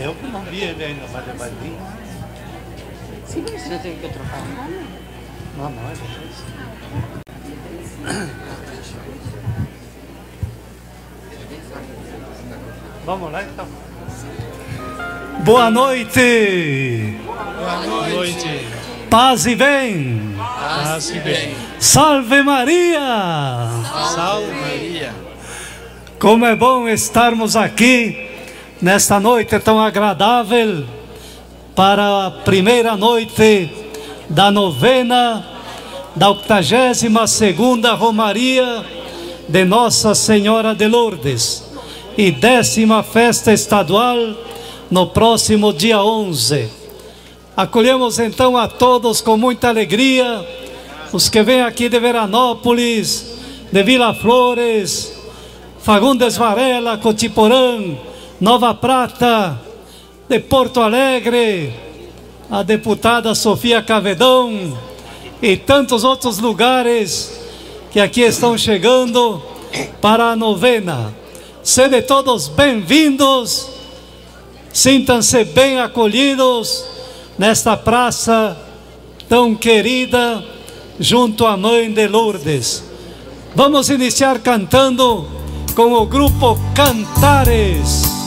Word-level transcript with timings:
Eu 0.00 0.14
que 0.14 0.28
não 0.28 0.40
vi 0.42 0.60
ele 0.60 0.84
ainda, 0.84 1.02
mas 1.12 1.26
ele 1.26 1.38
vai 1.38 1.50
vir. 1.50 1.76
Sim, 3.26 3.44
mas 3.50 3.62
você 3.62 3.68
não 3.68 3.78
teve 3.80 3.96
que 3.96 4.08
trocar 4.08 4.38
o 4.38 4.46
nome? 4.54 4.86
Não, 5.56 5.70
não, 5.70 5.90
é 5.90 5.94
depois. 5.94 6.38
Vamos 13.04 13.32
lá 13.32 13.42
então. 13.42 13.66
Boa 15.40 15.68
noite. 15.68 17.18
Boa 17.24 18.06
noite. 18.08 18.68
Paz 19.10 19.46
e 19.46 19.56
bem. 19.56 20.36
Paz 20.36 21.10
e 21.10 21.18
bem. 21.18 21.56
Salve 21.80 22.42
Maria. 22.44 23.00
Salve 24.14 24.52
Maria. 24.52 25.12
Como 26.20 26.46
é 26.46 26.54
bom 26.54 26.88
estarmos 26.88 27.56
aqui 27.56 28.27
nesta 28.80 29.18
noite 29.18 29.58
tão 29.58 29.80
agradável 29.80 30.84
para 31.74 32.26
a 32.26 32.30
primeira 32.30 32.96
noite 32.96 33.70
da 34.28 34.50
novena 34.50 35.44
da 36.14 36.30
82 36.30 37.30
segunda 37.30 37.94
Romaria 37.94 38.84
de 39.48 39.64
Nossa 39.64 40.14
Senhora 40.14 40.74
de 40.74 40.86
Lourdes 40.86 41.64
e 42.16 42.30
décima 42.30 43.02
festa 43.02 43.52
estadual 43.52 44.16
no 44.90 45.08
próximo 45.08 45.72
dia 45.72 46.00
11. 46.02 46.68
Acolhemos 47.56 48.20
então 48.20 48.56
a 48.56 48.68
todos 48.68 49.20
com 49.20 49.36
muita 49.36 49.68
alegria, 49.68 50.46
os 51.12 51.28
que 51.28 51.42
vêm 51.42 51.62
aqui 51.62 51.88
de 51.88 51.98
Veranópolis, 51.98 53.38
de 53.72 53.82
Vila 53.82 54.14
Flores, 54.14 55.12
Fagundes 55.80 56.36
Varela, 56.36 56.98
Cotiporã, 56.98 57.96
Nova 58.40 58.72
Prata, 58.72 59.60
de 60.28 60.38
Porto 60.38 60.80
Alegre, 60.80 61.74
a 62.48 62.62
deputada 62.62 63.34
Sofia 63.34 63.82
Cavedão 63.82 64.78
e 65.42 65.56
tantos 65.56 66.04
outros 66.04 66.38
lugares 66.38 67.32
que 67.90 67.98
aqui 67.98 68.20
estão 68.20 68.56
chegando 68.56 69.42
para 70.00 70.26
a 70.26 70.36
novena. 70.36 71.12
Sede 71.64 72.00
todos 72.02 72.46
bem-vindos, 72.46 73.68
sintam-se 74.72 75.42
bem 75.42 75.80
acolhidos 75.80 76.84
nesta 77.36 77.76
praça 77.76 78.56
tão 79.28 79.52
querida, 79.52 80.44
junto 81.00 81.44
à 81.44 81.56
Mãe 81.56 81.92
de 81.92 82.06
Lourdes. 82.06 82.84
Vamos 83.56 83.90
iniciar 83.90 84.38
cantando 84.38 85.26
com 85.74 85.92
o 85.92 86.06
grupo 86.06 86.56
Cantares. 86.72 88.17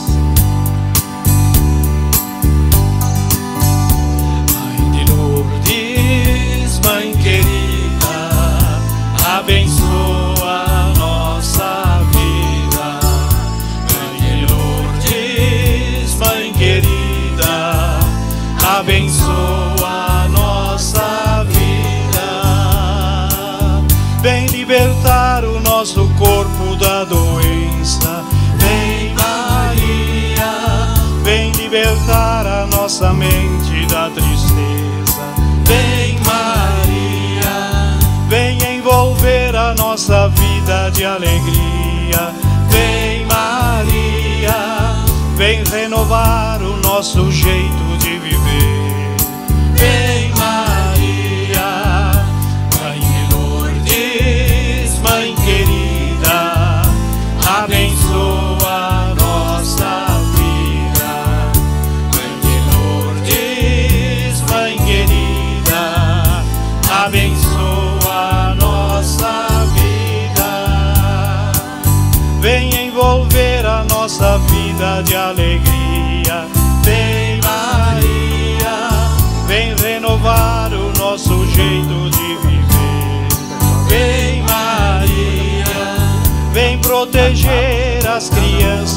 Nossa 32.92 33.12
mente 33.14 33.86
da 33.86 34.10
tristeza. 34.10 35.22
Vem 35.64 36.18
Maria, 36.26 37.98
vem 38.28 38.76
envolver 38.76 39.56
a 39.56 39.72
nossa 39.74 40.28
vida 40.28 40.90
de 40.90 41.02
alegria. 41.02 42.34
Vem 42.68 43.24
Maria, 43.24 45.04
vem 45.36 45.64
renovar 45.64 46.60
o 46.60 46.76
nosso 46.82 47.32
jeito 47.32 47.91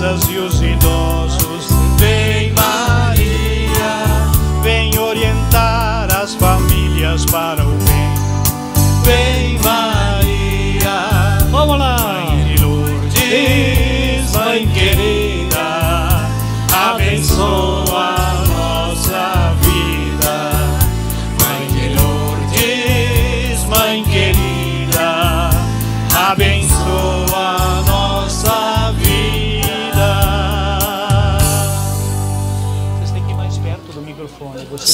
crianças 0.05 0.29
e 0.29 0.37
os 0.37 0.61
idosos. 0.61 1.67
Vem 1.97 2.53
Maria, 2.53 4.31
vem 4.61 4.97
orientar 4.99 6.13
as 6.15 6.35
famílias 6.35 7.25
para 7.25 7.65
o 7.65 7.74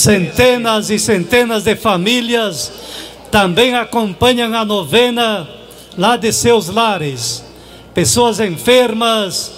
Centenas 0.02 0.90
e 0.90 0.98
centenas 0.98 1.64
de 1.64 1.76
famílias 1.76 2.72
também 3.30 3.76
acompanham 3.76 4.52
a 4.56 4.66
novena 4.66 5.48
lá 5.96 6.18
de 6.18 6.34
seus 6.34 6.70
lares. 6.70 7.44
Pessoas 7.94 8.40
enfermas, 8.40 9.52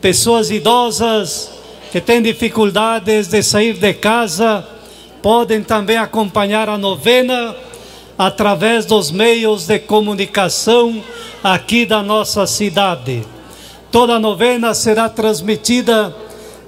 pessoas 0.00 0.50
idosas 0.50 1.52
que 1.92 2.00
têm 2.00 2.20
dificuldades 2.20 3.28
de 3.28 3.40
sair 3.40 3.74
de 3.74 3.94
casa, 3.94 4.66
podem 5.22 5.62
também 5.62 5.96
acompanhar 5.96 6.68
a 6.68 6.76
novena 6.76 7.54
através 8.18 8.84
dos 8.84 9.12
meios 9.12 9.68
de 9.68 9.78
comunicação 9.78 11.00
aqui 11.40 11.86
da 11.86 12.02
nossa 12.02 12.48
cidade. 12.48 13.24
Toda 13.92 14.14
a 14.14 14.18
novena 14.18 14.74
será 14.74 15.08
transmitida 15.08 16.12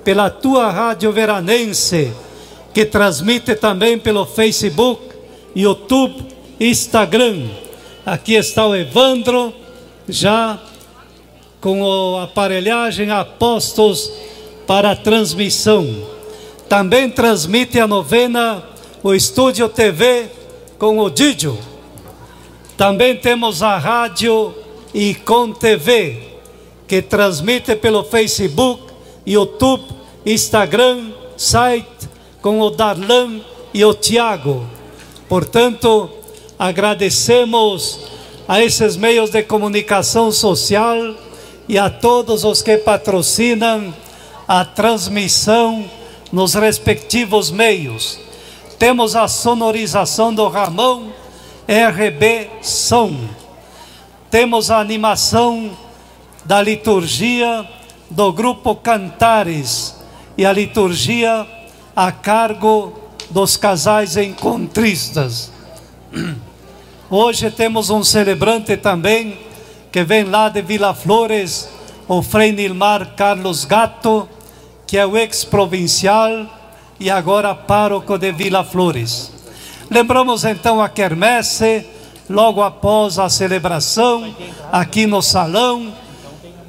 pela 0.05 0.31
tua 0.31 0.71
rádio 0.71 1.11
veranense, 1.11 2.13
que 2.73 2.85
transmite 2.85 3.55
também 3.55 3.99
pelo 3.99 4.25
Facebook, 4.27 5.03
YouTube, 5.55 6.25
Instagram. 6.59 7.49
Aqui 8.05 8.35
está 8.35 8.67
o 8.67 8.75
Evandro, 8.75 9.53
já 10.09 10.59
com 11.61 12.17
a 12.17 12.25
aparelhagem 12.25 13.11
a 13.11 13.25
postos 13.25 14.11
para 14.67 14.93
a 14.93 14.97
transmissão. 14.97 15.87
Também 16.69 17.11
transmite 17.11 17.79
a 17.81 17.87
novena 17.87 18.63
o 19.03 19.15
Estúdio 19.15 19.69
TV 19.69 20.29
com 20.79 20.99
o 20.99 21.11
Didio. 21.11 21.59
Também 22.77 23.17
temos 23.17 23.63
a 23.63 23.77
rádio 23.77 24.55
Icon 24.95 25.53
TV, 25.53 26.17
que 26.87 27.03
transmite 27.03 27.77
pelo 27.77 28.05
Facebook, 28.05 28.83
YouTube, 29.27 29.85
Instagram, 30.25 31.11
site, 31.37 32.09
com 32.43 32.61
o 32.61 32.71
Darlan 32.71 33.41
e 33.73 33.85
o 33.85 33.95
Tiago. 33.95 34.67
Portanto, 35.29 36.11
agradecemos 36.59 38.01
a 38.49 38.63
esses 38.63 38.97
meios 38.97 39.31
de 39.31 39.43
comunicação 39.43 40.33
social 40.33 41.15
e 41.69 41.79
a 41.79 41.89
todos 41.89 42.45
os 42.45 42.63
que 42.63 42.79
patrocinam 42.79 43.95
a 44.49 44.65
transmissão 44.65 45.89
nos 46.33 46.55
respectivos 46.55 47.51
meios. 47.51 48.19
Temos 48.79 49.15
a 49.15 49.29
sonorização 49.29 50.35
do 50.35 50.49
Ramão 50.49 51.13
RB 51.69 52.51
Som. 52.63 53.15
Temos 54.31 54.71
a 54.71 54.81
animação 54.81 55.71
da 56.45 56.61
liturgia 56.61 57.69
do 58.11 58.33
grupo 58.33 58.75
Cantares 58.75 59.95
e 60.37 60.45
a 60.45 60.53
liturgia 60.53 61.47
a 61.95 62.13
cargo 62.13 62.93
dos 63.31 63.57
casais 63.57 64.17
encontristas. 64.17 65.51
Hoje 67.09 67.51
temos 67.51 67.91
um 67.91 68.05
celebrante 68.05 68.77
também 68.77 69.39
que 69.91 70.05
vem 70.05 70.25
lá 70.25 70.49
de 70.49 70.63
Vila 70.63 70.95
Flores, 70.95 71.69
o 72.07 72.23
Frei 72.23 72.53
Nilmar 72.53 73.15
Carlos 73.17 73.65
Gato, 73.65 74.29
que 74.87 74.97
é 74.97 75.07
o 75.07 75.17
ex-provincial 75.17 76.47
e 76.99 77.11
agora 77.11 77.55
pároco 77.55 78.19
de 78.19 78.31
Vila 78.33 78.65
Flores. 78.65 79.33
Lembramos 79.91 80.45
então 80.45 80.81
a 80.81 80.89
quermesse, 80.89 81.85
logo 82.29 82.63
após 82.63 83.19
a 83.19 83.29
celebração, 83.29 84.35
aqui 84.71 85.07
no 85.07 85.21
salão, 85.21 85.93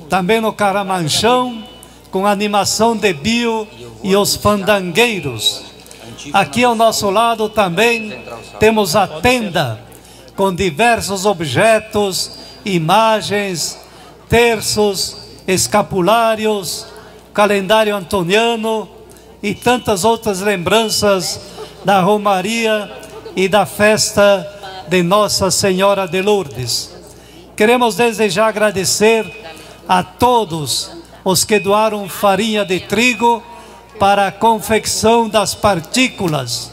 também 0.09 0.41
no 0.41 0.51
Caramanchão, 0.51 1.63
com 2.09 2.25
animação 2.25 2.97
de 2.97 3.13
bio 3.13 3.67
e 4.03 4.15
os 4.15 4.35
fandangueiros. 4.35 5.63
Aqui 6.33 6.63
ao 6.63 6.75
nosso 6.75 7.09
lado 7.09 7.49
também 7.49 8.23
temos 8.59 8.95
a 8.95 9.07
tenda 9.07 9.79
com 10.35 10.53
diversos 10.53 11.25
objetos, 11.25 12.31
imagens, 12.65 13.77
terços, 14.29 15.17
escapulários, 15.47 16.85
calendário 17.33 17.95
antoniano 17.95 18.89
e 19.41 19.53
tantas 19.53 20.03
outras 20.03 20.41
lembranças 20.41 21.39
da 21.83 22.01
Romaria 22.01 22.91
e 23.35 23.47
da 23.47 23.65
festa 23.65 24.47
de 24.87 25.01
Nossa 25.01 25.49
Senhora 25.49 26.07
de 26.07 26.21
Lourdes. 26.21 26.91
Queremos 27.55 27.95
desejar 27.95 28.47
agradecer 28.47 29.25
a 29.87 30.03
todos 30.03 30.91
os 31.23 31.43
que 31.43 31.59
doaram 31.59 32.07
farinha 32.09 32.65
de 32.65 32.79
trigo 32.79 33.43
para 34.01 34.25
a 34.25 34.31
confecção 34.31 35.29
das 35.29 35.53
partículas. 35.53 36.71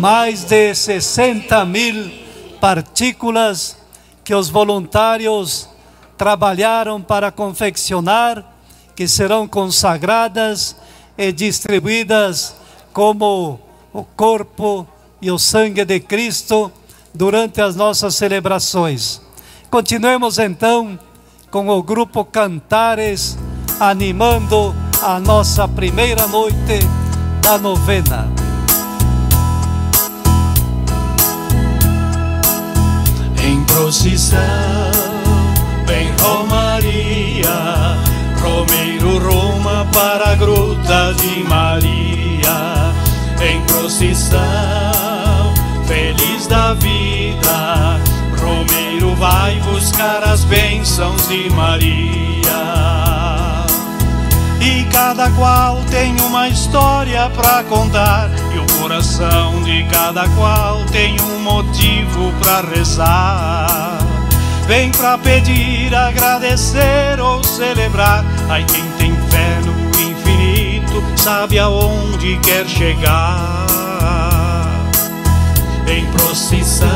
Mais 0.00 0.42
de 0.42 0.74
60 0.74 1.62
mil 1.66 2.10
partículas 2.58 3.76
que 4.24 4.34
os 4.34 4.48
voluntários 4.48 5.68
trabalharam 6.16 7.02
para 7.02 7.30
confeccionar, 7.30 8.42
que 8.94 9.06
serão 9.06 9.46
consagradas 9.46 10.74
e 11.18 11.30
distribuídas 11.30 12.56
como 12.90 13.60
o 13.92 14.02
corpo 14.02 14.88
e 15.20 15.30
o 15.30 15.38
sangue 15.38 15.84
de 15.84 16.00
Cristo 16.00 16.72
durante 17.12 17.60
as 17.60 17.76
nossas 17.76 18.14
celebrações. 18.14 19.20
Continuemos 19.68 20.38
então 20.38 20.98
com 21.50 21.68
o 21.68 21.82
grupo 21.82 22.24
Cantares 22.24 23.36
animando 23.78 24.85
a 25.06 25.20
nossa 25.20 25.68
primeira 25.68 26.26
noite 26.26 26.80
da 27.40 27.56
novena. 27.56 28.28
Em 33.40 33.62
procissão, 33.66 34.40
vem 35.86 36.10
Romaria, 36.20 37.48
Romeiro 38.42 39.18
Roma 39.24 39.86
para 39.92 40.32
a 40.32 40.34
Gruta 40.34 41.14
de 41.14 41.44
Maria. 41.44 42.92
Em 43.40 43.62
procissão, 43.62 44.40
feliz 45.86 46.48
da 46.48 46.74
vida, 46.74 48.00
Romeiro 48.40 49.14
vai 49.14 49.54
buscar 49.60 50.24
as 50.24 50.42
bênçãos 50.42 51.28
de 51.28 51.48
Maria. 51.50 52.95
E 54.66 54.84
cada 54.86 55.30
qual 55.30 55.76
tem 55.92 56.20
uma 56.22 56.48
história 56.48 57.30
para 57.30 57.62
contar, 57.62 58.28
e 58.52 58.58
o 58.58 58.66
coração 58.80 59.62
de 59.62 59.84
cada 59.84 60.28
qual 60.30 60.84
tem 60.86 61.16
um 61.20 61.38
motivo 61.38 62.32
para 62.40 62.62
rezar. 62.62 63.96
Vem 64.66 64.90
pra 64.90 65.16
pedir, 65.18 65.94
agradecer 65.94 67.20
ou 67.20 67.44
celebrar. 67.44 68.24
Ai, 68.48 68.64
quem 68.64 68.82
tem 68.98 69.14
fé 69.30 69.60
no 69.64 69.72
infinito 70.00 71.00
sabe 71.16 71.60
aonde 71.60 72.36
quer 72.38 72.66
chegar. 72.66 73.66
Em 75.86 76.04
procissão, 76.06 76.88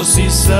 procissão, 0.00 0.54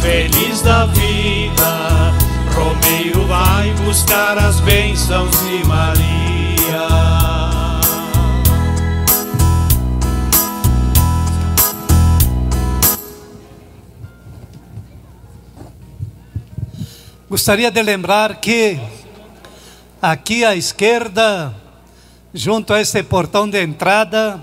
feliz 0.00 0.62
da 0.62 0.86
vida, 0.86 2.14
Romeiro 2.54 3.26
vai 3.26 3.70
buscar 3.84 4.38
as 4.38 4.58
bênçãos 4.60 5.30
de 5.40 5.62
Maria. 5.66 6.88
Gostaria 17.28 17.70
de 17.70 17.82
lembrar 17.82 18.36
que 18.36 18.80
aqui 20.00 20.42
à 20.42 20.56
esquerda, 20.56 21.54
junto 22.32 22.72
a 22.72 22.80
este 22.80 23.02
portão 23.02 23.46
de 23.46 23.62
entrada, 23.62 24.42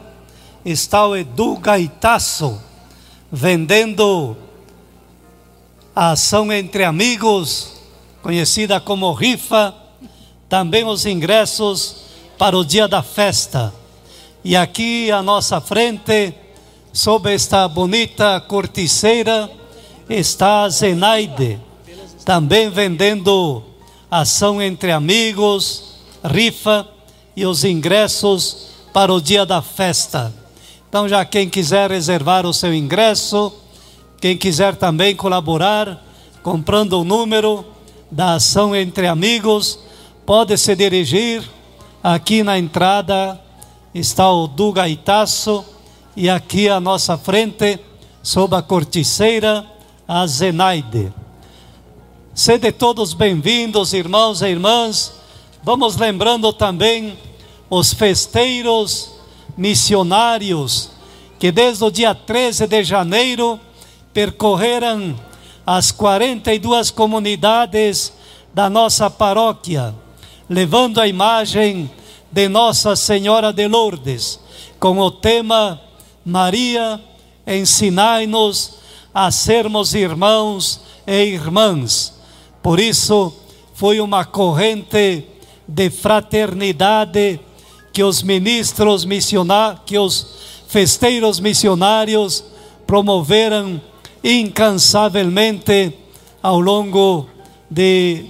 está 0.63 1.07
o 1.07 1.15
Edu 1.15 1.57
Gaitaço, 1.57 2.66
vendendo 3.31 4.35
a 5.95 6.11
ação 6.11 6.51
entre 6.51 6.83
amigos, 6.83 7.73
conhecida 8.21 8.79
como 8.79 9.11
rifa, 9.13 9.73
também 10.47 10.85
os 10.85 11.05
ingressos 11.05 12.03
para 12.37 12.57
o 12.57 12.63
dia 12.63 12.87
da 12.87 13.03
festa. 13.03 13.73
E 14.43 14.55
aqui 14.55 15.11
à 15.11 15.21
nossa 15.21 15.59
frente, 15.59 16.33
sob 16.93 17.33
esta 17.33 17.67
bonita 17.67 18.39
corticeira, 18.41 19.49
está 20.09 20.63
a 20.63 20.69
Zenaide, 20.69 21.59
também 22.23 22.69
vendendo 22.69 23.63
ação 24.09 24.61
entre 24.61 24.91
amigos, 24.91 25.95
rifa 26.23 26.87
e 27.35 27.45
os 27.45 27.63
ingressos 27.63 28.69
para 28.93 29.13
o 29.13 29.21
dia 29.21 29.45
da 29.45 29.61
festa. 29.61 30.33
Então, 30.89 31.07
já 31.07 31.25
quem 31.25 31.49
quiser 31.49 31.91
reservar 31.91 32.45
o 32.45 32.53
seu 32.53 32.73
ingresso, 32.73 33.51
quem 34.21 34.37
quiser 34.37 34.77
também 34.77 35.13
colaborar, 35.13 36.01
comprando 36.41 36.93
o 36.93 37.03
número 37.03 37.65
da 38.09 38.35
ação 38.35 38.73
entre 38.73 39.05
amigos, 39.05 39.79
pode 40.25 40.57
se 40.57 40.73
dirigir 40.77 41.43
aqui 42.01 42.41
na 42.41 42.57
entrada. 42.57 43.39
Está 43.93 44.31
o 44.31 44.47
Du 44.47 44.71
Gaitaço 44.71 45.65
e 46.15 46.29
aqui 46.29 46.69
à 46.69 46.79
nossa 46.79 47.17
frente, 47.17 47.79
sob 48.23 48.55
a 48.55 48.61
corticeira, 48.61 49.65
a 50.07 50.25
Zenaide. 50.25 51.11
Sede 52.33 52.71
todos 52.71 53.13
bem-vindos, 53.13 53.91
irmãos 53.91 54.41
e 54.41 54.47
irmãs. 54.47 55.11
Vamos 55.61 55.97
lembrando 55.97 56.53
também 56.53 57.17
os 57.69 57.91
festeiros 57.91 59.16
missionários 59.57 60.91
que 61.39 61.51
desde 61.51 61.83
o 61.83 61.91
dia 61.91 62.15
13 62.15 62.67
de 62.67 62.83
janeiro 62.83 63.59
percorreram 64.13 65.15
as 65.65 65.91
42 65.91 66.91
comunidades 66.91 68.13
da 68.53 68.69
nossa 68.69 69.09
paróquia, 69.09 69.93
levando 70.49 70.99
a 70.99 71.07
imagem 71.07 71.89
de 72.31 72.47
Nossa 72.47 72.95
Senhora 72.95 73.53
de 73.53 73.67
Lourdes, 73.67 74.39
com 74.79 74.97
o 74.99 75.11
tema 75.11 75.79
Maria, 76.25 76.99
ensinai-nos 77.45 78.77
a 79.13 79.31
sermos 79.31 79.93
irmãos 79.93 80.81
e 81.05 81.23
irmãs. 81.23 82.13
Por 82.61 82.79
isso, 82.79 83.33
foi 83.73 83.99
uma 83.99 84.25
corrente 84.25 85.25
de 85.67 85.89
fraternidade 85.89 87.39
que 87.97 88.03
os 88.03 88.21
ministros 88.21 89.05
missionários, 89.05 89.81
que 89.83 89.97
os 89.97 90.27
festeiros 90.67 91.39
missionários 91.39 92.43
promoveram 92.85 93.81
incansavelmente 94.23 95.91
ao 96.39 96.59
longo 96.59 97.25
de, 97.67 98.25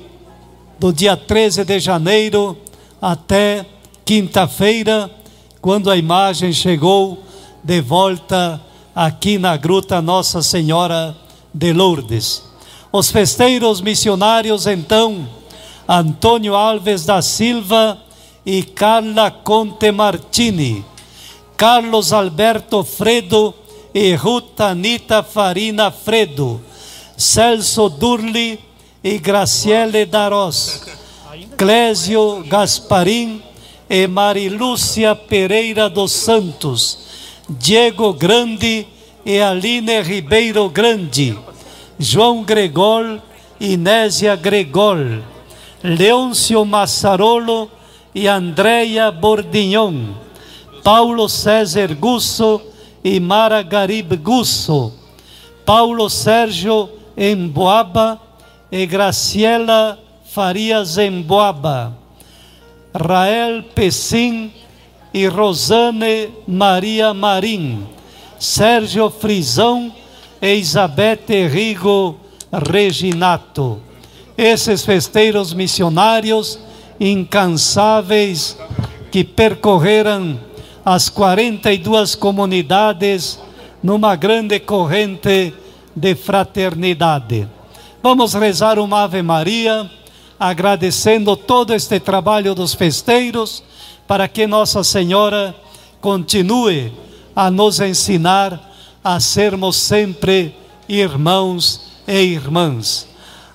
do 0.80 0.94
dia 0.94 1.18
13 1.18 1.66
de 1.66 1.82
janeiro 1.82 2.56
até 3.02 3.66
quinta-feira, 4.06 5.12
quando 5.60 5.92
a 5.92 5.98
imagem 5.98 6.54
chegou 6.54 7.22
de 7.62 7.82
volta 7.82 8.62
aqui 8.96 9.38
na 9.38 9.58
Gruta 9.58 10.02
Nossa 10.02 10.42
Senhora 10.42 11.14
de 11.54 11.74
Lourdes. 11.74 12.42
Os 12.90 13.12
festeiros 13.12 13.82
missionários, 13.82 14.66
então, 14.66 15.28
Antônio 15.86 16.56
Alves 16.56 17.06
da 17.06 17.22
Silva 17.22 18.07
e 18.50 18.64
Carla 18.64 19.30
Conte 19.30 19.92
Martini, 19.92 20.86
Carlos 21.58 22.14
Alberto 22.14 22.82
Fredo 22.82 23.54
e 23.94 24.16
Ruta 24.16 24.68
Anita 24.68 25.22
Farina 25.22 25.92
Fredo, 25.92 26.62
Celso 27.18 27.90
Durli 27.90 28.58
e 29.04 29.18
Graciele 29.18 30.06
Darós, 30.06 30.82
Clésio 31.58 32.42
Gasparim 32.48 33.44
e 33.90 34.08
Marilúcia 34.08 35.14
Pereira 35.14 35.90
dos 35.90 36.14
Santos, 36.14 37.00
Diego 37.50 38.14
Grande 38.14 38.88
e 39.26 39.42
Aline 39.42 40.02
Ribeiro 40.02 40.70
Grande, 40.70 41.38
João 42.00 42.44
Gregol, 42.44 43.22
Inésia 43.60 44.38
Gregol, 44.38 45.22
Leôncio 45.84 46.64
Massarolo 46.64 47.76
e 48.18 48.28
Andréia 48.28 49.12
Bordignon, 49.12 50.16
Paulo 50.84 51.30
César 51.30 51.94
Gusso 51.94 52.60
e 53.04 53.20
Mara 53.20 53.62
Garib 53.62 54.16
Gusso, 54.16 54.92
Paulo 55.64 56.10
Sérgio 56.10 56.90
Emboaba 57.16 58.20
e 58.72 58.88
Graciela 58.88 60.00
Farias 60.26 60.98
Emboaba, 60.98 61.96
Rael 62.92 63.62
Pessim 63.76 64.52
e 65.14 65.28
Rosane 65.28 66.30
Maria 66.48 67.14
Marim, 67.14 67.86
Sérgio 68.40 69.12
Frisão 69.12 69.94
e 70.42 70.56
Isabete 70.56 71.46
Rigo 71.46 72.18
Reginato. 72.52 73.80
Esses 74.36 74.84
festeiros 74.84 75.54
missionários 75.54 76.66
incansáveis 77.00 78.58
que 79.12 79.24
percorreram 79.24 80.40
as 80.84 81.10
42 81.10 82.16
comunidades 82.16 83.40
numa 83.82 84.16
grande 84.16 84.60
corrente 84.60 85.54
de 85.96 86.16
fraternidade. 86.16 87.48
Vamos 88.02 88.34
rezar 88.34 88.80
uma 88.80 89.04
Ave 89.04 89.22
Maria, 89.22 89.90
agradecendo 90.40 91.36
todo 91.36 91.74
este 91.74 92.00
trabalho 92.00 92.54
dos 92.54 92.74
festeiros, 92.74 93.64
para 94.08 94.28
que 94.28 94.48
Nossa 94.48 94.84
Senhora 94.84 95.56
continue 96.00 96.94
a 97.36 97.52
nos 97.52 97.80
ensinar 97.80 98.72
a 99.04 99.20
sermos 99.20 99.76
sempre 99.76 100.56
irmãos 100.88 101.82
e 102.08 102.18
irmãs. 102.20 103.08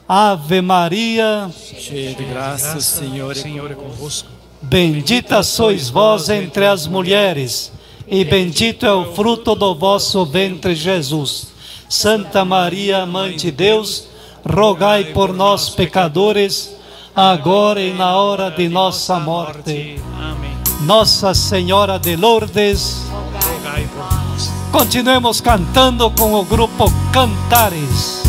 Ave 0.08 0.60
Maria, 0.60 1.50
cheia 1.78 2.14
de 2.14 2.24
graça, 2.24 2.76
o 2.76 2.80
Senhor 2.80 3.70
é 3.70 3.74
convosco. 3.74 4.28
Bendita 4.60 5.42
sois 5.42 5.88
vós 5.88 6.28
entre 6.28 6.66
as 6.66 6.86
mulheres, 6.86 7.72
e 8.06 8.24
bendito 8.24 8.84
é 8.84 8.92
o 8.92 9.12
fruto 9.14 9.54
do 9.54 9.74
vosso 9.74 10.24
ventre, 10.24 10.74
Jesus. 10.74 11.48
Santa 11.88 12.44
Maria, 12.44 13.06
Mãe 13.06 13.36
de 13.36 13.50
Deus, 13.50 14.04
rogai 14.48 15.06
por 15.06 15.32
nós, 15.32 15.68
pecadores, 15.70 16.74
agora 17.14 17.80
e 17.80 17.92
na 17.92 18.16
hora 18.16 18.50
de 18.50 18.68
nossa 18.68 19.18
morte. 19.18 20.00
Amém. 20.18 20.52
Nossa 20.82 21.32
Senhora 21.34 21.98
de 21.98 22.16
Lourdes, 22.16 23.04
rogai 23.10 23.88
por 23.88 24.04
nós. 24.30 24.50
Continuemos 24.72 25.40
cantando 25.40 26.10
com 26.10 26.34
o 26.34 26.44
grupo 26.44 26.84
Cantares. 27.12 28.21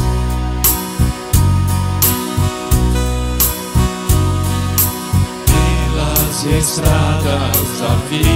Pelas 6.44 6.46
estradas 6.46 7.80
da 7.80 7.96
vida, 8.10 8.28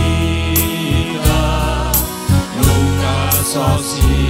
nunca 2.56 3.44
sozinho 3.44 4.27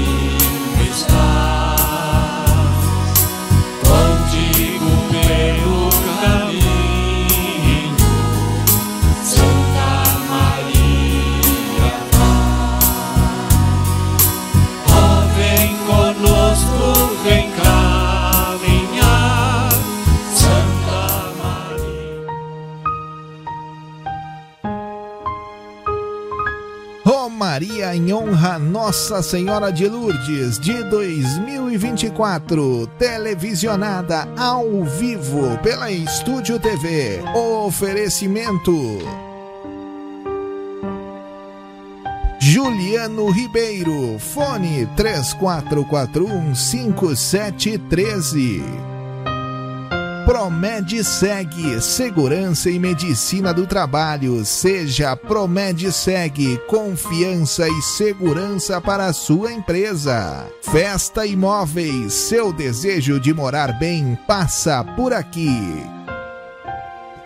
em 28.08 28.14
honra 28.14 28.58
Nossa 28.58 29.22
Senhora 29.22 29.70
de 29.70 29.86
Lourdes 29.86 30.58
de 30.58 30.82
2024, 30.84 32.88
televisionada 32.98 34.26
ao 34.38 34.86
vivo 34.86 35.58
pela 35.62 35.92
Estúdio 35.92 36.58
TV. 36.58 37.22
Oferecimento 37.36 38.72
Juliano 42.40 43.30
Ribeiro, 43.30 44.18
fone 44.20 44.86
3441 44.96 46.56
5713. 46.56 48.87
Promed 50.28 51.06
Seg, 51.06 51.82
Segurança 51.82 52.70
e 52.70 52.78
Medicina 52.78 53.54
do 53.54 53.66
Trabalho. 53.66 54.44
Seja 54.44 55.16
Promed 55.16 55.90
Seg, 55.90 56.58
confiança 56.68 57.66
e 57.70 57.82
segurança 57.82 58.82
para 58.82 59.06
a 59.06 59.14
sua 59.14 59.54
empresa. 59.54 60.46
Festa 60.62 61.26
Imóveis, 61.26 62.14
seu 62.14 62.52
desejo 62.52 63.22
de 63.22 63.34
morar 63.34 63.80
bem 63.80 64.20
passa 64.28 64.84
por 64.84 65.14
aqui. 65.14 65.97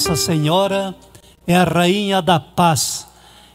Nossa 0.02 0.16
Senhora 0.16 0.96
é 1.46 1.54
a 1.54 1.62
rainha 1.62 2.20
da 2.20 2.40
paz 2.40 3.06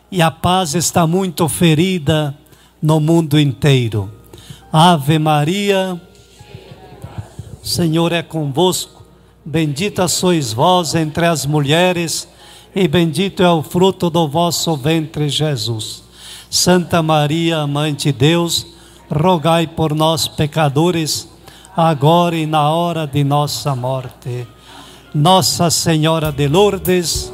e 0.09 0.21
a 0.21 0.31
paz 0.31 0.75
está 0.75 1.05
muito 1.05 1.49
ferida 1.49 2.33
no 2.81 3.01
mundo 3.01 3.37
inteiro. 3.37 4.09
Ave 4.71 5.19
Maria, 5.19 6.01
Senhor 7.61 8.13
é 8.13 8.23
convosco. 8.23 9.03
Bendita 9.43 10.07
sois 10.07 10.53
vós 10.53 10.95
entre 10.95 11.25
as 11.25 11.45
mulheres, 11.45 12.29
e 12.73 12.87
bendito 12.87 13.43
é 13.43 13.51
o 13.51 13.61
fruto 13.61 14.09
do 14.09 14.25
vosso 14.25 14.73
ventre, 14.77 15.27
Jesus. 15.27 16.01
Santa 16.49 17.03
Maria, 17.03 17.67
Mãe 17.67 17.93
de 17.93 18.13
Deus, 18.13 18.65
rogai 19.11 19.67
por 19.67 19.93
nós, 19.93 20.29
pecadores, 20.29 21.27
agora 21.75 22.37
e 22.37 22.45
na 22.45 22.69
hora 22.69 23.05
de 23.05 23.21
nossa 23.21 23.75
morte. 23.75 24.47
Nossa 25.13 25.69
Senhora 25.69 26.31
de 26.31 26.47
Lourdes, 26.47 27.33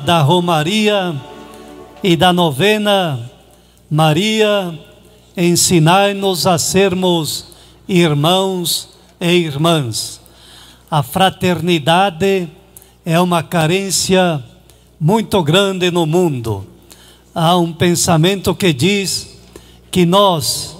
da 0.00 0.22
Romaria 0.22 1.14
e 2.02 2.16
da 2.16 2.32
novena 2.32 3.30
Maria, 3.90 4.78
ensinai-nos 5.36 6.46
a 6.46 6.58
sermos 6.58 7.46
irmãos 7.88 8.88
e 9.20 9.30
irmãs. 9.30 10.20
A 10.90 11.02
fraternidade 11.02 12.48
é 13.04 13.20
uma 13.20 13.42
carência 13.42 14.42
muito 14.98 15.42
grande 15.42 15.90
no 15.90 16.06
mundo. 16.06 16.66
Há 17.34 17.56
um 17.56 17.72
pensamento 17.72 18.54
que 18.54 18.72
diz 18.72 19.38
que 19.90 20.06
nós 20.06 20.76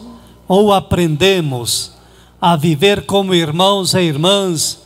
ou 0.48 0.72
aprendemos 0.72 1.92
a 2.40 2.56
viver 2.56 3.06
como 3.06 3.34
irmãos 3.34 3.94
e 3.94 4.00
irmãs 4.00 4.80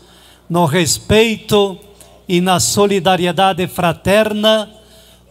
no 0.48 0.66
respeito 0.66 1.78
e 2.28 2.40
na 2.40 2.58
solidariedade 2.60 3.66
fraterna, 3.66 4.68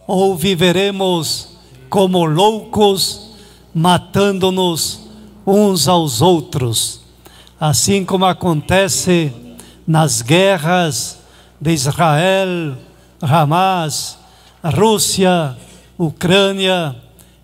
ou 0.06 0.36
viveremos 0.36 1.56
como 1.88 2.24
loucos, 2.24 3.30
matando-nos 3.74 5.00
uns 5.46 5.88
aos 5.88 6.22
outros, 6.22 7.00
assim 7.58 8.04
como 8.04 8.24
acontece 8.24 9.32
nas 9.86 10.22
guerras 10.22 11.18
de 11.60 11.72
Israel, 11.72 12.76
Hamas, 13.20 14.18
Rússia, 14.62 15.56
Ucrânia 15.98 16.96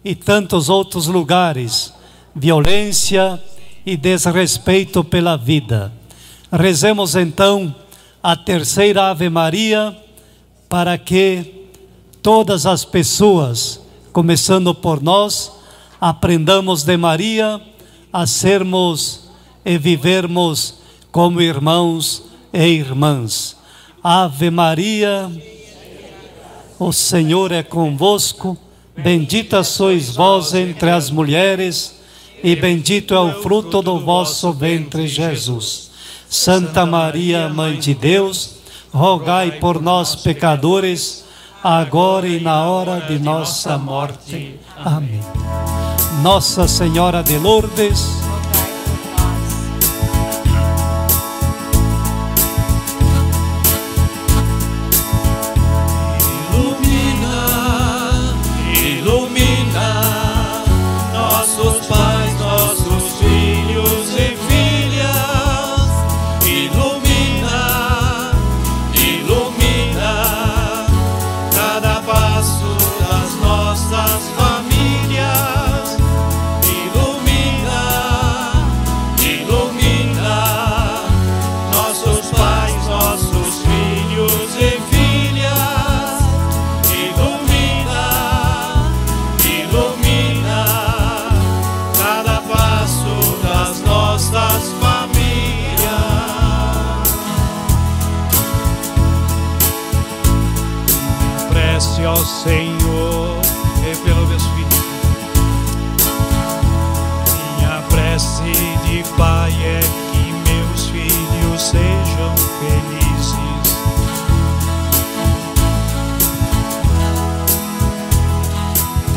e 0.04 0.14
tantos 0.14 0.68
outros 0.68 1.06
lugares, 1.06 1.92
violência 2.34 3.40
e 3.84 3.96
desrespeito 3.96 5.04
pela 5.04 5.36
vida. 5.36 5.92
Rezemos 6.50 7.14
então 7.14 7.74
a 8.22 8.36
terceira 8.36 9.10
Ave 9.10 9.30
Maria 9.30 9.96
para 10.68 10.98
que 10.98 11.68
todas 12.22 12.66
as 12.66 12.84
pessoas, 12.84 13.80
começando 14.12 14.74
por 14.74 15.02
nós, 15.02 15.52
aprendamos 16.00 16.82
de 16.82 16.96
Maria 16.96 17.60
a 18.12 18.26
sermos 18.26 19.30
e 19.64 19.78
vivermos 19.78 20.74
como 21.10 21.40
irmãos 21.40 22.24
e 22.52 22.62
irmãs. 22.62 23.56
Ave 24.02 24.50
Maria, 24.50 25.30
o 26.78 26.92
Senhor 26.92 27.52
é 27.52 27.62
convosco, 27.62 28.56
bendita 28.96 29.64
sois 29.64 30.14
vós 30.14 30.54
entre 30.54 30.90
as 30.90 31.10
mulheres, 31.10 32.00
e 32.42 32.56
bendito 32.56 33.14
é 33.14 33.20
o 33.20 33.42
fruto 33.42 33.82
do 33.82 33.98
vosso 33.98 34.52
ventre, 34.52 35.06
Jesus. 35.06 35.89
Santa 36.30 36.86
Maria, 36.86 37.48
Mãe 37.48 37.76
de 37.76 37.92
Deus, 37.92 38.52
rogai 38.92 39.58
por 39.58 39.82
nós, 39.82 40.14
pecadores, 40.14 41.24
agora 41.60 42.28
e 42.28 42.38
na 42.38 42.62
hora 42.66 43.00
de 43.00 43.18
nossa 43.18 43.76
morte. 43.76 44.54
Amém. 44.76 45.20
Nossa 46.22 46.68
Senhora 46.68 47.20
de 47.20 47.36
Lourdes, 47.36 48.06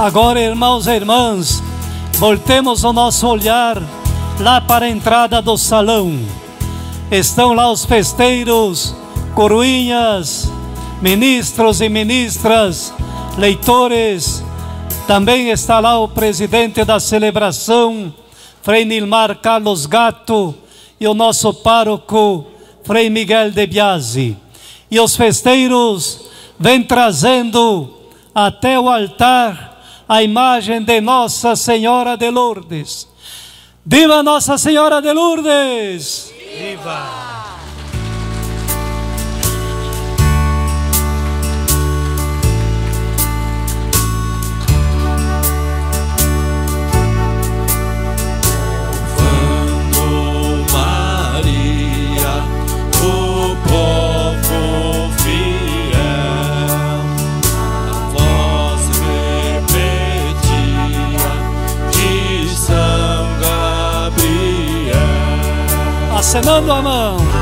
Agora, 0.04 0.38
irmãos 0.38 0.86
e 0.86 0.92
irmãs, 0.92 1.64
voltemos 2.16 2.84
o 2.84 2.92
nosso 2.92 3.26
olhar 3.26 3.82
lá 4.38 4.60
para 4.60 4.84
a 4.84 4.90
entrada 4.90 5.42
do 5.42 5.58
salão. 5.58 6.20
Estão 7.10 7.54
lá 7.54 7.72
os 7.72 7.86
festeiros, 7.86 8.94
coroinhas, 9.34 10.52
ministros 11.02 11.80
e 11.80 11.88
ministras, 11.88 12.94
leitores. 13.38 14.44
Também 15.08 15.52
está 15.52 15.80
lá 15.80 15.98
o 15.98 16.10
presidente 16.10 16.84
da 16.84 17.00
celebração, 17.00 18.14
Frei 18.62 18.84
Nilmar 18.84 19.38
Carlos 19.38 19.86
Gato, 19.86 20.54
e 21.00 21.08
o 21.08 21.14
nosso 21.14 21.54
pároco, 21.54 22.46
Frei 22.84 23.10
Miguel 23.10 23.52
de 23.52 23.66
Biasi. 23.66 24.36
E 24.92 25.00
os 25.00 25.16
festeiros 25.16 26.26
vêm 26.60 26.84
trazendo 26.84 27.90
até 28.36 28.78
o 28.78 28.90
altar 28.90 29.73
a 30.08 30.22
imagem 30.22 30.82
de 30.84 31.02
Nossa 31.02 31.56
Senhora 31.56 32.16
de 32.16 32.30
Lourdes. 32.30 33.08
Viva 33.86 34.24
Nossa 34.24 34.58
Senhora 34.58 35.02
de 35.02 35.12
Lourdes! 35.12 36.34
Viva! 36.38 37.33
Acenando 66.24 66.72
a 66.72 66.82
mão. 66.82 67.33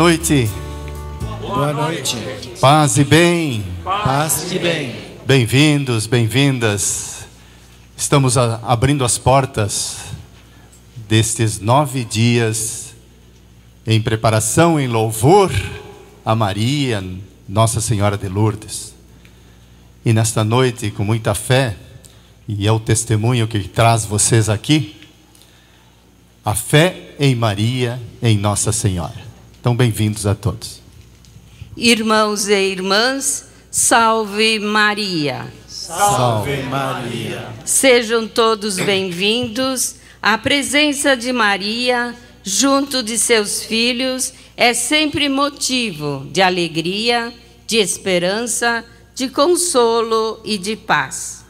Noite. 0.00 0.48
Boa 1.42 1.74
noite. 1.74 2.16
Paz 2.58 2.96
e 2.96 3.04
bem. 3.04 3.62
Paz 3.84 4.50
e 4.50 4.58
bem. 4.58 4.96
Bem-vindos, 5.26 6.06
bem-vindas. 6.06 7.26
Estamos 7.94 8.38
abrindo 8.38 9.04
as 9.04 9.18
portas 9.18 9.98
destes 11.06 11.60
nove 11.60 12.02
dias 12.02 12.94
em 13.86 14.00
preparação, 14.00 14.80
em 14.80 14.88
louvor 14.88 15.52
a 16.24 16.34
Maria, 16.34 17.04
Nossa 17.46 17.78
Senhora 17.82 18.16
de 18.16 18.26
Lourdes. 18.26 18.94
E 20.02 20.14
nesta 20.14 20.42
noite, 20.42 20.90
com 20.90 21.04
muita 21.04 21.34
fé, 21.34 21.76
e 22.48 22.66
é 22.66 22.72
o 22.72 22.80
testemunho 22.80 23.46
que 23.46 23.68
traz 23.68 24.06
vocês 24.06 24.48
aqui, 24.48 24.96
a 26.42 26.54
fé 26.54 27.10
em 27.18 27.34
Maria, 27.34 28.00
em 28.22 28.38
Nossa 28.38 28.72
Senhora. 28.72 29.29
Então, 29.60 29.76
bem-vindos 29.76 30.26
a 30.26 30.34
todos. 30.34 30.80
Irmãos 31.76 32.48
e 32.48 32.54
irmãs, 32.54 33.46
salve 33.70 34.58
Maria. 34.58 35.52
Salve 35.68 36.62
Maria. 36.62 37.46
Sejam 37.66 38.26
todos 38.26 38.76
bem-vindos. 38.76 39.96
A 40.22 40.38
presença 40.38 41.14
de 41.14 41.30
Maria 41.30 42.14
junto 42.42 43.02
de 43.02 43.18
seus 43.18 43.62
filhos 43.62 44.32
é 44.56 44.72
sempre 44.72 45.28
motivo 45.28 46.26
de 46.32 46.40
alegria, 46.40 47.30
de 47.66 47.76
esperança, 47.76 48.82
de 49.14 49.28
consolo 49.28 50.40
e 50.42 50.56
de 50.56 50.74
paz. 50.74 51.44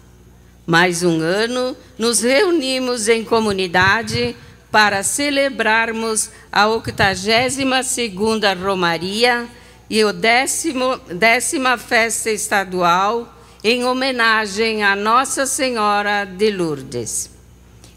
Mais 0.67 1.05
um 1.05 1.21
ano 1.21 1.77
nos 1.97 2.23
reunimos 2.23 3.07
em 3.07 3.23
comunidade 3.23 4.35
para 4.71 5.03
celebrarmos 5.03 6.31
a 6.51 6.67
82ª 6.67 8.57
Romaria 8.57 9.49
e 9.89 10.03
a 10.03 10.13
décimo, 10.13 10.97
décima 11.09 11.77
festa 11.77 12.31
estadual 12.31 13.37
em 13.63 13.85
homenagem 13.85 14.83
a 14.83 14.95
Nossa 14.95 15.45
Senhora 15.47 16.25
de 16.25 16.51
Lourdes. 16.51 17.31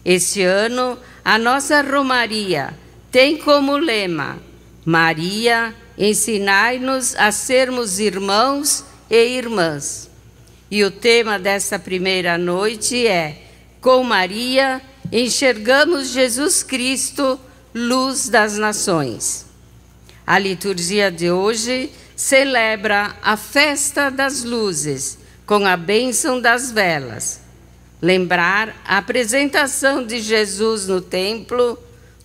Este 0.04 0.42
ano, 0.42 0.98
a 1.24 1.38
nossa 1.38 1.80
Romaria 1.80 2.74
tem 3.10 3.38
como 3.38 3.76
lema 3.76 4.38
Maria, 4.84 5.74
ensinai-nos 5.96 7.14
a 7.16 7.32
sermos 7.32 7.98
irmãos 7.98 8.84
e 9.08 9.38
irmãs. 9.38 10.10
E 10.70 10.84
o 10.84 10.90
tema 10.90 11.38
dessa 11.38 11.78
primeira 11.78 12.36
noite 12.36 13.06
é: 13.06 13.38
Com 13.80 14.02
Maria 14.02 14.82
enxergamos 15.14 16.08
Jesus 16.08 16.64
Cristo, 16.64 17.38
luz 17.72 18.28
das 18.28 18.58
nações. 18.58 19.46
A 20.26 20.40
liturgia 20.40 21.08
de 21.08 21.30
hoje 21.30 21.92
celebra 22.16 23.14
a 23.22 23.36
festa 23.36 24.10
das 24.10 24.42
luzes 24.42 25.18
com 25.46 25.64
a 25.64 25.76
bênção 25.76 26.40
das 26.40 26.72
velas. 26.72 27.40
Lembrar 28.02 28.74
a 28.84 28.98
apresentação 28.98 30.04
de 30.04 30.20
Jesus 30.20 30.88
no 30.88 31.00
templo, 31.00 31.78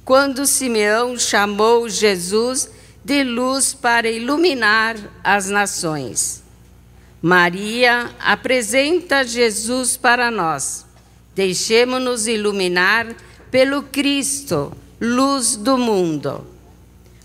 quando 0.04 0.47
Simeão 0.47 1.15
chamou 1.15 1.88
Jesus 1.88 2.71
de 3.06 3.23
luz 3.23 3.71
para 3.71 4.10
iluminar 4.10 4.97
as 5.23 5.47
nações. 5.47 6.41
Maria 7.21 8.10
apresenta 8.19 9.23
Jesus 9.23 9.95
para 9.95 10.32
nós. 10.32 10.88
Deixemos-nos 11.39 12.28
iluminar 12.28 13.15
pelo 13.49 13.84
Cristo, 13.84 14.73
luz 14.99 15.56
do 15.56 15.78
mundo. 15.78 16.45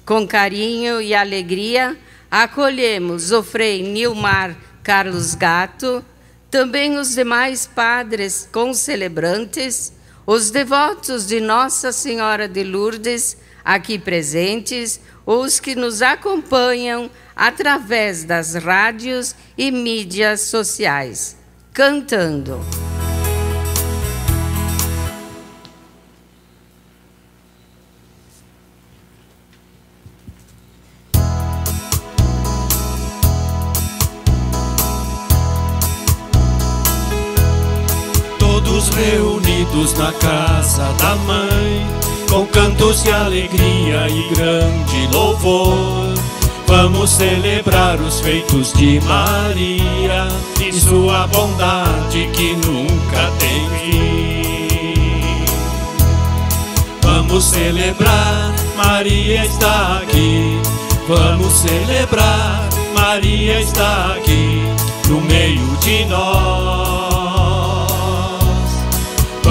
Com 0.06 0.24
carinho 0.24 1.02
e 1.02 1.12
alegria, 1.12 1.98
acolhemos 2.30 3.32
o 3.32 3.42
Frei 3.42 3.82
Nilmar 3.82 4.56
Carlos 4.84 5.34
Gato, 5.34 6.04
também 6.48 6.96
os 6.96 7.16
demais 7.16 7.66
padres 7.66 8.48
concelebrantes, 8.52 9.92
os 10.24 10.48
devotos 10.48 11.26
de 11.26 11.40
Nossa 11.40 11.90
Senhora 11.90 12.46
de 12.46 12.62
Lourdes 12.62 13.36
aqui 13.64 13.98
presentes, 13.98 15.00
os 15.26 15.58
que 15.58 15.74
nos 15.74 16.02
acompanham 16.02 17.10
através 17.34 18.22
das 18.22 18.54
rádios 18.54 19.34
e 19.58 19.72
mídias 19.72 20.42
sociais, 20.42 21.36
cantando. 21.72 22.60
Reunidos 38.94 39.94
na 39.94 40.12
casa 40.12 40.92
da 40.98 41.14
mãe, 41.16 41.86
com 42.30 42.46
cantos 42.46 43.02
de 43.02 43.10
alegria 43.10 44.08
e 44.08 44.34
grande 44.34 45.08
louvor. 45.12 46.14
Vamos 46.66 47.10
celebrar 47.10 48.00
os 48.00 48.20
feitos 48.20 48.72
de 48.72 49.00
Maria 49.02 50.28
e 50.60 50.72
sua 50.72 51.26
bondade 51.26 52.28
que 52.32 52.56
nunca 52.56 53.30
tem 53.38 53.68
fim. 53.78 55.44
Vamos 57.02 57.44
celebrar, 57.44 58.52
Maria 58.76 59.44
está 59.44 59.98
aqui. 60.02 60.58
Vamos 61.06 61.52
celebrar, 61.52 62.68
Maria 62.94 63.60
está 63.60 64.14
aqui 64.16 64.62
no 65.08 65.20
meio 65.20 65.76
de 65.82 66.06
nós. 66.06 66.83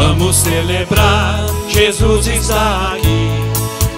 Vamos 0.06 0.36
celebrar, 0.36 1.46
Jesus 1.70 2.28
está 2.28 2.94
aqui. 2.94 3.30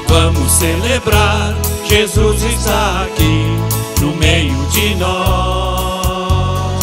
Vamos 0.08 0.52
celebrar, 0.52 1.56
Jesus 1.84 2.44
está 2.44 3.06
aqui 3.06 3.46
no 4.00 4.16
meio 4.16 4.56
de 4.68 4.94
nós. 4.96 6.76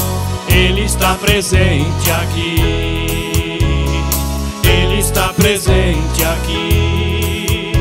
Ele 0.49 0.81
está 0.81 1.15
presente 1.15 2.11
aqui. 2.11 2.57
Ele 4.65 4.99
está 4.99 5.29
presente 5.29 6.25
aqui. 6.25 7.73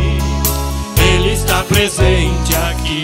Ele 0.96 1.34
está 1.34 1.64
presente 1.64 2.56
aqui. 2.56 3.02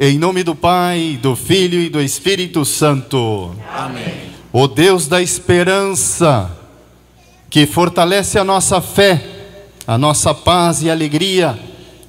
Em 0.00 0.18
nome 0.18 0.42
do 0.42 0.54
Pai, 0.54 1.18
do 1.20 1.36
Filho 1.36 1.78
e 1.78 1.90
do 1.90 2.00
Espírito 2.00 2.64
Santo. 2.64 3.54
Amém. 3.76 4.37
O 4.52 4.66
Deus 4.66 5.06
da 5.06 5.20
esperança, 5.20 6.50
que 7.50 7.66
fortalece 7.66 8.38
a 8.38 8.44
nossa 8.44 8.80
fé, 8.80 9.22
a 9.86 9.98
nossa 9.98 10.32
paz 10.34 10.82
e 10.82 10.90
alegria, 10.90 11.58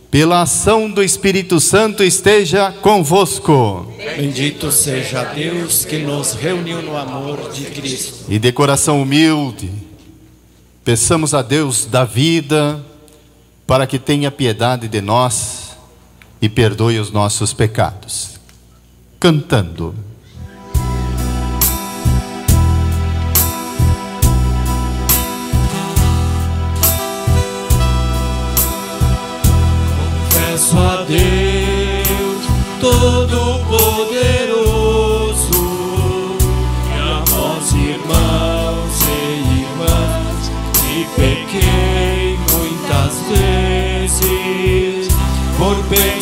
pela 0.09 0.41
ação 0.41 0.89
do 0.89 1.03
Espírito 1.03 1.59
Santo, 1.59 2.03
esteja 2.03 2.71
convosco. 2.71 3.93
Bendito 3.97 4.71
seja 4.71 5.23
Deus 5.25 5.85
que 5.85 5.99
nos 5.99 6.33
reuniu 6.33 6.81
no 6.81 6.97
amor 6.97 7.51
de 7.51 7.65
Cristo. 7.65 8.25
E 8.29 8.39
de 8.39 8.51
coração 8.51 9.01
humilde, 9.01 9.69
peçamos 10.83 11.33
a 11.33 11.41
Deus 11.41 11.85
da 11.85 12.05
vida, 12.05 12.83
para 13.67 13.85
que 13.85 13.99
tenha 13.99 14.31
piedade 14.31 14.87
de 14.87 15.01
nós 15.01 15.77
e 16.41 16.49
perdoe 16.49 16.99
os 16.99 17.11
nossos 17.11 17.53
pecados. 17.53 18.39
Cantando. 19.19 20.08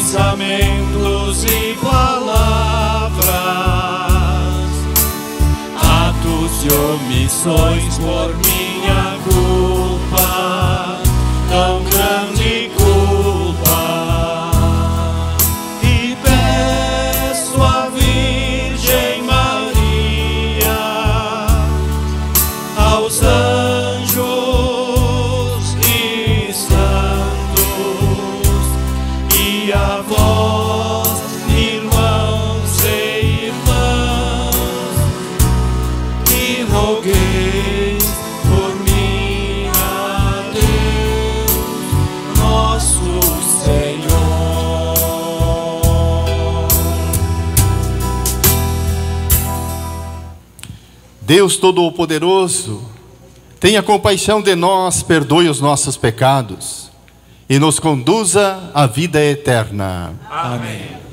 Pensamentos 0.07 1.43
e 1.43 1.75
palavras, 1.83 3.27
atos 5.75 6.63
e 6.63 6.69
omissões 6.73 7.97
por 7.97 8.33
minha 8.37 8.56
Deus 51.27 51.57
Todo-Poderoso, 51.57 52.81
tenha 53.59 53.83
compaixão 53.83 54.41
de 54.41 54.55
nós, 54.55 55.03
perdoe 55.03 55.49
os 55.49 55.59
nossos 55.59 55.97
pecados 55.97 56.89
e 57.49 57.59
nos 57.59 57.79
conduza 57.79 58.71
à 58.73 58.87
vida 58.87 59.21
eterna. 59.21 60.13
Amém. 60.31 61.06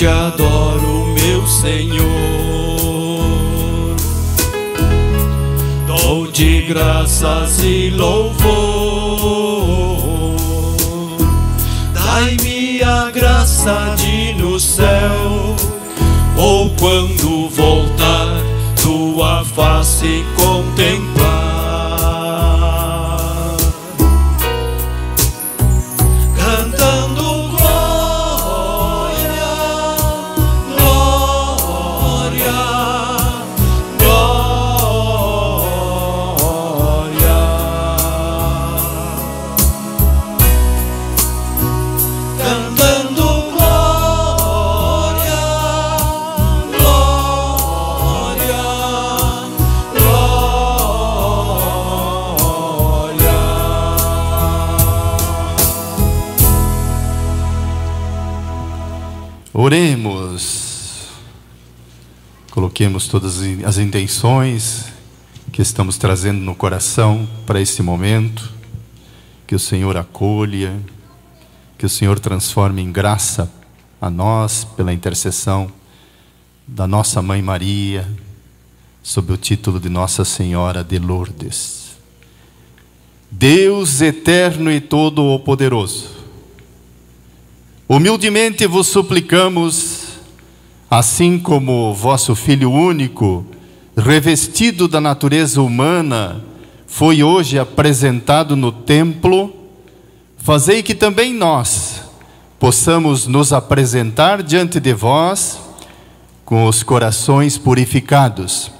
Te 0.00 0.06
adoro 0.06 1.12
meu 1.14 1.46
Senhor 1.46 2.10
Sou 6.10 6.26
de 6.32 6.62
graças 6.62 7.62
e 7.62 7.90
louvor. 7.90 8.48
Dai-me 11.92 12.82
a 12.82 13.10
graça 13.12 13.94
de 13.96 14.32
no 14.34 14.58
céu, 14.58 15.54
ou 16.36 16.70
quando 16.70 17.48
voltar, 17.50 18.42
tua 18.82 19.44
face 19.44 20.24
contemplar. 20.34 21.09
Coloquemos 62.80 63.08
todas 63.08 63.42
as 63.62 63.76
intenções 63.76 64.86
que 65.52 65.60
estamos 65.60 65.98
trazendo 65.98 66.40
no 66.40 66.54
coração 66.54 67.28
para 67.44 67.60
esse 67.60 67.82
momento. 67.82 68.50
Que 69.46 69.54
o 69.54 69.58
Senhor 69.58 69.98
acolha, 69.98 70.80
que 71.76 71.84
o 71.84 71.90
Senhor 71.90 72.18
transforme 72.18 72.80
em 72.80 72.90
graça 72.90 73.52
a 74.00 74.08
nós 74.08 74.64
pela 74.64 74.94
intercessão 74.94 75.70
da 76.66 76.86
nossa 76.86 77.20
mãe 77.20 77.42
Maria, 77.42 78.08
sob 79.02 79.30
o 79.30 79.36
título 79.36 79.78
de 79.78 79.90
Nossa 79.90 80.24
Senhora 80.24 80.82
de 80.82 80.98
Lourdes. 80.98 81.90
Deus 83.30 84.00
eterno 84.00 84.72
e 84.72 84.80
todo-poderoso, 84.80 86.08
Humildemente 87.86 88.66
vos 88.66 88.86
suplicamos, 88.86 90.09
assim 90.90 91.38
como 91.38 91.94
vosso 91.94 92.34
Filho 92.34 92.72
único, 92.72 93.46
revestido 93.96 94.88
da 94.88 95.00
natureza 95.00 95.62
humana, 95.62 96.42
foi 96.84 97.22
hoje 97.22 97.60
apresentado 97.60 98.56
no 98.56 98.72
templo, 98.72 99.54
fazei 100.36 100.82
que 100.82 100.94
também 100.94 101.32
nós 101.32 102.02
possamos 102.58 103.28
nos 103.28 103.52
apresentar 103.52 104.42
diante 104.42 104.80
de 104.80 104.92
vós 104.92 105.60
com 106.44 106.66
os 106.66 106.82
corações 106.82 107.56
purificados. 107.56 108.72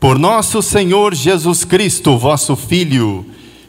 Por 0.00 0.18
nosso 0.18 0.60
Senhor 0.60 1.14
Jesus 1.14 1.64
Cristo, 1.64 2.18
vosso 2.18 2.56
Filho, 2.56 3.24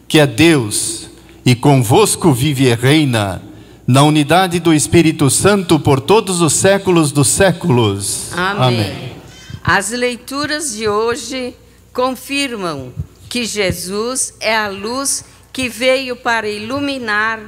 que 0.08 0.20
é 0.20 0.26
Deus 0.26 1.08
e 1.46 1.54
convosco 1.54 2.34
vive 2.34 2.66
e 2.66 2.74
reina, 2.74 3.42
na 3.88 4.04
unidade 4.04 4.60
do 4.60 4.74
Espírito 4.74 5.30
Santo 5.30 5.80
por 5.80 6.02
todos 6.02 6.42
os 6.42 6.54
séculos 6.54 7.14
dos 7.14 7.30
séculos. 7.30 8.34
Amém. 8.34 8.82
Amém. 8.82 9.16
As 9.64 9.92
leituras 9.92 10.76
de 10.76 10.90
hoje 10.90 11.56
confirmam 11.94 12.92
que 13.30 13.46
Jesus 13.46 14.34
é 14.42 14.56
a 14.56 14.68
luz 14.68 15.24
que 15.54 15.70
veio 15.70 16.16
para 16.18 16.48
iluminar 16.50 17.40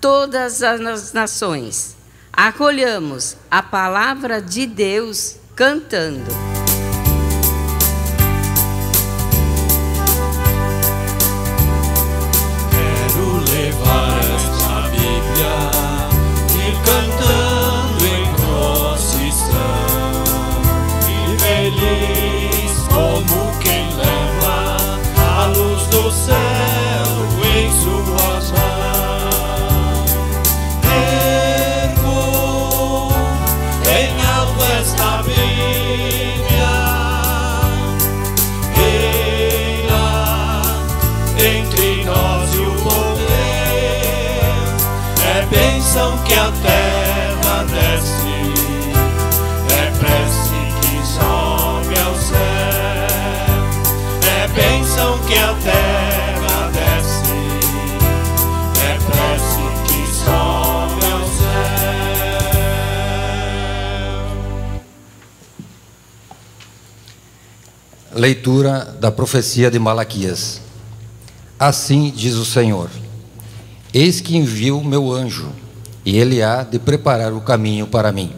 todas 0.00 0.62
as 0.62 1.12
nações. 1.12 1.96
Acolhamos 2.32 3.36
a 3.50 3.62
palavra 3.62 4.40
de 4.40 4.66
Deus 4.66 5.36
cantando. 5.56 6.67
Que 46.28 46.34
a 46.34 46.52
terra 46.52 47.64
desce, 47.64 48.36
é 49.72 49.90
prece 49.98 50.60
que 50.82 50.96
sobe 51.06 51.98
ao 51.98 52.14
céu, 52.14 52.38
é 54.30 54.48
bênção 54.48 55.18
que 55.26 55.38
a 55.38 55.54
terra 55.54 56.70
desce, 56.70 57.32
é 58.84 58.98
prece 59.06 59.64
que 59.86 60.00
sobe 60.14 61.06
ao 61.10 61.24
céu. 61.24 61.64
Leitura 68.14 68.84
da 69.00 69.10
profecia 69.10 69.70
de 69.70 69.78
Malaquias. 69.78 70.60
Assim 71.58 72.12
diz 72.14 72.34
o 72.34 72.44
Senhor: 72.44 72.90
Eis 73.94 74.20
que 74.20 74.36
envio 74.36 74.84
meu 74.84 75.10
anjo 75.10 75.50
e 76.08 76.16
ele 76.16 76.42
há 76.42 76.62
de 76.62 76.78
preparar 76.78 77.34
o 77.34 77.40
caminho 77.42 77.86
para 77.86 78.10
mim. 78.10 78.32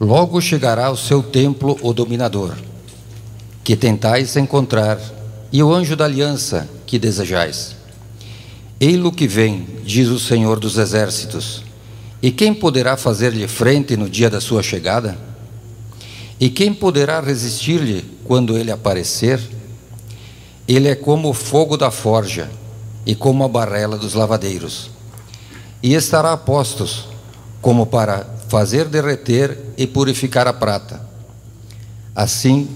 Logo 0.00 0.40
chegará 0.40 0.86
ao 0.86 0.96
seu 0.96 1.22
templo 1.22 1.78
o 1.82 1.92
dominador, 1.92 2.56
que 3.62 3.76
tentais 3.76 4.34
encontrar, 4.38 4.98
e 5.52 5.62
o 5.62 5.70
anjo 5.70 5.94
da 5.94 6.06
aliança 6.06 6.66
que 6.86 6.98
desejais. 6.98 7.76
Ei-lo 8.80 9.12
que 9.12 9.28
vem, 9.28 9.66
diz 9.84 10.08
o 10.08 10.18
Senhor 10.18 10.58
dos 10.58 10.78
exércitos. 10.78 11.62
E 12.22 12.30
quem 12.30 12.54
poderá 12.54 12.96
fazer-lhe 12.96 13.46
frente 13.46 13.94
no 13.94 14.08
dia 14.08 14.30
da 14.30 14.40
sua 14.40 14.62
chegada? 14.62 15.18
E 16.40 16.48
quem 16.48 16.72
poderá 16.72 17.20
resistir-lhe 17.20 18.02
quando 18.24 18.56
ele 18.56 18.70
aparecer? 18.70 19.38
Ele 20.66 20.88
é 20.88 20.94
como 20.94 21.28
o 21.28 21.34
fogo 21.34 21.76
da 21.76 21.90
forja 21.90 22.50
e 23.04 23.14
como 23.14 23.44
a 23.44 23.48
barrela 23.48 23.98
dos 23.98 24.14
lavadeiros 24.14 24.99
e 25.82 25.94
estará 25.94 26.32
a 26.32 26.36
postos, 26.36 27.08
como 27.60 27.86
para 27.86 28.26
fazer 28.48 28.86
derreter 28.86 29.58
e 29.76 29.86
purificar 29.86 30.46
a 30.46 30.52
prata. 30.52 31.00
Assim, 32.14 32.68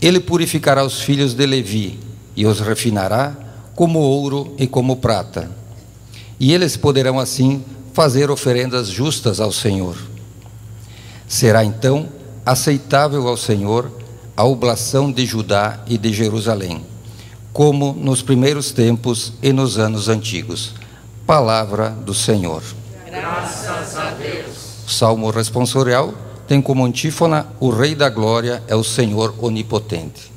ele 0.00 0.20
purificará 0.20 0.84
os 0.84 1.00
filhos 1.00 1.34
de 1.34 1.44
Levi 1.46 1.98
e 2.34 2.46
os 2.46 2.60
refinará 2.60 3.36
como 3.74 3.98
ouro 3.98 4.54
e 4.58 4.66
como 4.66 4.96
prata. 4.96 5.50
E 6.40 6.52
eles 6.52 6.76
poderão 6.76 7.18
assim 7.18 7.64
fazer 7.92 8.30
oferendas 8.30 8.88
justas 8.88 9.40
ao 9.40 9.52
Senhor. 9.52 9.96
Será 11.26 11.64
então 11.64 12.08
aceitável 12.46 13.28
ao 13.28 13.36
Senhor 13.36 13.90
a 14.36 14.44
oblação 14.44 15.12
de 15.12 15.26
Judá 15.26 15.80
e 15.86 15.98
de 15.98 16.12
Jerusalém, 16.12 16.84
como 17.52 17.92
nos 17.92 18.22
primeiros 18.22 18.72
tempos 18.72 19.32
e 19.42 19.52
nos 19.52 19.78
anos 19.78 20.08
antigos 20.08 20.74
Palavra 21.28 21.90
do 21.90 22.14
Senhor. 22.14 22.62
Graças 23.04 23.98
a 23.98 24.12
Deus. 24.12 24.86
Salmo 24.88 25.28
responsorial 25.28 26.14
tem 26.46 26.62
como 26.62 26.86
antífona: 26.86 27.48
O 27.60 27.68
Rei 27.68 27.94
da 27.94 28.08
Glória 28.08 28.62
é 28.66 28.74
o 28.74 28.82
Senhor 28.82 29.34
onipotente. 29.38 30.32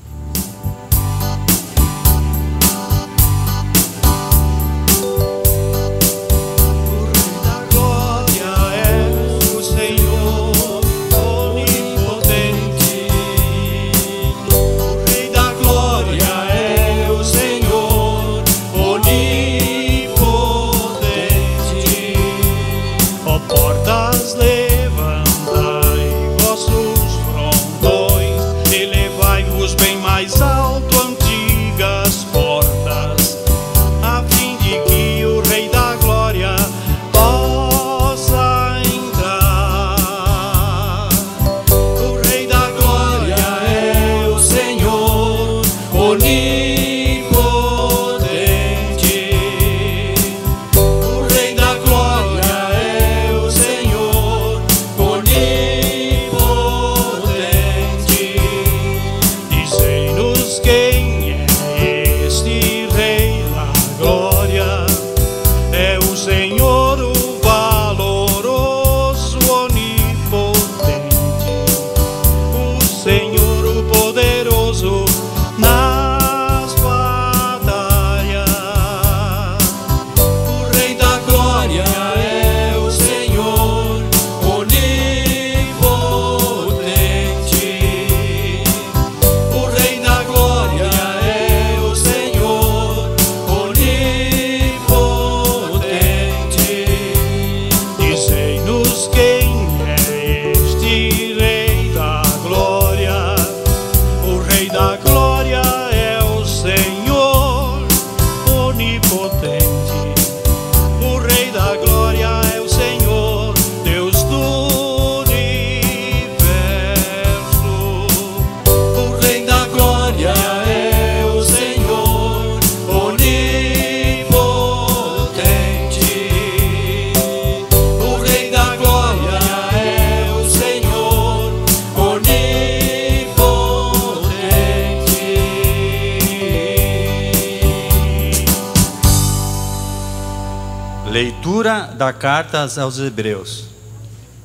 Leitura 141.62 141.94
da 141.96 142.12
carta 142.12 142.68
aos 142.82 142.98
Hebreus. 142.98 143.66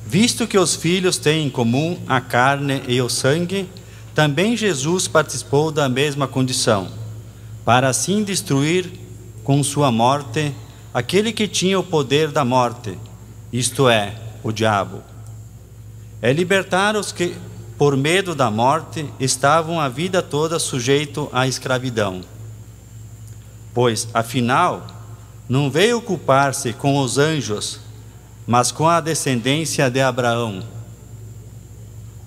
Visto 0.05 0.45
que 0.45 0.55
os 0.55 0.75
filhos 0.75 1.17
têm 1.17 1.47
em 1.47 1.49
comum 1.49 1.99
a 2.07 2.21
carne 2.21 2.83
e 2.87 3.01
o 3.01 3.09
sangue, 3.09 3.67
também 4.13 4.55
Jesus 4.55 5.07
participou 5.07 5.71
da 5.71 5.89
mesma 5.89 6.27
condição, 6.27 6.89
para 7.65 7.89
assim 7.89 8.23
destruir 8.23 8.91
com 9.43 9.63
sua 9.63 9.91
morte 9.91 10.53
aquele 10.93 11.33
que 11.33 11.47
tinha 11.47 11.79
o 11.79 11.83
poder 11.83 12.29
da 12.29 12.45
morte, 12.45 12.95
isto 13.51 13.89
é, 13.89 14.13
o 14.43 14.51
diabo. 14.51 15.01
É 16.21 16.31
libertar 16.31 16.95
os 16.95 17.11
que, 17.11 17.35
por 17.79 17.97
medo 17.97 18.35
da 18.35 18.51
morte, 18.51 19.11
estavam 19.19 19.81
a 19.81 19.89
vida 19.89 20.21
toda 20.21 20.59
sujeitos 20.59 21.29
à 21.33 21.47
escravidão. 21.47 22.21
Pois, 23.73 24.07
afinal, 24.13 24.96
não 25.47 25.71
veio 25.71 25.97
ocupar-se 25.97 26.73
com 26.73 26.99
os 26.99 27.17
anjos, 27.17 27.79
mas 28.45 28.71
com 28.71 28.87
a 28.87 28.99
descendência 28.99 29.89
de 29.89 30.01
Abraão. 30.01 30.63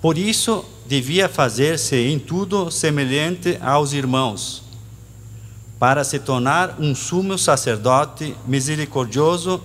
Por 0.01 0.17
isso, 0.17 0.65
devia 0.87 1.29
fazer-se 1.29 1.95
em 1.95 2.17
tudo 2.17 2.71
semelhante 2.71 3.57
aos 3.61 3.93
irmãos, 3.93 4.63
para 5.79 6.03
se 6.03 6.19
tornar 6.19 6.77
um 6.79 6.93
sumo 6.95 7.37
sacerdote 7.37 8.35
misericordioso 8.47 9.61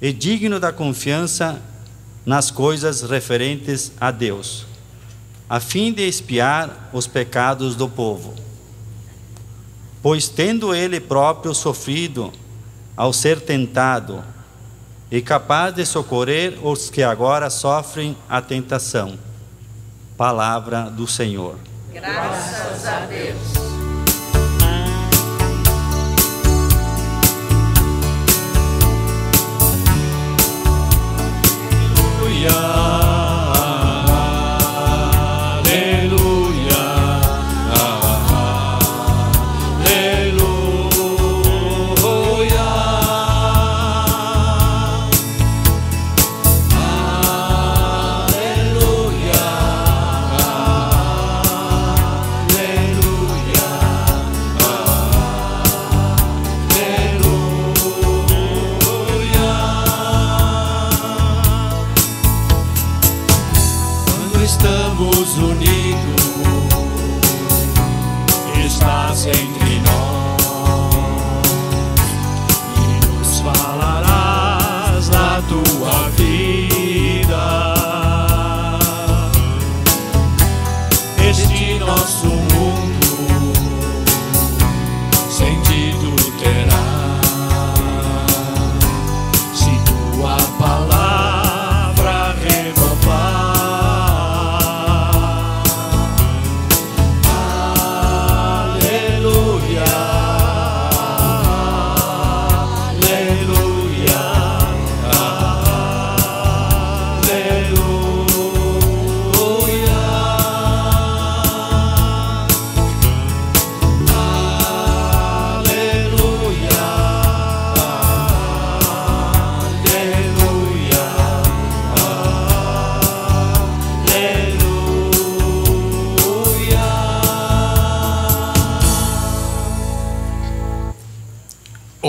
e 0.00 0.12
digno 0.12 0.58
da 0.58 0.72
confiança 0.72 1.62
nas 2.24 2.50
coisas 2.50 3.02
referentes 3.02 3.92
a 4.00 4.10
Deus, 4.10 4.66
a 5.48 5.60
fim 5.60 5.92
de 5.92 6.02
expiar 6.02 6.90
os 6.92 7.06
pecados 7.06 7.76
do 7.76 7.88
povo. 7.88 8.34
Pois, 10.02 10.28
tendo 10.28 10.74
ele 10.74 11.00
próprio 11.00 11.54
sofrido 11.54 12.32
ao 12.96 13.12
ser 13.12 13.40
tentado, 13.40 14.24
e 15.10 15.20
capaz 15.20 15.74
de 15.74 15.84
socorrer 15.84 16.58
os 16.66 16.90
que 16.90 17.02
agora 17.02 17.50
sofrem 17.50 18.16
a 18.28 18.40
tentação. 18.40 19.18
Palavra 20.16 20.90
do 20.90 21.06
Senhor. 21.06 21.56
Graças 21.92 22.86
a 22.86 23.00
Deus. 23.00 23.66
Aleluia. 32.46 33.15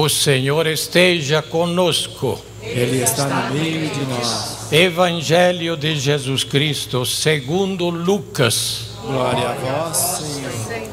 Senhor 0.10 0.68
esteja 0.68 1.42
conosco. 1.42 2.40
Ele 2.62 3.02
está 3.04 3.26
no 3.26 3.54
meio 3.56 3.90
de 3.90 4.06
nós. 4.06 4.72
Evangelho 4.72 5.78
de 5.78 5.96
Jesus 5.98 6.44
Cristo, 6.44 7.06
segundo 7.06 7.90
Lucas. 7.90 8.92
Glória 9.02 9.50
a 9.50 9.54
vós, 9.54 9.98
Senhor. 9.98 10.88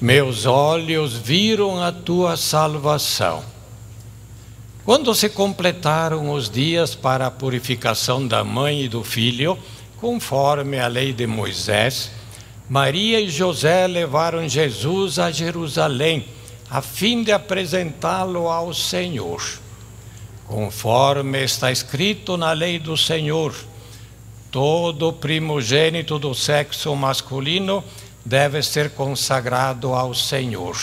Meus 0.00 0.44
olhos 0.46 1.14
viram 1.14 1.82
a 1.82 1.90
tua 1.90 2.36
salvação. 2.36 3.42
Quando 4.84 5.14
se 5.14 5.28
completaram 5.28 6.30
os 6.30 6.48
dias 6.48 6.94
para 6.94 7.26
a 7.26 7.30
purificação 7.30 8.26
da 8.26 8.44
mãe 8.44 8.82
e 8.82 8.88
do 8.88 9.02
filho, 9.02 9.58
conforme 10.00 10.78
a 10.78 10.86
lei 10.86 11.12
de 11.12 11.26
Moisés, 11.26 12.10
Maria 12.68 13.20
e 13.20 13.28
José 13.28 13.86
levaram 13.86 14.48
Jesus 14.48 15.18
a 15.18 15.30
Jerusalém 15.30 16.26
a 16.70 16.82
fim 16.82 17.22
de 17.22 17.32
apresentá-lo 17.32 18.48
ao 18.48 18.74
Senhor. 18.74 19.42
Conforme 20.46 21.42
está 21.44 21.70
escrito 21.70 22.36
na 22.36 22.52
lei 22.52 22.78
do 22.78 22.96
Senhor, 22.96 23.54
todo 24.50 25.12
primogênito 25.12 26.18
do 26.18 26.34
sexo 26.34 26.94
masculino 26.94 27.82
deve 28.24 28.62
ser 28.62 28.90
consagrado 28.90 29.92
ao 29.92 30.14
Senhor. 30.14 30.76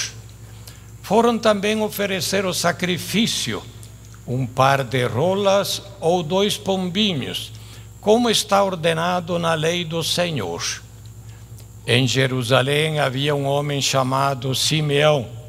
Foram 1.02 1.38
também 1.38 1.82
oferecer 1.82 2.46
o 2.46 2.54
sacrifício, 2.54 3.62
um 4.26 4.46
par 4.46 4.84
de 4.84 5.06
rolas 5.06 5.82
ou 6.00 6.24
dois 6.24 6.58
pombinhos, 6.58 7.52
como 8.00 8.30
está 8.30 8.64
ordenado 8.64 9.38
na 9.38 9.54
lei 9.54 9.84
do 9.84 10.02
Senhor. 10.02 10.62
Em 11.86 12.08
Jerusalém 12.08 13.00
havia 13.00 13.36
um 13.36 13.46
homem 13.46 13.82
chamado 13.82 14.56
Simeão 14.56 15.43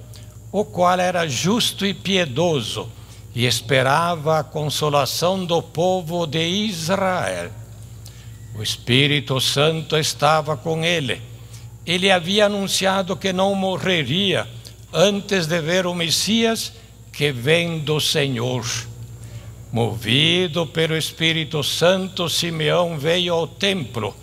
o 0.54 0.64
qual 0.64 1.00
era 1.00 1.26
justo 1.26 1.84
e 1.84 1.92
piedoso 1.92 2.88
e 3.34 3.44
esperava 3.44 4.38
a 4.38 4.44
consolação 4.44 5.44
do 5.44 5.60
povo 5.60 6.28
de 6.28 6.46
Israel. 6.46 7.50
O 8.56 8.62
Espírito 8.62 9.40
Santo 9.40 9.96
estava 9.98 10.56
com 10.56 10.84
ele. 10.84 11.20
Ele 11.84 12.08
havia 12.08 12.46
anunciado 12.46 13.16
que 13.16 13.32
não 13.32 13.52
morreria 13.56 14.46
antes 14.92 15.48
de 15.48 15.60
ver 15.60 15.88
o 15.88 15.94
Messias 15.94 16.72
que 17.12 17.32
vem 17.32 17.80
do 17.80 18.00
Senhor. 18.00 18.64
Movido 19.72 20.68
pelo 20.68 20.96
Espírito 20.96 21.64
Santo, 21.64 22.28
Simeão 22.28 22.96
veio 22.96 23.34
ao 23.34 23.48
templo. 23.48 24.14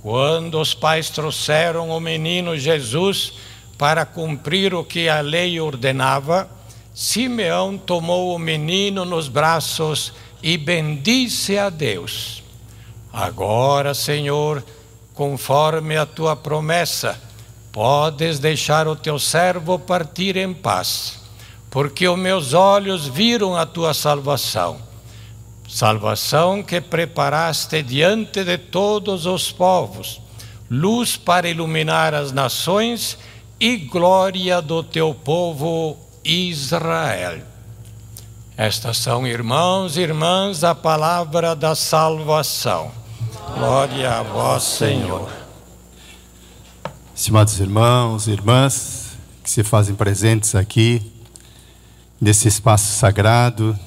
Quando 0.00 0.58
os 0.58 0.72
pais 0.72 1.10
trouxeram 1.10 1.90
o 1.90 2.00
menino 2.00 2.56
Jesus, 2.56 3.34
para 3.80 4.04
cumprir 4.04 4.74
o 4.74 4.84
que 4.84 5.08
a 5.08 5.22
lei 5.22 5.58
ordenava, 5.58 6.46
Simeão 6.92 7.78
tomou 7.78 8.36
o 8.36 8.38
menino 8.38 9.06
nos 9.06 9.26
braços 9.26 10.12
e 10.42 10.58
bendisse 10.58 11.56
a 11.56 11.70
Deus. 11.70 12.42
Agora, 13.10 13.94
Senhor, 13.94 14.62
conforme 15.14 15.96
a 15.96 16.04
tua 16.04 16.36
promessa, 16.36 17.18
podes 17.72 18.38
deixar 18.38 18.86
o 18.86 18.94
teu 18.94 19.18
servo 19.18 19.78
partir 19.78 20.36
em 20.36 20.52
paz, 20.52 21.18
porque 21.70 22.06
os 22.06 22.18
meus 22.18 22.52
olhos 22.52 23.06
viram 23.06 23.56
a 23.56 23.64
tua 23.64 23.94
salvação. 23.94 24.76
Salvação 25.66 26.62
que 26.62 26.82
preparaste 26.82 27.82
diante 27.82 28.44
de 28.44 28.58
todos 28.58 29.24
os 29.24 29.50
povos, 29.50 30.20
luz 30.70 31.16
para 31.16 31.48
iluminar 31.48 32.12
as 32.12 32.30
nações 32.30 33.16
e 33.60 33.76
glória 33.76 34.62
do 34.62 34.82
teu 34.82 35.12
povo 35.12 35.94
Israel. 36.24 37.42
Estas 38.56 38.96
são, 38.96 39.26
irmãos 39.26 39.98
e 39.98 40.00
irmãs, 40.00 40.64
a 40.64 40.74
palavra 40.74 41.54
da 41.54 41.74
salvação. 41.74 42.90
Glória 43.54 44.18
a 44.18 44.22
vós, 44.22 44.62
Senhor. 44.62 45.30
Estimados 47.14 47.60
irmãos 47.60 48.26
e 48.26 48.30
irmãs 48.30 49.10
que 49.42 49.50
se 49.50 49.62
fazem 49.62 49.94
presentes 49.94 50.54
aqui, 50.54 51.02
nesse 52.18 52.48
espaço 52.48 52.92
sagrado, 52.92 53.78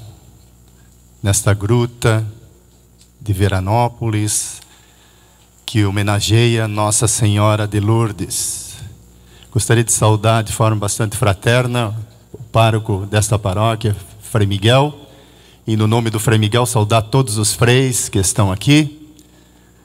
nesta 1.22 1.54
gruta 1.54 2.26
de 3.20 3.34
Veranópolis, 3.34 4.62
que 5.66 5.84
homenageia 5.84 6.68
Nossa 6.68 7.08
Senhora 7.08 7.68
de 7.68 7.80
Lourdes. 7.80 8.63
Gostaria 9.54 9.84
de 9.84 9.92
saudar 9.92 10.44
de 10.44 10.52
forma 10.52 10.78
bastante 10.78 11.16
fraterna 11.16 11.96
o 12.34 12.42
pároco 12.52 13.06
desta 13.06 13.38
paróquia, 13.38 13.96
Frei 14.20 14.48
Miguel, 14.48 14.92
e 15.68 15.78
no 15.78 15.86
nome 15.86 16.10
do 16.10 16.20
Frei 16.20 16.40
Miguel 16.40 16.66
saudar 16.66 17.04
todos 17.04 17.38
os 17.38 17.54
freis 17.54 18.10
que 18.10 18.18
estão 18.18 18.52
aqui, 18.52 19.14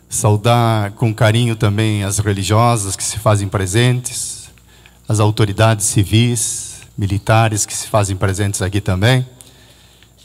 saudar 0.09 0.93
com 0.93 1.15
carinho 1.15 1.55
também 1.55 2.03
as 2.03 2.19
religiosas 2.19 2.97
que 2.97 3.05
se 3.05 3.19
fazem 3.19 3.47
presentes, 3.47 4.49
as 5.07 5.21
autoridades 5.21 5.85
civis, 5.85 6.81
militares 6.97 7.67
que 7.67 7.77
se 7.77 7.89
fazem 7.89 8.17
presentes 8.17 8.63
aqui 8.63 8.81
também, 8.81 9.27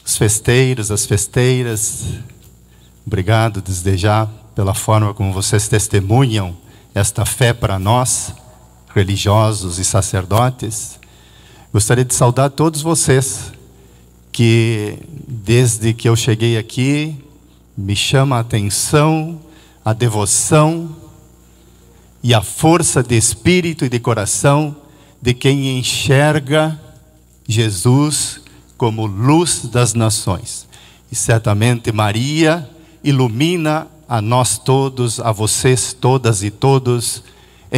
os 0.06 0.16
festeiros, 0.16 0.90
as 0.90 1.06
festeiras. 1.06 2.06
Obrigado 3.06 3.62
desde 3.62 3.98
já 3.98 4.26
pela 4.56 4.74
forma 4.74 5.14
como 5.14 5.34
vocês 5.34 5.68
testemunham 5.68 6.56
esta 6.96 7.26
fé 7.26 7.52
para 7.52 7.78
nós, 7.78 8.34
religiosos 8.94 9.80
e 9.80 9.86
sacerdotes. 9.86 11.00
Gostaria 11.72 12.06
de 12.06 12.14
saudar 12.14 12.50
todos 12.50 12.82
vocês 12.82 13.52
que 14.32 14.98
desde 15.28 15.94
que 15.94 16.08
eu 16.08 16.16
cheguei 16.16 16.58
aqui 16.58 17.16
me 17.78 17.96
chama 17.96 18.38
a 18.38 18.40
atenção 18.40 19.40
a 19.84 19.92
devoção 19.92 20.96
e 22.22 22.34
a 22.34 22.42
força 22.42 23.04
de 23.04 23.18
espírito 23.18 23.84
e 23.84 23.90
de 23.90 24.00
coração 24.00 24.76
de 25.22 25.34
quem 25.34 25.78
enxerga 25.78 26.80
Jesus 27.48 28.42
como 28.78 29.06
luz 29.06 29.66
das 29.66 29.94
nações. 29.94 30.68
E 31.12 31.16
certamente 31.16 31.92
Maria 31.92 32.70
ilumina 33.04 33.88
a 34.08 34.22
nós 34.22 34.58
todos, 34.58 35.20
a 35.20 35.32
vocês 35.32 35.94
todas 35.94 36.44
e 36.44 36.50
todos, 36.50 37.24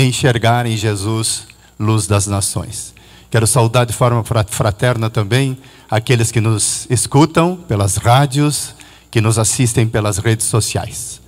enxergarem 0.04 0.76
Jesus, 0.76 1.48
luz 1.80 2.06
das 2.08 2.28
nações. 2.28 2.94
Quero 3.32 3.48
saudar 3.48 3.86
de 3.86 3.94
forma 3.94 4.24
fraterna 4.48 5.10
também 5.10 5.58
aqueles 5.90 6.32
que 6.32 6.42
nos 6.42 6.86
escutam 6.90 7.56
pelas 7.56 7.98
rádios, 7.98 8.76
que 9.10 9.22
nos 9.22 9.40
assistem 9.40 9.88
pelas 9.88 10.18
redes 10.18 10.48
sociais. 10.48 11.22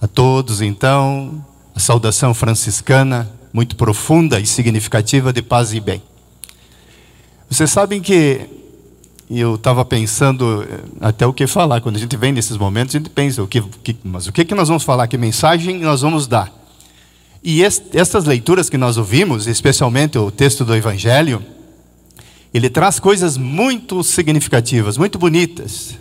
A 0.00 0.06
todos, 0.06 0.60
então, 0.60 1.44
a 1.74 1.80
saudação 1.80 2.34
franciscana, 2.34 3.30
muito 3.52 3.76
profunda 3.76 4.40
e 4.40 4.46
significativa 4.46 5.32
de 5.32 5.42
paz 5.42 5.72
e 5.72 5.80
bem. 5.80 6.02
Vocês 7.48 7.70
sabem 7.70 8.00
que 8.00 8.40
eu 9.30 9.54
estava 9.54 9.84
pensando 9.84 10.62
eh, 10.62 10.80
até 11.00 11.26
o 11.26 11.32
que 11.32 11.46
falar. 11.46 11.80
Quando 11.80 11.96
a 11.96 11.98
gente 11.98 12.16
vem 12.16 12.32
nesses 12.32 12.56
momentos, 12.56 12.94
a 12.94 12.98
gente 12.98 13.10
pensa, 13.10 13.42
o 13.42 13.46
que, 13.46 13.62
mas 14.02 14.26
o 14.26 14.32
que, 14.32 14.44
que 14.44 14.54
nós 14.54 14.68
vamos 14.68 14.82
falar? 14.82 15.06
Que 15.06 15.18
mensagem 15.18 15.78
nós 15.78 16.00
vamos 16.00 16.26
dar? 16.26 16.61
E 17.42 17.62
estas 17.64 18.24
leituras 18.24 18.70
que 18.70 18.78
nós 18.78 18.96
ouvimos, 18.96 19.48
especialmente 19.48 20.16
o 20.16 20.30
texto 20.30 20.64
do 20.64 20.76
Evangelho, 20.76 21.44
ele 22.54 22.70
traz 22.70 23.00
coisas 23.00 23.36
muito 23.36 24.04
significativas, 24.04 24.96
muito 24.96 25.18
bonitas. 25.18 25.98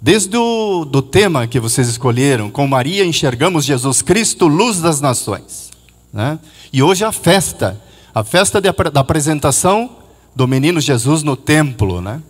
Desde 0.00 0.36
o 0.36 0.84
do 0.84 1.00
tema 1.00 1.46
que 1.46 1.60
vocês 1.60 1.88
escolheram, 1.88 2.50
com 2.50 2.66
Maria 2.66 3.04
enxergamos 3.04 3.64
Jesus 3.64 4.02
Cristo, 4.02 4.48
luz 4.48 4.80
das 4.80 5.00
nações. 5.00 5.70
Né? 6.12 6.38
E 6.72 6.82
hoje 6.82 7.04
a 7.04 7.12
festa, 7.12 7.80
a 8.14 8.24
festa 8.24 8.60
de, 8.60 8.68
da 8.92 9.00
apresentação 9.00 9.96
do 10.34 10.48
menino 10.48 10.80
Jesus 10.80 11.22
no 11.22 11.36
templo, 11.36 12.00
né? 12.00 12.20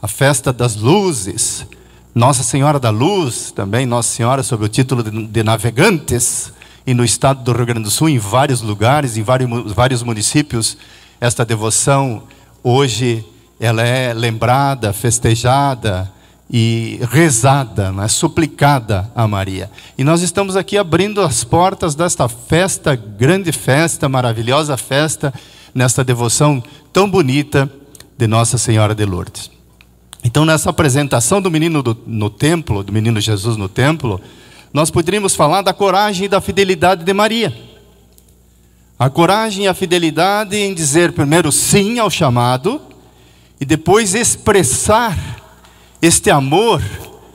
a 0.00 0.06
festa 0.06 0.52
das 0.52 0.76
luzes. 0.76 1.66
Nossa 2.14 2.42
Senhora 2.42 2.78
da 2.80 2.90
Luz, 2.90 3.50
também 3.50 3.84
Nossa 3.86 4.08
Senhora, 4.08 4.42
sob 4.42 4.64
o 4.64 4.68
título 4.68 5.02
de, 5.02 5.26
de 5.26 5.42
navegantes, 5.42 6.52
e 6.88 6.94
no 6.94 7.04
estado 7.04 7.42
do 7.42 7.52
Rio 7.52 7.66
Grande 7.66 7.82
do 7.82 7.90
Sul, 7.90 8.08
em 8.08 8.18
vários 8.18 8.62
lugares, 8.62 9.18
em 9.18 9.22
vários, 9.22 10.02
municípios, 10.02 10.78
esta 11.20 11.44
devoção 11.44 12.22
hoje 12.64 13.22
ela 13.60 13.82
é 13.82 14.14
lembrada, 14.14 14.90
festejada 14.94 16.10
e 16.50 16.98
rezada, 17.10 17.92
né, 17.92 18.08
suplicada 18.08 19.12
a 19.14 19.28
Maria. 19.28 19.70
E 19.98 20.02
nós 20.02 20.22
estamos 20.22 20.56
aqui 20.56 20.78
abrindo 20.78 21.20
as 21.20 21.44
portas 21.44 21.94
desta 21.94 22.26
festa, 22.26 22.96
grande 22.96 23.52
festa, 23.52 24.08
maravilhosa 24.08 24.74
festa, 24.78 25.34
nesta 25.74 26.02
devoção 26.02 26.62
tão 26.90 27.10
bonita 27.10 27.70
de 28.16 28.26
Nossa 28.26 28.56
Senhora 28.56 28.94
de 28.94 29.04
Lourdes. 29.04 29.50
Então, 30.24 30.46
nessa 30.46 30.70
apresentação 30.70 31.42
do 31.42 31.50
menino 31.50 31.82
do, 31.82 31.94
no 32.06 32.30
templo, 32.30 32.82
do 32.82 32.94
menino 32.94 33.20
Jesus 33.20 33.58
no 33.58 33.68
templo, 33.68 34.18
nós 34.72 34.90
poderíamos 34.90 35.34
falar 35.34 35.62
da 35.62 35.72
coragem 35.72 36.26
e 36.26 36.28
da 36.28 36.40
fidelidade 36.40 37.04
de 37.04 37.12
Maria. 37.12 37.54
A 38.98 39.08
coragem 39.08 39.64
e 39.64 39.68
a 39.68 39.74
fidelidade 39.74 40.56
em 40.56 40.74
dizer 40.74 41.12
primeiro 41.12 41.52
sim 41.52 41.98
ao 41.98 42.10
chamado 42.10 42.80
e 43.60 43.64
depois 43.64 44.14
expressar 44.14 45.16
este 46.02 46.30
amor 46.30 46.82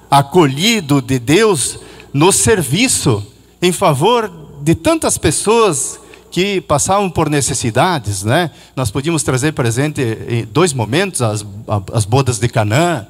acolhido 0.10 1.02
de 1.02 1.18
Deus 1.20 1.80
no 2.14 2.32
serviço 2.32 3.26
em 3.62 3.72
favor 3.72 4.32
de 4.62 4.76
tantas 4.76 5.18
pessoas 5.18 6.00
que 6.30 6.62
passavam 6.62 7.10
por 7.10 7.30
necessidades, 7.30 8.24
né? 8.24 8.52
Nós 8.76 8.90
podíamos 8.90 9.24
trazer 9.24 9.52
presente 9.54 10.02
em 10.28 10.46
dois 10.46 10.74
momentos 10.74 11.22
as, 11.22 11.46
as 11.94 12.06
bodas 12.06 12.40
de 12.40 12.48
Canaã, 12.48 13.06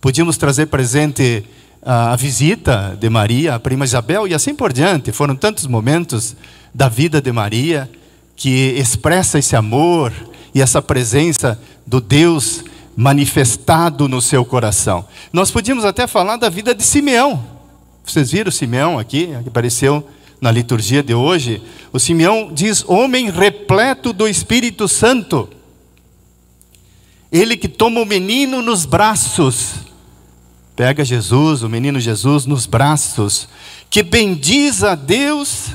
podíamos 0.00 0.36
trazer 0.36 0.66
presente 0.66 1.44
a 1.82 2.16
visita 2.16 2.96
de 2.98 3.08
Maria, 3.08 3.54
a 3.54 3.60
prima 3.60 3.84
Isabel 3.84 4.26
e 4.26 4.34
assim 4.34 4.54
por 4.54 4.72
diante. 4.72 5.12
Foram 5.12 5.36
tantos 5.36 5.66
momentos 5.66 6.36
da 6.74 6.88
vida 6.88 7.20
de 7.20 7.32
Maria 7.32 7.90
que 8.36 8.74
expressa 8.76 9.38
esse 9.38 9.56
amor 9.56 10.12
e 10.54 10.60
essa 10.60 10.80
presença 10.82 11.60
do 11.86 12.00
Deus 12.00 12.64
manifestado 12.96 14.08
no 14.08 14.20
seu 14.20 14.44
coração. 14.44 15.06
Nós 15.32 15.50
podíamos 15.50 15.84
até 15.84 16.06
falar 16.06 16.36
da 16.36 16.48
vida 16.48 16.74
de 16.74 16.82
Simeão. 16.82 17.44
Vocês 18.04 18.30
viram 18.30 18.50
Simeão 18.50 18.98
aqui, 18.98 19.28
que 19.42 19.48
apareceu 19.48 20.06
na 20.40 20.50
liturgia 20.50 21.02
de 21.02 21.14
hoje? 21.14 21.62
O 21.92 21.98
Simeão 21.98 22.50
diz: 22.52 22.84
homem 22.88 23.30
repleto 23.30 24.12
do 24.12 24.26
Espírito 24.26 24.88
Santo. 24.88 25.48
Ele 27.30 27.56
que 27.56 27.68
toma 27.68 28.00
o 28.00 28.06
menino 28.06 28.62
nos 28.62 28.86
braços 28.86 29.87
pega 30.78 31.04
Jesus, 31.04 31.64
o 31.64 31.68
menino 31.68 31.98
Jesus, 31.98 32.46
nos 32.46 32.64
braços, 32.64 33.48
que 33.90 34.00
bendiz 34.00 34.84
a 34.84 34.94
Deus, 34.94 35.72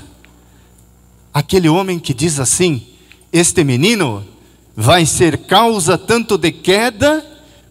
aquele 1.34 1.68
homem 1.68 2.00
que 2.00 2.14
diz 2.14 2.40
assim: 2.40 2.82
Este 3.30 3.66
menino 3.66 4.26
vai 4.74 5.06
ser 5.06 5.40
causa 5.40 5.98
tanto 5.98 6.38
de 6.38 6.54
queda 6.54 7.22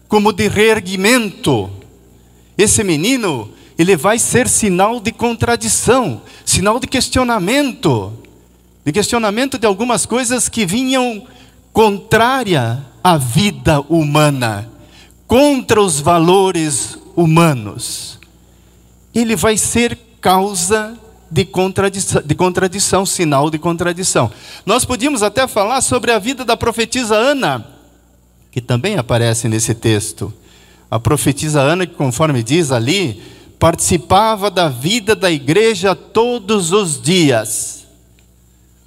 como 0.07 0.31
de 0.31 0.47
reerguimento. 0.47 1.71
Esse 2.55 2.83
menino, 2.83 3.49
ele 3.79 3.95
vai 3.97 4.19
ser 4.19 4.47
sinal 4.47 4.99
de 4.99 5.11
contradição, 5.11 6.21
sinal 6.45 6.79
de 6.79 6.85
questionamento, 6.85 8.13
de 8.85 8.91
questionamento 8.91 9.57
de 9.57 9.65
algumas 9.65 10.05
coisas 10.05 10.47
que 10.47 10.67
vinham 10.67 11.25
contrária 11.71 12.85
à 13.03 13.17
vida 13.17 13.81
humana, 13.89 14.69
contra 15.25 15.81
os 15.81 15.99
valores 15.99 17.01
humanos, 17.15 18.19
ele 19.13 19.35
vai 19.35 19.57
ser 19.57 19.97
causa 20.19 20.97
de 21.29 21.45
contradição, 21.45 22.21
de 22.23 22.35
contradição, 22.35 23.05
sinal 23.05 23.49
de 23.49 23.57
contradição. 23.57 24.31
Nós 24.65 24.85
podíamos 24.85 25.23
até 25.23 25.47
falar 25.47 25.81
sobre 25.81 26.11
a 26.11 26.19
vida 26.19 26.45
da 26.45 26.55
profetisa 26.55 27.15
Ana, 27.15 27.67
que 28.51 28.61
também 28.61 28.97
aparece 28.97 29.47
nesse 29.47 29.73
texto. 29.73 30.31
A 30.91 30.99
profetisa 30.99 31.59
Ana, 31.61 31.87
que 31.87 31.95
conforme 31.95 32.43
diz 32.43 32.71
ali, 32.71 33.21
participava 33.57 34.51
da 34.51 34.69
vida 34.69 35.15
da 35.15 35.31
igreja 35.31 35.95
todos 35.95 36.71
os 36.71 37.01
dias, 37.01 37.87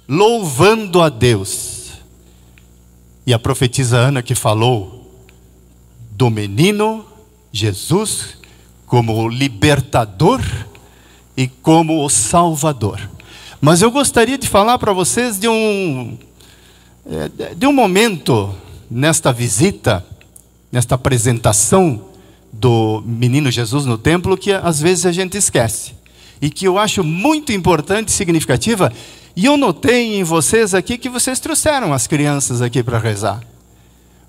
louvando 0.07 1.01
a 1.01 1.09
Deus. 1.09 1.91
E 3.25 3.33
a 3.33 3.39
profetisa 3.39 3.97
Ana 3.97 4.21
que 4.21 4.35
falou 4.35 5.11
do 6.11 6.29
menino 6.29 7.05
Jesus 7.51 8.37
como 8.85 9.13
o 9.13 9.27
libertador 9.27 10.41
e 11.35 11.47
como 11.47 12.03
o 12.03 12.09
salvador. 12.09 12.99
Mas 13.59 13.81
eu 13.81 13.91
gostaria 13.91 14.37
de 14.37 14.47
falar 14.47 14.77
para 14.77 14.93
vocês 14.93 15.39
de 15.39 15.47
um 15.47 16.17
é, 17.09 17.55
de 17.55 17.65
um 17.65 17.71
momento 17.71 18.53
nesta 18.91 19.31
visita, 19.31 20.05
nesta 20.71 20.95
apresentação 20.95 22.05
do 22.51 23.01
menino 23.05 23.49
Jesus 23.49 23.85
no 23.85 23.97
templo 23.97 24.37
que 24.37 24.51
às 24.51 24.81
vezes 24.81 25.05
a 25.05 25.11
gente 25.11 25.37
esquece. 25.37 25.93
E 26.41 26.49
que 26.49 26.67
eu 26.67 26.77
acho 26.77 27.03
muito 27.03 27.51
importante 27.51 28.09
e 28.09 28.11
significativa. 28.11 28.91
E 29.35 29.45
eu 29.45 29.55
notei 29.55 30.19
em 30.19 30.23
vocês 30.23 30.73
aqui 30.73 30.97
que 30.97 31.09
vocês 31.09 31.39
trouxeram 31.39 31.93
as 31.93 32.07
crianças 32.07 32.61
aqui 32.61 32.83
para 32.83 32.99
rezar. 32.99 33.41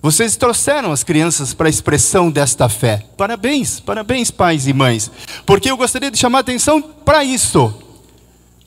Vocês 0.01 0.37
trouxeram 0.37 0.93
as 0.93 1.03
crianças 1.03 1.53
para 1.53 1.67
a 1.67 1.71
expressão 1.71 2.31
desta 2.31 2.69
fé. 2.69 3.05
Parabéns, 3.17 3.81
parabéns, 3.81 4.31
pais 4.31 4.69
e 4.69 4.73
mães. 4.73 5.11
Porque 5.45 5.71
eu 5.71 5.77
gostaria 5.77 6.11
de 6.11 6.19
chamar 6.19 6.39
a 6.39 6.41
atenção 6.43 6.81
para 6.81 7.25
isso. 7.25 7.75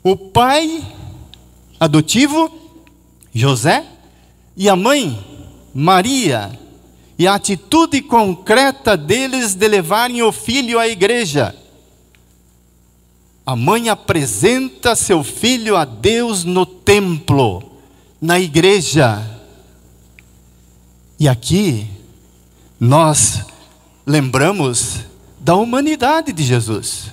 O 0.04 0.18
pai 0.18 0.84
adotivo, 1.80 2.52
José, 3.34 3.86
e 4.58 4.68
a 4.68 4.76
mãe, 4.76 5.18
Maria, 5.74 6.52
e 7.18 7.26
a 7.26 7.36
atitude 7.36 8.02
concreta 8.02 8.98
deles 8.98 9.56
de 9.56 9.68
levarem 9.68 10.22
o 10.22 10.32
filho 10.32 10.78
à 10.78 10.88
igreja. 10.88 11.56
A 13.46 13.56
mãe 13.56 13.90
apresenta 13.90 14.96
seu 14.96 15.24
filho 15.24 15.78
a 15.78 15.86
Deus 15.86 16.44
no 16.44 16.66
templo, 16.66 17.64
na 18.20 18.40
igreja. 18.40 19.41
E 21.22 21.30
aqui 21.30 21.86
nós 22.80 23.46
lembramos 24.08 25.02
da 25.40 25.54
humanidade 25.54 26.34
de 26.34 26.42
Jesus. 26.42 27.12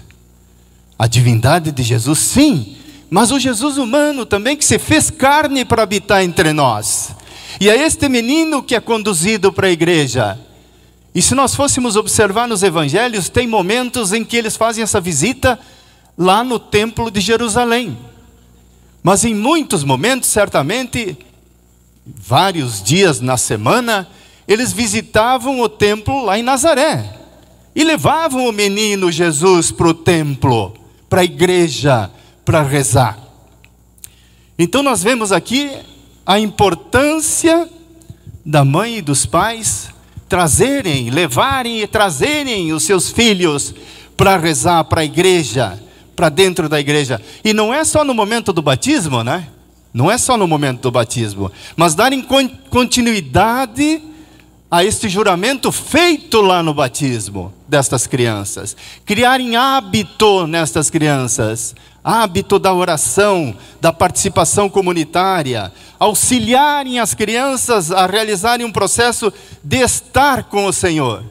A 0.98 1.06
divindade 1.06 1.70
de 1.70 1.82
Jesus, 1.82 2.18
sim, 2.18 2.74
mas 3.10 3.30
o 3.30 3.38
Jesus 3.38 3.76
humano 3.76 4.24
também 4.24 4.56
que 4.56 4.64
se 4.64 4.78
fez 4.78 5.10
carne 5.10 5.62
para 5.62 5.82
habitar 5.82 6.24
entre 6.24 6.54
nós. 6.54 7.14
E 7.60 7.68
é 7.68 7.84
este 7.84 8.08
menino 8.08 8.62
que 8.62 8.74
é 8.74 8.80
conduzido 8.80 9.52
para 9.52 9.66
a 9.66 9.72
igreja. 9.72 10.40
E 11.14 11.20
se 11.20 11.34
nós 11.34 11.54
fôssemos 11.54 11.94
observar 11.94 12.48
nos 12.48 12.62
evangelhos, 12.62 13.28
tem 13.28 13.46
momentos 13.46 14.14
em 14.14 14.24
que 14.24 14.38
eles 14.38 14.56
fazem 14.56 14.82
essa 14.82 15.02
visita 15.02 15.60
lá 16.16 16.42
no 16.42 16.58
templo 16.58 17.10
de 17.10 17.20
Jerusalém. 17.20 17.94
Mas 19.02 19.22
em 19.26 19.34
muitos 19.34 19.84
momentos, 19.84 20.30
certamente, 20.30 21.14
vários 22.16 22.82
dias 22.82 23.20
na 23.20 23.36
semana, 23.36 24.08
eles 24.46 24.72
visitavam 24.72 25.60
o 25.60 25.68
templo 25.68 26.24
lá 26.24 26.38
em 26.38 26.42
Nazaré. 26.42 27.14
E 27.74 27.84
levavam 27.84 28.48
o 28.48 28.52
menino 28.52 29.12
Jesus 29.12 29.70
para 29.70 29.88
o 29.88 29.94
templo, 29.94 30.74
para 31.08 31.20
a 31.20 31.24
igreja, 31.24 32.10
para 32.44 32.62
rezar. 32.62 33.18
Então 34.58 34.82
nós 34.82 35.02
vemos 35.02 35.30
aqui 35.30 35.70
a 36.26 36.38
importância 36.38 37.68
da 38.44 38.64
mãe 38.64 38.98
e 38.98 39.02
dos 39.02 39.24
pais 39.24 39.88
trazerem, 40.28 41.10
levarem 41.10 41.80
e 41.80 41.86
trazerem 41.86 42.72
os 42.72 42.82
seus 42.82 43.10
filhos 43.10 43.74
para 44.16 44.36
rezar 44.36 44.84
para 44.84 45.02
a 45.02 45.04
igreja, 45.04 45.80
para 46.16 46.28
dentro 46.28 46.68
da 46.68 46.80
igreja. 46.80 47.22
E 47.44 47.52
não 47.52 47.72
é 47.72 47.84
só 47.84 48.02
no 48.02 48.12
momento 48.12 48.52
do 48.52 48.60
batismo, 48.60 49.22
né? 49.22 49.48
Não 49.92 50.10
é 50.10 50.18
só 50.18 50.36
no 50.36 50.46
momento 50.46 50.82
do 50.82 50.90
batismo, 50.90 51.50
mas 51.76 51.94
darem 51.94 52.26
continuidade 52.70 54.02
a 54.70 54.84
este 54.84 55.08
juramento 55.08 55.72
feito 55.72 56.40
lá 56.40 56.62
no 56.62 56.74
batismo 56.74 57.52
destas 57.66 58.06
crianças, 58.06 58.76
criarem 59.04 59.56
hábito 59.56 60.46
nestas 60.46 60.90
crianças, 60.90 61.74
hábito 62.04 62.58
da 62.58 62.72
oração, 62.72 63.56
da 63.80 63.92
participação 63.92 64.68
comunitária, 64.68 65.72
auxiliarem 65.98 67.00
as 67.00 67.14
crianças 67.14 67.90
a 67.90 68.06
realizarem 68.06 68.66
um 68.66 68.72
processo 68.72 69.32
de 69.64 69.78
estar 69.78 70.44
com 70.44 70.66
o 70.66 70.72
Senhor, 70.72 71.24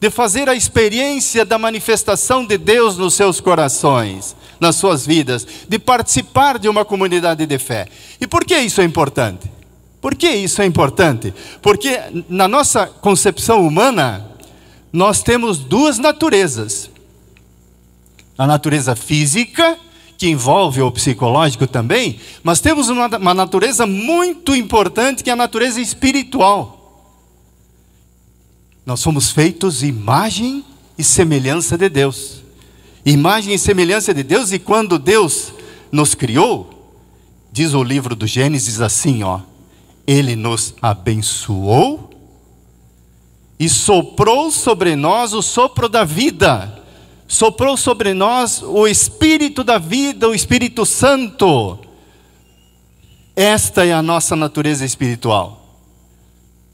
de 0.00 0.10
fazer 0.10 0.48
a 0.48 0.54
experiência 0.54 1.44
da 1.44 1.58
manifestação 1.58 2.44
de 2.44 2.58
Deus 2.58 2.96
nos 2.96 3.14
seus 3.14 3.40
corações, 3.40 4.36
nas 4.60 4.76
suas 4.76 5.06
vidas, 5.06 5.46
de 5.68 5.78
participar 5.78 6.58
de 6.58 6.68
uma 6.68 6.84
comunidade 6.84 7.46
de 7.46 7.58
fé. 7.58 7.86
E 8.20 8.26
por 8.26 8.44
que 8.44 8.58
isso 8.58 8.80
é 8.80 8.84
importante? 8.84 9.50
Por 10.00 10.14
que 10.14 10.28
isso 10.28 10.62
é 10.62 10.66
importante? 10.66 11.34
Porque 11.60 11.98
na 12.28 12.46
nossa 12.46 12.86
concepção 12.86 13.66
humana, 13.66 14.26
nós 14.92 15.22
temos 15.22 15.58
duas 15.58 15.98
naturezas: 15.98 16.90
a 18.36 18.46
natureza 18.46 18.94
física 18.94 19.76
que 20.16 20.28
envolve 20.28 20.82
o 20.82 20.90
psicológico 20.90 21.66
também, 21.66 22.18
mas 22.42 22.60
temos 22.60 22.88
uma, 22.88 23.06
uma 23.06 23.34
natureza 23.34 23.86
muito 23.86 24.54
importante 24.54 25.22
que 25.22 25.30
é 25.30 25.32
a 25.32 25.36
natureza 25.36 25.80
espiritual. 25.80 26.74
Nós 28.84 28.98
somos 28.98 29.30
feitos 29.30 29.82
imagem 29.84 30.64
e 30.96 31.04
semelhança 31.04 31.78
de 31.78 31.88
Deus. 31.88 32.42
Imagem 33.10 33.54
e 33.54 33.58
semelhança 33.58 34.12
de 34.12 34.22
Deus, 34.22 34.52
e 34.52 34.58
quando 34.58 34.98
Deus 34.98 35.52
nos 35.90 36.14
criou, 36.14 36.92
diz 37.50 37.74
o 37.74 37.82
livro 37.82 38.14
do 38.14 38.26
Gênesis 38.26 38.80
assim, 38.80 39.22
ó, 39.22 39.40
ele 40.06 40.36
nos 40.36 40.74
abençoou 40.82 42.10
e 43.58 43.68
soprou 43.68 44.50
sobre 44.50 44.94
nós 44.94 45.32
o 45.32 45.42
sopro 45.42 45.88
da 45.88 46.04
vida 46.04 46.78
soprou 47.28 47.76
sobre 47.76 48.14
nós 48.14 48.62
o 48.62 48.88
Espírito 48.88 49.62
da 49.62 49.76
vida, 49.76 50.26
o 50.26 50.34
Espírito 50.34 50.86
Santo. 50.86 51.78
Esta 53.36 53.84
é 53.84 53.92
a 53.92 54.02
nossa 54.02 54.34
natureza 54.34 54.84
espiritual 54.84 55.78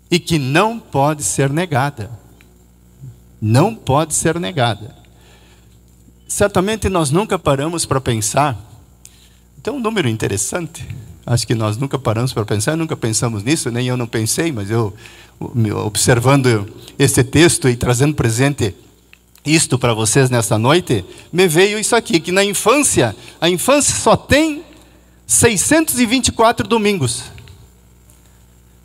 e 0.08 0.20
que 0.20 0.38
não 0.38 0.78
pode 0.78 1.24
ser 1.24 1.50
negada. 1.50 2.08
Não 3.42 3.74
pode 3.74 4.14
ser 4.14 4.38
negada. 4.38 4.94
Certamente 6.26 6.88
nós 6.88 7.10
nunca 7.10 7.38
paramos 7.38 7.84
para 7.84 8.00
pensar. 8.00 8.58
Tem 9.62 9.72
um 9.72 9.80
número 9.80 10.08
interessante. 10.08 10.86
Acho 11.26 11.46
que 11.46 11.54
nós 11.54 11.76
nunca 11.76 11.98
paramos 11.98 12.32
para 12.32 12.44
pensar, 12.44 12.76
nunca 12.76 12.96
pensamos 12.96 13.42
nisso, 13.42 13.70
nem 13.70 13.86
eu 13.86 13.96
não 13.96 14.06
pensei, 14.06 14.52
mas 14.52 14.70
eu, 14.70 14.92
observando 15.84 16.68
esse 16.98 17.24
texto 17.24 17.68
e 17.68 17.76
trazendo 17.76 18.14
presente 18.14 18.74
isto 19.44 19.78
para 19.78 19.94
vocês 19.94 20.28
nesta 20.30 20.58
noite, 20.58 21.04
me 21.32 21.46
veio 21.46 21.78
isso 21.78 21.96
aqui, 21.96 22.20
que 22.20 22.32
na 22.32 22.44
infância, 22.44 23.14
a 23.40 23.48
infância 23.48 23.94
só 23.94 24.16
tem 24.16 24.62
624 25.26 26.66
domingos. 26.66 27.24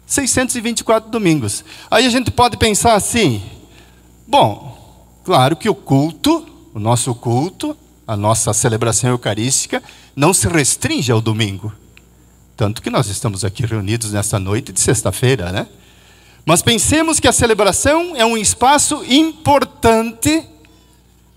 624 0.06 1.10
domingos. 1.12 1.64
Aí 1.90 2.06
a 2.06 2.10
gente 2.10 2.32
pode 2.32 2.58
pensar 2.58 2.96
assim: 2.96 3.42
bom, 4.28 5.22
claro 5.24 5.56
que 5.56 5.70
o 5.70 5.76
culto, 5.76 6.46
o 6.74 6.80
nosso 6.80 7.14
culto, 7.16 7.76
a 8.08 8.16
nossa 8.16 8.54
celebração 8.54 9.10
eucarística, 9.10 9.82
não 10.16 10.34
se 10.34 10.48
restringe 10.48 11.12
ao 11.12 11.22
domingo. 11.22 11.74
Tanto 12.56 12.82
que 12.82 12.90
nós 12.90 13.08
estamos 13.08 13.46
aqui 13.46 13.66
reunidos 13.66 14.12
nesta 14.12 14.38
noite 14.38 14.72
de 14.74 14.80
sexta-feira, 14.80 15.52
né? 15.52 15.68
Mas 16.46 16.62
pensemos 16.62 17.20
que 17.20 17.28
a 17.28 17.32
celebração 17.32 18.16
é 18.16 18.26
um 18.26 18.36
espaço 18.36 19.04
importante, 19.08 20.44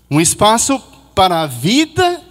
um 0.09 0.19
espaço 0.19 0.81
para 1.13 1.41
a 1.41 1.47
vida 1.47 2.21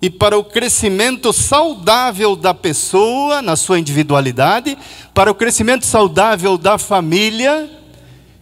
e 0.00 0.08
para 0.08 0.38
o 0.38 0.44
crescimento 0.44 1.32
saudável 1.32 2.36
da 2.36 2.54
pessoa 2.54 3.42
na 3.42 3.56
sua 3.56 3.78
individualidade, 3.78 4.78
para 5.12 5.30
o 5.30 5.34
crescimento 5.34 5.84
saudável 5.84 6.56
da 6.56 6.78
família 6.78 7.70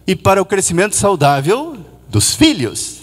e 0.05 0.15
para 0.15 0.41
o 0.41 0.45
crescimento 0.45 0.95
saudável 0.95 1.77
dos 2.09 2.35
filhos. 2.35 3.02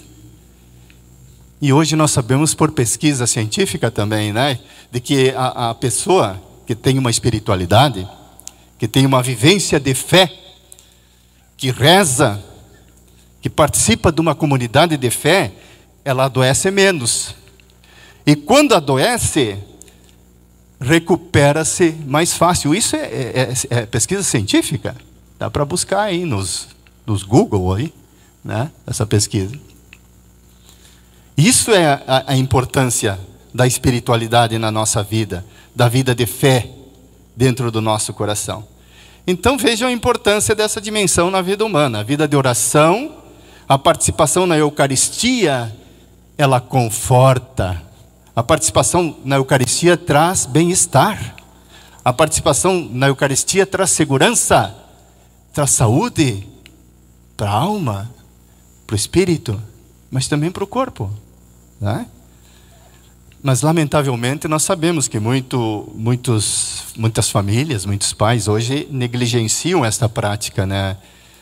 E 1.61 1.71
hoje 1.71 1.95
nós 1.95 2.09
sabemos 2.09 2.55
por 2.55 2.71
pesquisa 2.71 3.27
científica 3.27 3.91
também, 3.91 4.33
né, 4.33 4.59
de 4.91 4.99
que 4.99 5.29
a, 5.29 5.69
a 5.69 5.75
pessoa 5.75 6.41
que 6.65 6.73
tem 6.73 6.97
uma 6.97 7.11
espiritualidade, 7.11 8.07
que 8.79 8.87
tem 8.87 9.05
uma 9.05 9.21
vivência 9.21 9.79
de 9.79 9.93
fé, 9.93 10.31
que 11.55 11.69
reza, 11.69 12.43
que 13.39 13.49
participa 13.49 14.11
de 14.11 14.19
uma 14.19 14.33
comunidade 14.33 14.97
de 14.97 15.11
fé, 15.11 15.51
ela 16.03 16.25
adoece 16.25 16.71
menos. 16.71 17.35
E 18.25 18.35
quando 18.35 18.73
adoece, 18.73 19.57
recupera-se 20.79 21.91
mais 22.07 22.33
fácil. 22.33 22.73
Isso 22.73 22.95
é, 22.95 22.99
é, 22.99 23.53
é, 23.69 23.81
é 23.81 23.85
pesquisa 23.85 24.23
científica. 24.23 24.95
Dá 25.37 25.49
para 25.49 25.63
buscar 25.63 26.01
aí 26.01 26.25
nos, 26.25 26.69
nos 27.05 27.21
Google 27.21 27.71
aí, 27.73 27.93
né? 28.43 28.71
Essa 28.87 29.05
pesquisa. 29.05 29.55
Isso 31.43 31.71
é 31.71 31.87
a, 32.05 32.23
a 32.27 32.37
importância 32.37 33.19
da 33.51 33.65
espiritualidade 33.65 34.59
na 34.59 34.69
nossa 34.69 35.01
vida, 35.01 35.43
da 35.75 35.89
vida 35.89 36.13
de 36.13 36.27
fé 36.27 36.69
dentro 37.35 37.71
do 37.71 37.81
nosso 37.81 38.13
coração. 38.13 38.63
Então 39.25 39.57
vejam 39.57 39.87
a 39.87 39.91
importância 39.91 40.53
dessa 40.53 40.79
dimensão 40.79 41.31
na 41.31 41.41
vida 41.41 41.65
humana, 41.65 42.01
a 42.01 42.03
vida 42.03 42.27
de 42.27 42.35
oração, 42.35 43.15
a 43.67 43.75
participação 43.75 44.45
na 44.45 44.55
Eucaristia, 44.55 45.75
ela 46.37 46.61
conforta. 46.61 47.81
A 48.35 48.43
participação 48.43 49.17
na 49.25 49.37
Eucaristia 49.37 49.97
traz 49.97 50.45
bem-estar. 50.45 51.35
A 52.05 52.13
participação 52.13 52.87
na 52.91 53.07
Eucaristia 53.07 53.65
traz 53.65 53.89
segurança, 53.89 54.75
traz 55.51 55.71
saúde 55.71 56.47
para 57.35 57.49
a 57.49 57.53
alma, 57.53 58.11
para 58.85 58.93
o 58.93 58.95
espírito, 58.95 59.59
mas 60.11 60.27
também 60.27 60.51
para 60.51 60.63
o 60.63 60.67
corpo. 60.67 61.09
Né? 61.81 62.05
Mas, 63.43 63.63
lamentavelmente, 63.63 64.47
nós 64.47 64.63
sabemos 64.63 65.07
que 65.07 65.19
muito, 65.19 65.91
muitos, 65.95 66.83
muitas 66.95 67.29
famílias, 67.29 67.85
muitos 67.85 68.13
pais 68.13 68.47
hoje 68.47 68.87
negligenciam 68.91 69.83
esta 69.83 70.07
prática 70.07 70.65
né, 70.65 70.95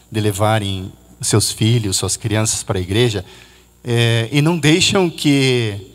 de 0.09 0.21
levarem 0.21 0.91
seus 1.21 1.51
filhos, 1.51 1.97
suas 1.97 2.15
crianças 2.15 2.63
para 2.63 2.79
a 2.79 2.81
igreja 2.81 3.25
é, 3.83 4.29
e 4.31 4.41
não 4.41 4.57
deixam 4.57 5.09
que, 5.09 5.93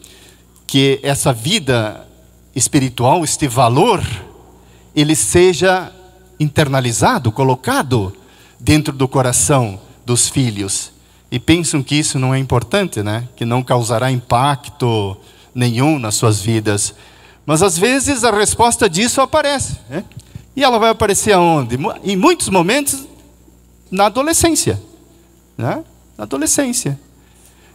que 0.67 1.01
essa 1.03 1.33
vida 1.33 2.07
espiritual, 2.55 3.25
este 3.25 3.47
valor, 3.49 4.03
ele 4.95 5.15
seja 5.15 5.93
internalizado, 6.39 7.33
colocado 7.33 8.15
dentro 8.59 8.93
do 8.93 9.09
coração 9.09 9.81
dos 10.05 10.29
filhos. 10.29 10.93
E 11.35 11.39
pensam 11.41 11.83
que 11.83 11.97
isso 11.97 12.17
não 12.17 12.33
é 12.33 12.39
importante, 12.39 13.03
né? 13.03 13.27
que 13.35 13.45
não 13.45 13.61
causará 13.61 14.09
impacto 14.09 15.17
nenhum 15.53 15.99
nas 15.99 16.15
suas 16.15 16.41
vidas. 16.41 16.95
Mas 17.45 17.61
às 17.61 17.77
vezes 17.77 18.23
a 18.23 18.31
resposta 18.31 18.89
disso 18.89 19.21
aparece. 19.21 19.77
Né? 19.91 20.05
E 20.55 20.63
ela 20.63 20.79
vai 20.79 20.91
aparecer 20.91 21.33
aonde? 21.33 21.77
Em 22.05 22.17
muitos 22.17 22.49
momentos, 22.49 23.05
na 23.91 24.07
adolescência. 24.07 24.81
Né? 25.59 25.83
Na 26.17 26.23
adolescência. 26.23 27.01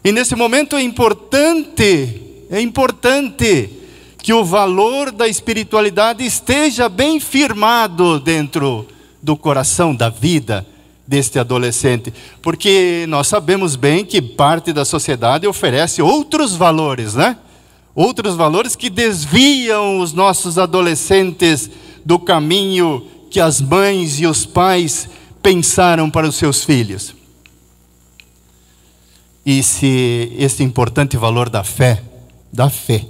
E 0.06 0.14
nesse 0.14 0.38
momento 0.38 0.78
é 0.78 0.82
importante, 0.82 2.46
é 2.50 2.62
importante 2.62 3.72
que 4.20 4.32
o 4.32 4.46
valor 4.46 5.12
da 5.12 5.28
espiritualidade 5.28 6.26
esteja 6.26 6.88
bem 6.88 7.20
firmado 7.20 8.22
dentro 8.22 8.88
do 9.22 9.36
coração, 9.36 9.94
da 9.94 10.08
vida 10.08 10.66
deste 11.10 11.40
adolescente, 11.40 12.14
porque 12.40 13.06
nós 13.10 13.26
sabemos 13.26 13.76
bem 13.76 14.06
que 14.06 14.22
parte 14.22 14.72
da 14.72 14.86
sociedade 14.86 15.48
oferece 15.48 16.04
outros 16.04 16.56
valores, 16.56 17.16
né? 17.16 17.36
outros 17.96 18.36
valores 18.36 18.76
que 18.76 18.92
desviam 18.92 20.00
os 20.00 20.14
nossos 20.14 20.60
adolescentes 20.60 21.68
do 22.06 22.20
caminho 22.20 23.08
que 23.32 23.40
as 23.40 23.60
mães 23.60 24.20
e 24.20 24.28
os 24.28 24.46
pais 24.46 25.10
pensaram 25.42 26.12
para 26.12 26.28
os 26.28 26.36
seus 26.36 26.64
filhos. 26.64 27.16
E 29.44 29.64
se 29.64 30.32
esse 30.38 30.62
importante 30.62 31.18
valor 31.18 31.50
da 31.50 31.64
fé, 31.64 32.04
da 32.54 32.70
fé, 32.70 33.04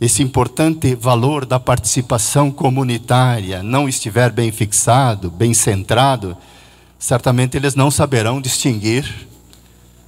esse 0.00 0.22
importante 0.22 0.94
valor 0.94 1.44
da 1.44 1.60
participação 1.60 2.50
comunitária 2.50 3.62
não 3.62 3.86
estiver 3.86 4.32
bem 4.32 4.50
fixado, 4.50 5.30
bem 5.30 5.52
centrado, 5.52 6.36
certamente 7.02 7.56
eles 7.56 7.74
não 7.74 7.90
saberão 7.90 8.40
distinguir 8.40 9.26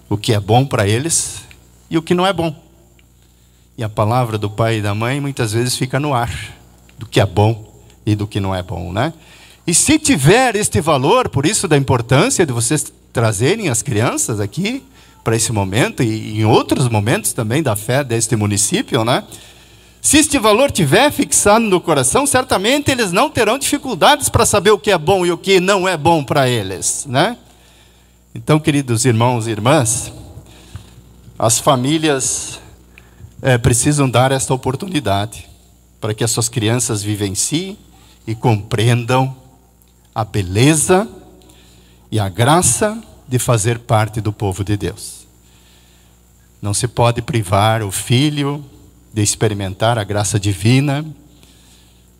o 0.09 0.17
que 0.17 0.33
é 0.33 0.39
bom 0.39 0.65
para 0.65 0.87
eles 0.87 1.41
e 1.91 1.99
o 1.99 2.03
que 2.03 2.15
não 2.15 2.25
é 2.25 2.33
bom. 2.33 2.55
E 3.77 3.83
a 3.83 3.89
palavra 3.89 4.39
do 4.39 4.49
pai 4.49 4.79
e 4.79 4.81
da 4.81 4.95
mãe 4.95 5.21
muitas 5.21 5.53
vezes 5.53 5.77
fica 5.77 5.99
no 5.99 6.15
ar, 6.15 6.33
do 6.97 7.05
que 7.05 7.19
é 7.19 7.27
bom 7.27 7.69
e 8.07 8.15
do 8.15 8.29
que 8.29 8.39
não 8.39 8.55
é 8.55 8.63
bom, 8.63 8.93
né? 8.93 9.13
E 9.67 9.75
se 9.75 9.99
tiver 9.99 10.55
este 10.55 10.81
valor, 10.81 11.29
por 11.29 11.45
isso 11.45 11.67
da 11.67 11.77
importância 11.77 12.47
de 12.47 12.53
vocês 12.53 12.93
trazerem 13.13 13.69
as 13.69 13.83
crianças 13.83 14.39
aqui 14.39 14.85
para 15.25 15.35
esse 15.35 15.51
momento 15.51 16.01
e 16.01 16.39
em 16.39 16.45
outros 16.45 16.89
momentos 16.89 17.33
também 17.33 17.61
da 17.61 17.75
fé 17.75 18.05
deste 18.05 18.37
município, 18.37 19.05
né? 19.05 19.25
Se 20.05 20.19
este 20.19 20.39
valor 20.39 20.71
tiver 20.71 21.11
fixado 21.11 21.65
no 21.65 21.81
coração, 21.81 22.27
certamente 22.27 22.91
eles 22.91 23.11
não 23.11 23.31
terão 23.31 23.59
dificuldades 23.59 24.29
para 24.29 24.45
saber 24.45 24.71
o 24.71 24.79
que 24.79 24.91
é 24.91 24.99
bom 24.99 25.25
e 25.25 25.33
o 25.33 25.39
que 25.39 25.59
não 25.59 25.89
é 25.89 25.97
bom 25.97 26.23
para 26.23 26.47
eles, 26.47 27.07
né? 27.09 27.39
Então, 28.35 28.61
queridos 28.61 29.07
irmãos 29.07 29.47
e 29.47 29.51
irmãs, 29.51 30.13
as 31.39 31.59
famílias 31.59 32.61
é, 33.41 33.57
precisam 33.57 34.09
dar 34.09 34.31
esta 34.31 34.53
oportunidade 34.53 35.49
para 35.99 36.13
que 36.13 36.23
as 36.23 36.31
suas 36.31 36.51
crianças 36.51 37.03
vivenciem 37.03 37.79
e 38.27 38.35
compreendam 38.35 39.35
a 40.15 40.23
beleza 40.23 41.09
e 42.11 42.21
a 42.21 42.29
graça 42.29 43.03
de 43.27 43.39
fazer 43.39 43.79
parte 43.79 44.21
do 44.21 44.35
povo 44.35 44.63
de 44.63 44.77
Deus. 44.77 45.27
Não 46.61 46.75
se 46.75 46.87
pode 46.87 47.23
privar 47.23 47.83
o 47.83 47.91
filho 47.91 48.63
de 49.15 49.23
experimentar 49.23 49.97
a 49.97 50.03
graça 50.03 50.41
divina, 50.41 51.07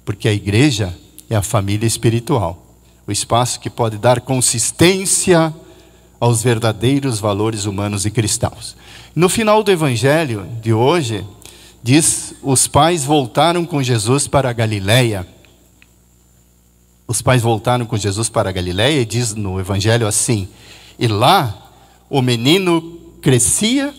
porque 0.05 0.29
a 0.29 0.33
igreja 0.33 0.97
é 1.29 1.35
a 1.35 1.43
família 1.43 1.89
espiritual, 1.89 2.65
o 3.05 3.11
espaço 3.11 3.59
que 3.59 3.69
pode 3.69 3.99
dar 3.99 4.21
consistência 4.21 5.53
aos 6.21 6.41
verdadeiros 6.41 7.19
valores 7.19 7.65
humanos 7.65 8.07
e 8.07 8.13
cristãos. 8.13 8.77
No 9.13 9.29
final 9.29 9.65
do 9.65 9.73
evangelho 9.73 10.47
de 10.63 10.73
hoje, 10.73 11.27
diz: 11.83 12.35
os 12.41 12.69
pais 12.69 13.05
voltaram 13.05 13.67
com 13.67 13.83
Jesus 13.83 14.29
para 14.29 14.49
a 14.49 14.53
Galileia. 14.53 15.27
Os 17.09 17.21
pais 17.21 17.43
voltaram 17.43 17.87
com 17.87 17.97
Jesus 17.97 18.29
para 18.29 18.51
a 18.51 18.53
Galileia 18.53 19.01
e 19.01 19.05
diz 19.05 19.35
no 19.35 19.59
evangelho 19.59 20.07
assim: 20.07 20.49
E 20.97 21.09
lá 21.09 21.73
o 22.09 22.23
menino 22.23 23.01
crescia 23.21 23.93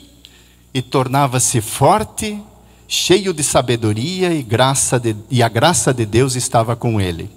e 0.73 0.81
tornava-se 0.81 1.59
forte, 1.59 2.41
cheio 2.87 3.33
de 3.33 3.43
sabedoria 3.43 4.33
e 4.33 4.43
graça 4.43 4.99
de, 4.99 5.15
e 5.29 5.41
a 5.41 5.49
graça 5.49 5.93
de 5.93 6.05
Deus 6.05 6.35
estava 6.35 6.75
com 6.75 6.99
ele. 7.01 7.29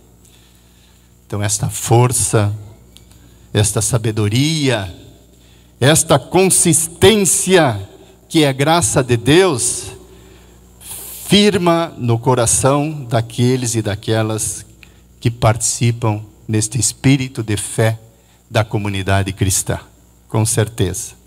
Então 1.26 1.42
esta 1.42 1.68
força, 1.68 2.54
esta 3.52 3.80
sabedoria, 3.80 4.94
esta 5.80 6.18
consistência 6.18 7.88
que 8.28 8.44
é 8.44 8.52
graça 8.52 9.02
de 9.02 9.16
Deus, 9.16 9.92
firma 11.26 11.92
no 11.98 12.18
coração 12.18 13.04
daqueles 13.04 13.74
e 13.74 13.82
daquelas 13.82 14.64
que 15.20 15.30
participam 15.30 16.22
neste 16.46 16.78
espírito 16.78 17.42
de 17.42 17.56
fé 17.56 17.98
da 18.50 18.64
comunidade 18.64 19.32
cristã, 19.32 19.78
com 20.28 20.44
certeza. 20.46 21.17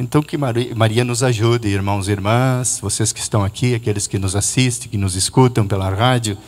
Então 0.00 0.22
que 0.22 0.38
Maria 0.38 1.04
nos 1.04 1.24
ajude, 1.24 1.66
irmãos 1.66 2.06
e 2.06 2.12
irmãs, 2.12 2.78
vocês 2.80 3.12
que 3.12 3.18
estão 3.18 3.42
aqui, 3.42 3.74
aqueles 3.74 4.06
que 4.06 4.16
nos 4.16 4.36
assistem, 4.36 4.88
que 4.88 4.96
nos 4.96 5.16
escutam 5.16 5.66
pela 5.66 5.90
rádio, 5.90 6.38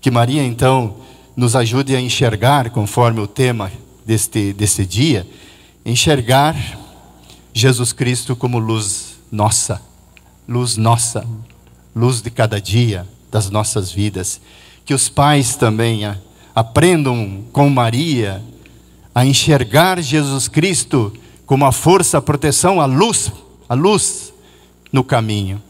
que 0.00 0.10
Maria 0.10 0.42
então 0.42 0.96
nos 1.36 1.54
ajude 1.54 1.94
a 1.94 2.00
enxergar, 2.00 2.70
conforme 2.70 3.20
o 3.20 3.26
tema 3.26 3.70
deste, 4.06 4.54
deste 4.54 4.86
dia, 4.86 5.28
enxergar 5.84 6.56
Jesus 7.52 7.92
Cristo 7.92 8.34
como 8.34 8.58
luz 8.58 9.18
nossa, 9.30 9.82
luz 10.48 10.78
nossa, 10.78 11.26
luz 11.94 12.22
de 12.22 12.30
cada 12.30 12.58
dia 12.58 13.06
das 13.30 13.50
nossas 13.50 13.92
vidas. 13.92 14.40
Que 14.82 14.94
os 14.94 15.10
pais 15.10 15.56
também 15.56 16.10
aprendam 16.54 17.44
com 17.52 17.68
Maria 17.68 18.42
a 19.14 19.26
enxergar 19.26 20.00
Jesus 20.00 20.48
Cristo 20.48 21.12
como 21.46 21.64
a 21.64 21.72
força, 21.72 22.18
a 22.18 22.22
proteção, 22.22 22.80
a 22.80 22.86
luz, 22.86 23.32
a 23.68 23.74
luz 23.74 24.32
no 24.92 25.04
caminho. 25.04 25.62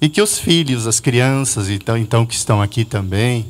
E 0.00 0.08
que 0.08 0.20
os 0.20 0.38
filhos, 0.38 0.86
as 0.86 1.00
crianças, 1.00 1.70
então, 1.70 1.96
então 1.96 2.26
que 2.26 2.34
estão 2.34 2.60
aqui 2.60 2.84
também, 2.84 3.46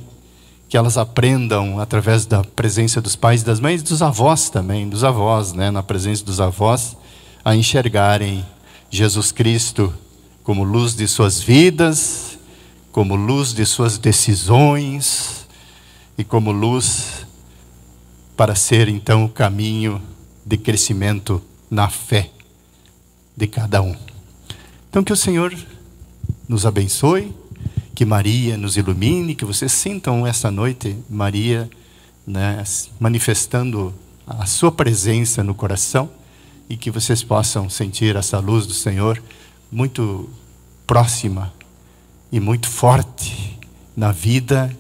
que 0.69 0.77
elas 0.77 0.99
aprendam 0.99 1.81
através 1.81 2.27
da 2.27 2.43
presença 2.43 3.01
dos 3.01 3.17
pais, 3.17 3.43
das 3.43 3.61
mães, 3.61 3.83
dos 3.83 4.03
avós 4.03 4.51
também, 4.51 4.89
dos 4.89 5.05
avós, 5.05 5.53
né, 5.53 5.71
na 5.71 5.83
presença 5.83 6.25
dos 6.25 6.41
avós, 6.41 6.97
a 7.45 7.55
enxergarem 7.55 8.45
Jesus 8.91 9.33
Cristo 9.33 9.93
como 10.43 10.65
luz 10.65 10.95
de 10.95 11.09
suas 11.09 11.41
vidas, 11.41 12.39
como 12.93 13.15
luz 13.15 13.53
de 13.53 13.65
suas 13.67 13.99
decisões 13.99 15.47
e 16.17 16.25
como 16.25 16.51
luz 16.51 17.27
para 18.37 18.55
ser 18.55 18.89
então 18.89 19.25
o 19.25 19.29
caminho 19.29 20.01
de 20.47 20.57
crescimento 20.57 21.43
na 21.69 21.91
fé 21.91 22.31
de 23.37 23.49
cada 23.49 23.83
um. 23.83 23.95
Então 24.89 25.03
que 25.03 25.13
o 25.13 25.17
Senhor 25.17 25.53
nos 26.49 26.65
abençoe, 26.65 27.35
que 27.95 28.05
Maria 28.05 28.57
nos 28.57 28.77
ilumine, 28.77 29.35
que 29.35 29.45
vocês 29.45 29.73
sintam 29.73 30.25
essa 30.25 30.51
noite 30.51 30.97
Maria 31.11 31.69
né, 32.25 32.63
manifestando 33.01 33.93
a 34.27 34.47
sua 34.47 34.71
presença 34.71 35.43
no 35.43 35.55
coração 35.55 36.09
e 36.69 36.77
que 36.77 36.91
vocês 36.91 37.23
possam 37.23 37.69
sentir 37.69 38.17
essa 38.17 38.39
luz 38.39 38.67
do 38.67 38.73
Senhor 38.75 39.23
muito 39.71 40.29
próxima 40.87 41.53
e 42.31 42.41
muito 42.41 42.69
forte 42.69 43.59
na 43.97 44.13
vida 44.13 44.77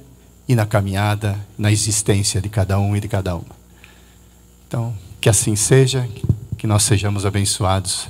e 0.48 0.54
na 0.54 0.66
caminhada, 0.66 1.38
na 1.58 1.72
existência 1.72 2.40
de 2.40 2.48
cada 2.48 2.78
um 2.78 2.96
e 2.96 3.00
de 3.00 3.08
cada 3.08 3.34
uma. 3.34 3.56
Então, 4.66 4.94
que 5.26 5.30
assim 5.30 5.56
seja, 5.56 6.08
que 6.56 6.68
nós 6.68 6.84
sejamos 6.84 7.26
abençoados 7.26 8.06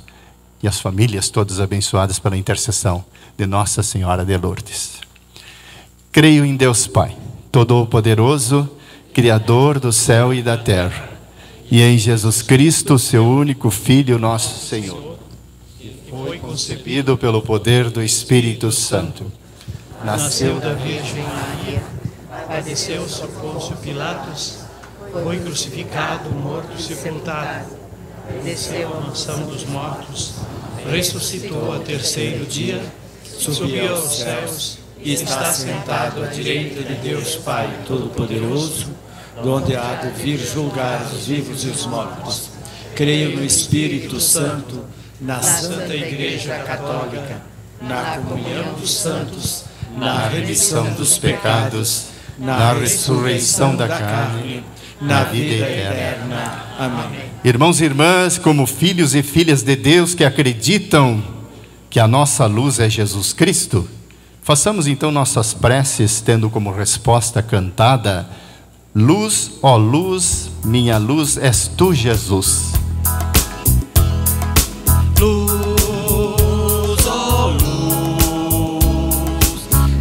e 0.61 0.67
as 0.67 0.79
famílias 0.79 1.31
todas 1.31 1.59
abençoadas 1.59 2.19
pela 2.19 2.37
intercessão 2.37 3.03
de 3.35 3.47
Nossa 3.47 3.81
Senhora 3.81 4.23
de 4.23 4.37
Lourdes. 4.37 4.99
Creio 6.11 6.45
em 6.45 6.55
Deus 6.55 6.85
Pai, 6.85 7.17
Todo-Poderoso, 7.51 8.69
Criador 9.15 9.79
do 9.79 9.91
céu 9.91 10.31
e 10.31 10.43
da 10.43 10.59
terra 10.59 11.09
e 11.71 11.81
em 11.81 11.97
Jesus 11.97 12.43
Cristo, 12.43 12.99
seu 12.99 13.25
único 13.27 13.71
Filho, 13.71 14.19
nosso 14.19 14.63
Senhor, 14.67 15.17
que 15.79 15.99
foi 16.07 16.37
concebido 16.37 17.17
pelo 17.17 17.41
poder 17.41 17.89
do 17.89 18.03
Espírito 18.03 18.71
Santo. 18.71 19.25
Nasceu 20.05 20.59
da 20.59 20.75
Virgem 20.75 21.23
Maria, 21.23 21.81
padeceu 22.47 23.09
sob 23.09 23.33
Pôncio 23.41 23.75
Pilatos, 23.77 24.66
foi 25.23 25.39
crucificado, 25.39 26.29
morto, 26.29 26.79
sepultado, 26.81 27.75
desceu 28.43 28.93
à 28.93 29.01
mansão 29.01 29.39
dos 29.45 29.65
mortos, 29.65 30.33
ressuscitou 30.89 31.73
a 31.75 31.79
terceiro 31.79 32.45
dia, 32.45 32.81
subiu 33.23 33.95
aos 33.95 34.17
céus 34.17 34.79
e 34.99 35.13
está 35.13 35.51
sentado 35.51 36.23
à 36.23 36.27
direita 36.27 36.83
de 36.83 36.95
Deus 36.95 37.35
Pai 37.37 37.69
Todo-Poderoso, 37.87 38.87
donde 39.43 39.75
há 39.75 39.95
de 39.95 40.09
vir 40.21 40.37
julgar 40.37 41.01
os 41.13 41.27
vivos 41.27 41.63
e 41.63 41.69
os 41.69 41.85
mortos. 41.85 42.49
Creio 42.95 43.37
no 43.37 43.45
Espírito 43.45 44.19
Santo, 44.19 44.83
na 45.21 45.41
Santa 45.41 45.95
Igreja 45.95 46.57
Católica, 46.59 47.41
na 47.81 48.17
comunhão 48.17 48.73
dos 48.73 48.93
santos, 48.95 49.65
na 49.95 50.27
remissão 50.27 50.91
dos 50.93 51.17
pecados, 51.17 52.07
na 52.37 52.73
ressurreição 52.73 53.75
da 53.75 53.87
carne, 53.87 54.63
na 55.01 55.23
vida 55.23 55.65
eterna. 55.65 56.65
Amém. 56.77 57.25
Irmãos 57.43 57.81
e 57.81 57.85
irmãs, 57.85 58.37
como 58.37 58.65
filhos 58.65 59.15
e 59.15 59.23
filhas 59.23 59.63
de 59.63 59.75
Deus 59.75 60.13
que 60.15 60.23
acreditam 60.23 61.23
que 61.89 61.99
a 61.99 62.07
nossa 62.07 62.45
luz 62.45 62.79
é 62.79 62.89
Jesus 62.89 63.33
Cristo, 63.33 63.87
façamos 64.41 64.87
então 64.87 65.11
nossas 65.11 65.53
preces 65.53 66.21
tendo 66.21 66.49
como 66.49 66.71
resposta 66.71 67.41
cantada 67.41 68.27
Luz, 68.99 69.51
ó 69.61 69.77
luz, 69.77 70.49
minha 70.65 70.97
luz 70.97 71.37
és 71.37 71.67
tu, 71.67 71.93
Jesus. 71.93 72.73
Luz, 75.19 77.05
ó 77.05 77.51
luz, 77.61 78.87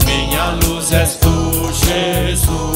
minha 0.07 0.53
luz 0.53 0.93
és 0.93 1.17
tu, 1.17 1.29
Jesus. 1.85 2.76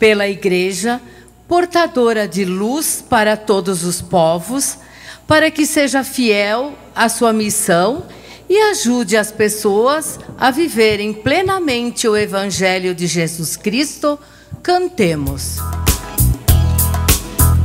Pela 0.00 0.26
Igreja, 0.26 1.00
portadora 1.46 2.26
de 2.26 2.44
luz 2.44 3.04
para 3.06 3.36
todos 3.36 3.84
os 3.84 4.00
povos, 4.00 4.78
para 5.26 5.50
que 5.50 5.66
seja 5.66 6.02
fiel 6.02 6.72
à 6.96 7.08
sua 7.08 7.32
missão 7.34 8.04
e 8.48 8.58
ajude 8.70 9.16
as 9.16 9.30
pessoas 9.30 10.18
a 10.38 10.50
viverem 10.50 11.12
plenamente 11.12 12.08
o 12.08 12.16
Evangelho 12.16 12.94
de 12.94 13.06
Jesus 13.06 13.56
Cristo, 13.56 14.18
cantemos. 14.62 15.58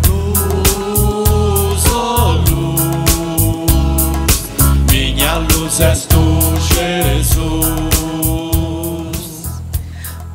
Luz, 0.08 1.84
ó 1.92 2.34
luz, 2.50 3.96
minha 4.92 5.38
luz 5.38 5.80
és 5.80 6.06
tu, 6.06 6.20
Jesus. 6.76 7.85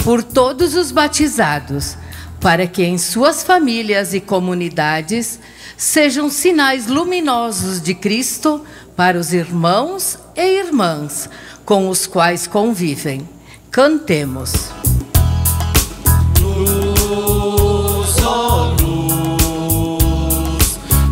Por 0.05 0.23
todos 0.23 0.75
os 0.75 0.91
batizados, 0.91 1.97
para 2.41 2.67
que 2.67 2.83
em 2.83 2.97
suas 2.97 3.43
famílias 3.43 4.15
e 4.15 4.21
comunidades 4.21 5.39
sejam 5.77 6.31
sinais 6.31 6.87
luminosos 6.87 7.81
de 7.81 7.95
Cristo 7.95 8.65
para 8.97 9.19
os 9.19 9.33
irmãos 9.33 10.19
e 10.37 10.59
irmãs 10.59 11.29
com 11.65 11.89
os 11.89 12.07
quais 12.07 12.47
convivem. 12.47 13.29
Cantemos. 13.71 14.53
Luz, 16.41 18.17
ó 18.25 18.75
luz, 18.81 20.09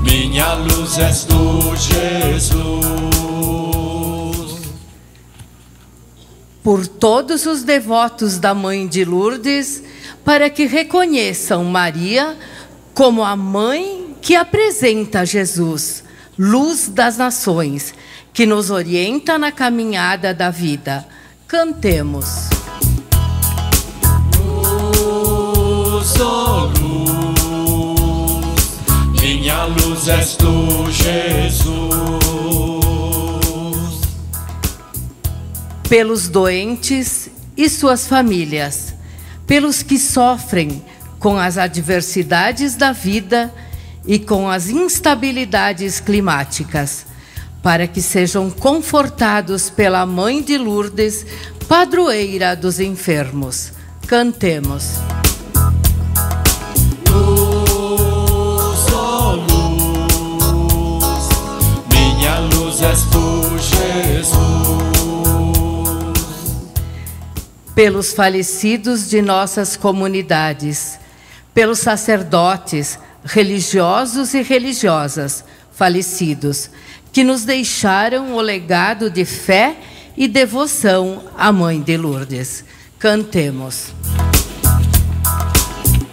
minha 0.02 0.54
luz 0.54 0.98
és 0.98 1.24
tu, 1.24 1.76
Jesus. 1.76 3.17
Por 6.62 6.86
todos 6.86 7.46
os 7.46 7.62
devotos 7.62 8.38
da 8.38 8.54
Mãe 8.54 8.86
de 8.86 9.04
Lourdes, 9.04 9.82
para 10.24 10.50
que 10.50 10.66
reconheçam 10.66 11.64
Maria 11.64 12.36
como 12.92 13.24
a 13.24 13.36
mãe 13.36 14.16
que 14.20 14.34
apresenta 14.34 15.24
Jesus, 15.24 16.02
luz 16.38 16.88
das 16.88 17.16
nações, 17.16 17.94
que 18.32 18.44
nos 18.44 18.70
orienta 18.70 19.38
na 19.38 19.50
caminhada 19.50 20.34
da 20.34 20.50
vida. 20.50 21.06
Cantemos. 21.46 22.48
Luz, 24.96 26.20
ó 26.20 26.70
luz, 26.80 28.18
minha 29.20 29.64
luz 29.64 30.08
és 30.08 30.36
tu, 30.36 30.90
Jesus. 30.90 32.27
Pelos 35.88 36.28
doentes 36.28 37.30
e 37.56 37.68
suas 37.68 38.06
famílias, 38.06 38.94
pelos 39.46 39.82
que 39.82 39.98
sofrem 39.98 40.82
com 41.18 41.36
as 41.36 41.56
adversidades 41.58 42.74
da 42.74 42.92
vida 42.92 43.52
e 44.06 44.18
com 44.18 44.48
as 44.48 44.68
instabilidades 44.68 46.00
climáticas, 46.00 47.06
para 47.62 47.86
que 47.86 48.00
sejam 48.00 48.50
confortados 48.50 49.68
pela 49.70 50.06
Mãe 50.06 50.42
de 50.42 50.56
Lourdes, 50.56 51.26
padroeira 51.66 52.54
dos 52.54 52.80
enfermos. 52.80 53.72
Cantemos. 54.06 54.94
Tu, 63.10 63.58
Jesus. 63.58 64.67
Pelos 67.78 68.12
falecidos 68.12 69.08
de 69.08 69.22
nossas 69.22 69.76
comunidades, 69.76 70.98
pelos 71.54 71.78
sacerdotes, 71.78 72.98
religiosos 73.22 74.34
e 74.34 74.42
religiosas 74.42 75.44
falecidos, 75.70 76.70
que 77.12 77.22
nos 77.22 77.44
deixaram 77.44 78.34
o 78.34 78.40
legado 78.40 79.08
de 79.08 79.24
fé 79.24 79.76
e 80.16 80.26
devoção 80.26 81.22
à 81.36 81.52
Mãe 81.52 81.80
de 81.80 81.96
Lourdes. 81.96 82.64
Cantemos. 82.98 83.92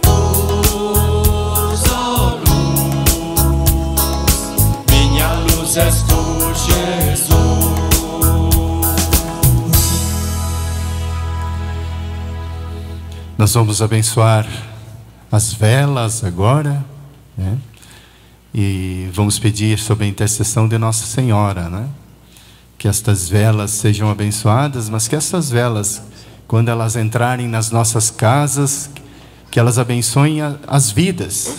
Luz, 0.06 1.82
ó 1.90 2.38
luz, 2.46 3.10
minha 4.88 5.34
luz 5.34 5.76
és 5.76 6.02
tu, 6.02 6.14
Jesus. 6.54 7.25
Nós 13.38 13.52
vamos 13.52 13.82
abençoar 13.82 14.48
as 15.30 15.52
velas 15.52 16.24
agora, 16.24 16.82
né? 17.36 17.58
E 18.54 19.10
vamos 19.12 19.38
pedir 19.38 19.78
sobre 19.78 20.06
a 20.06 20.08
intercessão 20.08 20.66
de 20.66 20.78
Nossa 20.78 21.04
Senhora, 21.04 21.68
né? 21.68 21.86
Que 22.78 22.88
estas 22.88 23.28
velas 23.28 23.72
sejam 23.72 24.08
abençoadas, 24.08 24.88
mas 24.88 25.06
que 25.06 25.14
essas 25.14 25.50
velas, 25.50 26.00
quando 26.48 26.70
elas 26.70 26.96
entrarem 26.96 27.46
nas 27.46 27.70
nossas 27.70 28.10
casas, 28.10 28.88
que 29.50 29.60
elas 29.60 29.78
abençoem 29.78 30.38
as 30.66 30.90
vidas, 30.90 31.58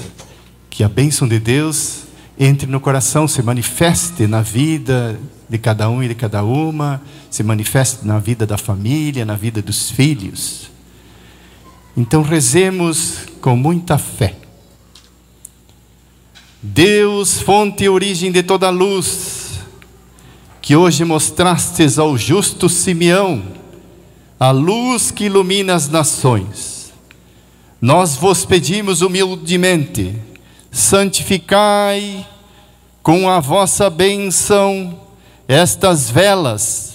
que 0.72 0.84
a 0.84 0.90
bênção 0.90 1.28
de 1.28 1.38
Deus 1.40 2.06
entre 2.40 2.66
no 2.66 2.80
coração, 2.80 3.28
se 3.28 3.44
manifeste 3.44 4.26
na 4.26 4.42
vida 4.42 5.20
de 5.48 5.60
cada 5.60 5.88
um 5.92 6.02
e 6.02 6.08
de 6.08 6.16
cada 6.16 6.44
uma, 6.44 7.00
se 7.30 7.44
manifeste 7.44 8.06
na 8.06 8.18
vida 8.18 8.48
da 8.48 8.58
família, 8.58 9.24
na 9.24 9.36
vida 9.36 9.62
dos 9.62 9.92
filhos. 9.92 10.76
Então 11.98 12.22
rezemos 12.22 13.22
com 13.42 13.56
muita 13.56 13.98
fé. 13.98 14.36
Deus, 16.62 17.40
fonte 17.42 17.86
e 17.86 17.90
origem 17.90 18.32
de 18.32 18.44
toda 18.44 18.70
luz, 18.70 19.60
que 20.62 20.76
hoje 20.76 21.04
mostrastes 21.04 21.98
ao 21.98 22.16
justo 22.16 22.70
Simeão 22.70 23.42
a 24.40 24.52
luz 24.52 25.10
que 25.10 25.26
ilumina 25.26 25.74
as 25.74 25.90
nações. 25.90 26.94
Nós 27.82 28.16
vos 28.16 28.46
pedimos 28.46 29.02
humildemente, 29.02 30.16
santificai 30.72 32.28
com 33.02 33.28
a 33.28 33.40
vossa 33.40 33.90
bênção 33.90 35.00
estas 35.48 36.12
velas 36.12 36.87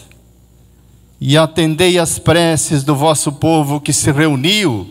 e 1.25 1.39
atendei 1.39 2.01
as 2.01 2.18
preces 2.18 2.83
do 2.83 2.97
vosso 2.97 3.31
povo 3.31 3.81
que 3.81 3.93
se 3.93 4.11
reuniu, 4.11 4.91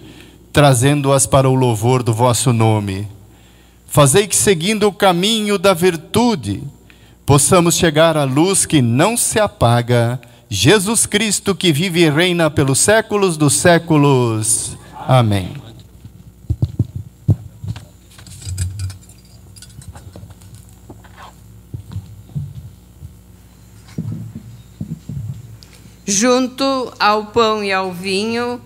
trazendo-as 0.54 1.26
para 1.28 1.50
o 1.50 1.54
louvor 1.54 2.02
do 2.02 2.14
vosso 2.14 2.54
nome. 2.54 3.06
Fazei 3.86 4.26
que, 4.26 4.36
seguindo 4.38 4.88
o 4.88 4.94
caminho 4.94 5.58
da 5.58 5.74
virtude, 5.74 6.64
possamos 7.26 7.76
chegar 7.76 8.16
à 8.16 8.24
luz 8.24 8.66
que 8.66 8.82
não 8.82 9.18
se 9.18 9.42
apaga, 9.42 10.22
Jesus. 10.50 11.06
Cristo, 11.06 11.54
que 11.54 11.74
vive 11.74 12.06
e 12.06 12.10
reina 12.10 12.50
pelos 12.50 12.80
séculos 12.80 13.36
dos 13.36 13.56
séculos. 13.56 14.78
Amém. 15.06 15.71
Junto 26.14 26.92
ao 27.00 27.28
pão 27.28 27.64
e 27.64 27.72
ao 27.72 27.94
vinho, 27.94 28.60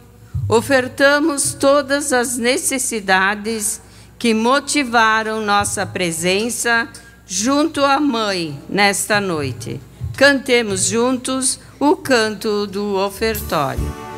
ofertamos 0.50 1.54
todas 1.54 2.12
as 2.12 2.38
necessidades 2.38 3.80
que 4.18 4.34
motivaram 4.34 5.46
nossa 5.46 5.86
presença 5.86 6.90
junto 7.28 7.86
à 7.86 8.00
Mãe 8.00 8.60
nesta 8.68 9.22
noite. 9.22 9.80
Cantemos 10.18 10.86
juntos 10.86 11.60
o 11.80 11.96
canto 11.96 12.66
do 12.66 12.96
ofertório. 12.96 14.15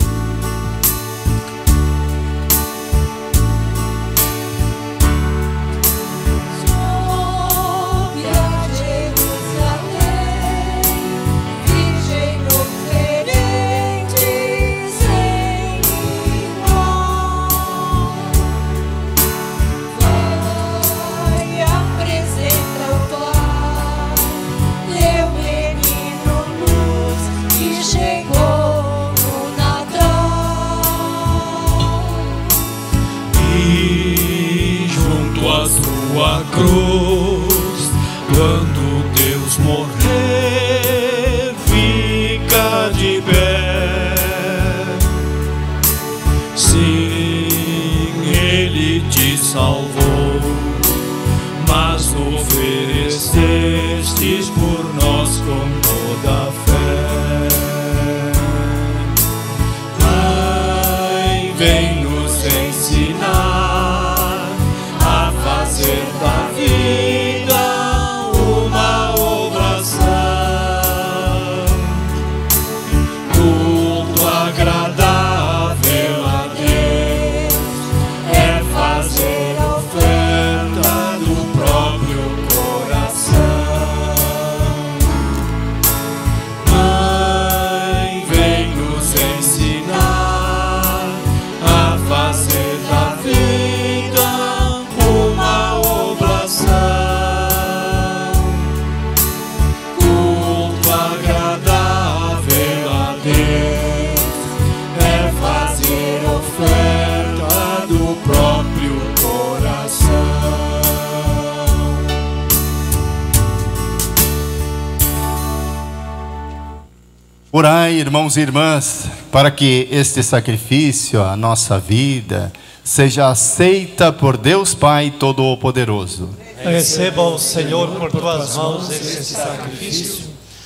Orai, 117.57 117.93
irmãos 117.93 118.37
e 118.37 118.41
irmãs, 118.41 119.09
para 119.31 119.49
que 119.49 119.87
este 119.89 120.21
sacrifício, 120.21 121.23
a 121.23 121.35
nossa 121.35 121.79
vida, 121.79 122.53
seja 122.83 123.29
aceita 123.29 124.13
por 124.13 124.37
Deus 124.37 124.75
Pai 124.75 125.09
Todo-Poderoso. 125.09 126.29
Receba 126.63 127.23
o 127.23 127.39
Senhor 127.39 127.87
por 127.97 128.11
tuas 128.11 128.55
mãos 128.55 128.91
este 128.91 129.23
sacrifício, 129.23 130.25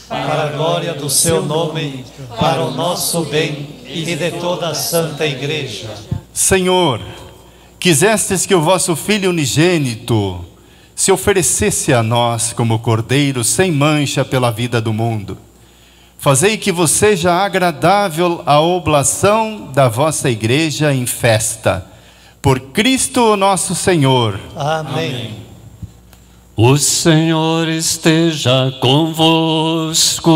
para 0.10 0.44
a 0.44 0.48
glória 0.48 0.94
do 0.94 1.10
seu 1.10 1.46
nome, 1.46 2.04
para 2.38 2.62
o 2.62 2.72
nosso 2.72 3.24
bem 3.24 3.70
e 3.88 4.04
de 4.04 4.32
toda 4.32 4.68
a 4.68 4.76
Santa 4.76 5.26
Igreja. 5.26 5.90
Senhor, 6.34 7.00
quisestes 7.80 8.46
que 8.46 8.54
o 8.54 8.62
vosso 8.62 8.98
Filho 8.98 9.30
unigênito 9.30 10.44
se 10.94 11.10
oferecesse 11.10 11.94
a 11.94 12.04
nós 12.04 12.52
como 12.52 12.80
cordeiro 12.80 13.46
sem 13.46 13.72
mancha 13.72 14.26
pela 14.26 14.52
vida 14.52 14.82
do 14.82 14.92
mundo 14.92 15.38
Fazei 16.22 16.56
que 16.56 16.72
vos 16.72 16.92
seja 16.92 17.34
agradável 17.34 18.44
a 18.46 18.62
oblação 18.62 19.72
da 19.74 19.90
vossa 19.90 20.30
igreja 20.30 20.94
em 20.94 21.08
festa. 21.08 21.84
Por 22.40 22.60
Cristo 22.60 23.36
nosso 23.36 23.74
Senhor. 23.74 24.40
Amém. 24.56 25.38
O 26.56 26.78
Senhor 26.78 27.68
esteja 27.68 28.72
convosco. 28.80 30.30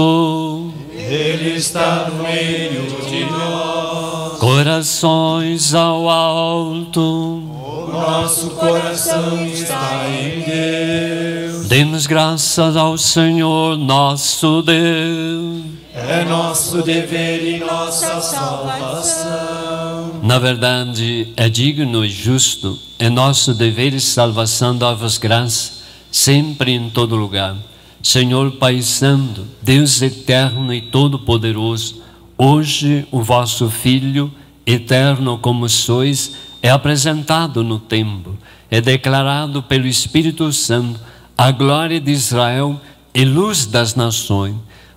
Ele 0.92 1.52
está 1.52 2.10
no 2.10 2.24
meio 2.24 2.88
de 3.08 3.26
nós. 3.26 4.40
Corações 4.40 5.76
ao 5.76 6.10
alto. 6.10 7.00
O 7.00 7.90
nosso 7.92 8.50
coração 8.50 9.46
está 9.46 10.08
em 10.10 10.42
Deus. 10.42 11.68
Demos 11.68 12.08
graças 12.08 12.76
ao 12.76 12.98
Senhor 12.98 13.78
nosso 13.78 14.64
Deus. 14.64 15.75
É 15.98 16.26
nosso 16.26 16.82
dever 16.82 17.56
e 17.56 17.60
nossa 17.60 18.20
salvação. 18.20 20.20
Na 20.22 20.38
verdade, 20.38 21.32
é 21.38 21.48
digno 21.48 22.04
e 22.04 22.10
justo, 22.10 22.78
é 23.00 23.10
nosso 23.10 23.54
dever 23.54 23.94
e 23.94 24.02
salvação 24.02 24.78
dar-vos 24.78 25.18
graça, 25.18 25.72
sempre 26.12 26.72
e 26.72 26.76
em 26.76 26.90
todo 26.90 27.16
lugar. 27.16 27.56
Senhor 28.04 28.52
Pai 28.58 28.82
Santo, 28.82 29.46
Deus 29.62 30.02
eterno 30.02 30.74
e 30.74 30.82
todo-poderoso, 30.82 32.02
hoje 32.38 33.08
o 33.10 33.22
vosso 33.22 33.70
Filho, 33.70 34.30
eterno 34.66 35.38
como 35.38 35.70
sois, 35.70 36.36
é 36.62 36.70
apresentado 36.70 37.64
no 37.64 37.80
templo, 37.80 38.38
é 38.70 38.82
declarado 38.82 39.64
pelo 39.64 39.88
Espírito 39.88 40.52
Santo 40.52 41.00
a 41.38 41.52
glória 41.52 42.02
de 42.02 42.12
Israel 42.12 42.82
e 43.14 43.24
luz 43.24 43.66
das 43.66 43.96
nações. 43.96 44.56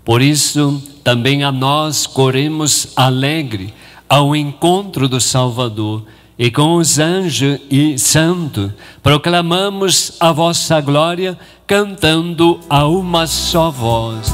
Por 0.09 0.23
isso, 0.23 0.83
também 1.05 1.45
a 1.45 1.53
nós 1.53 2.07
corremos 2.07 2.95
alegre 2.97 3.75
ao 4.09 4.35
encontro 4.35 5.07
do 5.07 5.21
Salvador 5.21 6.03
e 6.39 6.51
com 6.51 6.77
os 6.77 6.99
anjos 6.99 7.61
e 7.71 7.99
santos 7.99 8.71
proclamamos 9.03 10.13
a 10.19 10.33
vossa 10.33 10.81
glória 10.81 11.39
cantando 11.67 12.59
a 12.71 12.87
uma 12.87 13.27
só 13.27 13.71
voz. 13.71 14.29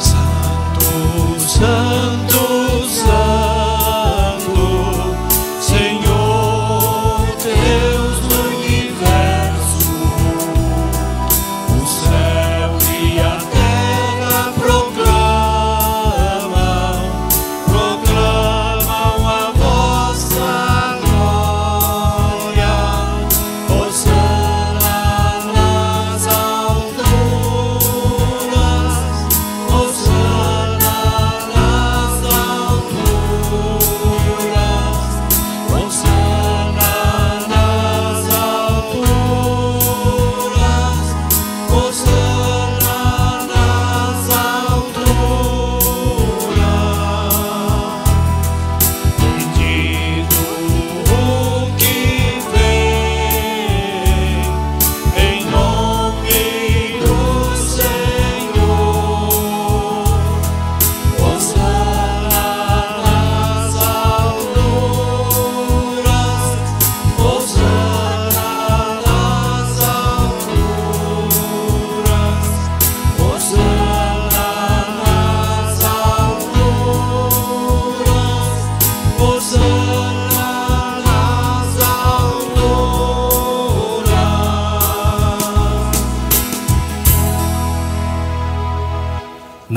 Santo, 0.00 1.38
Santo. 1.38 1.95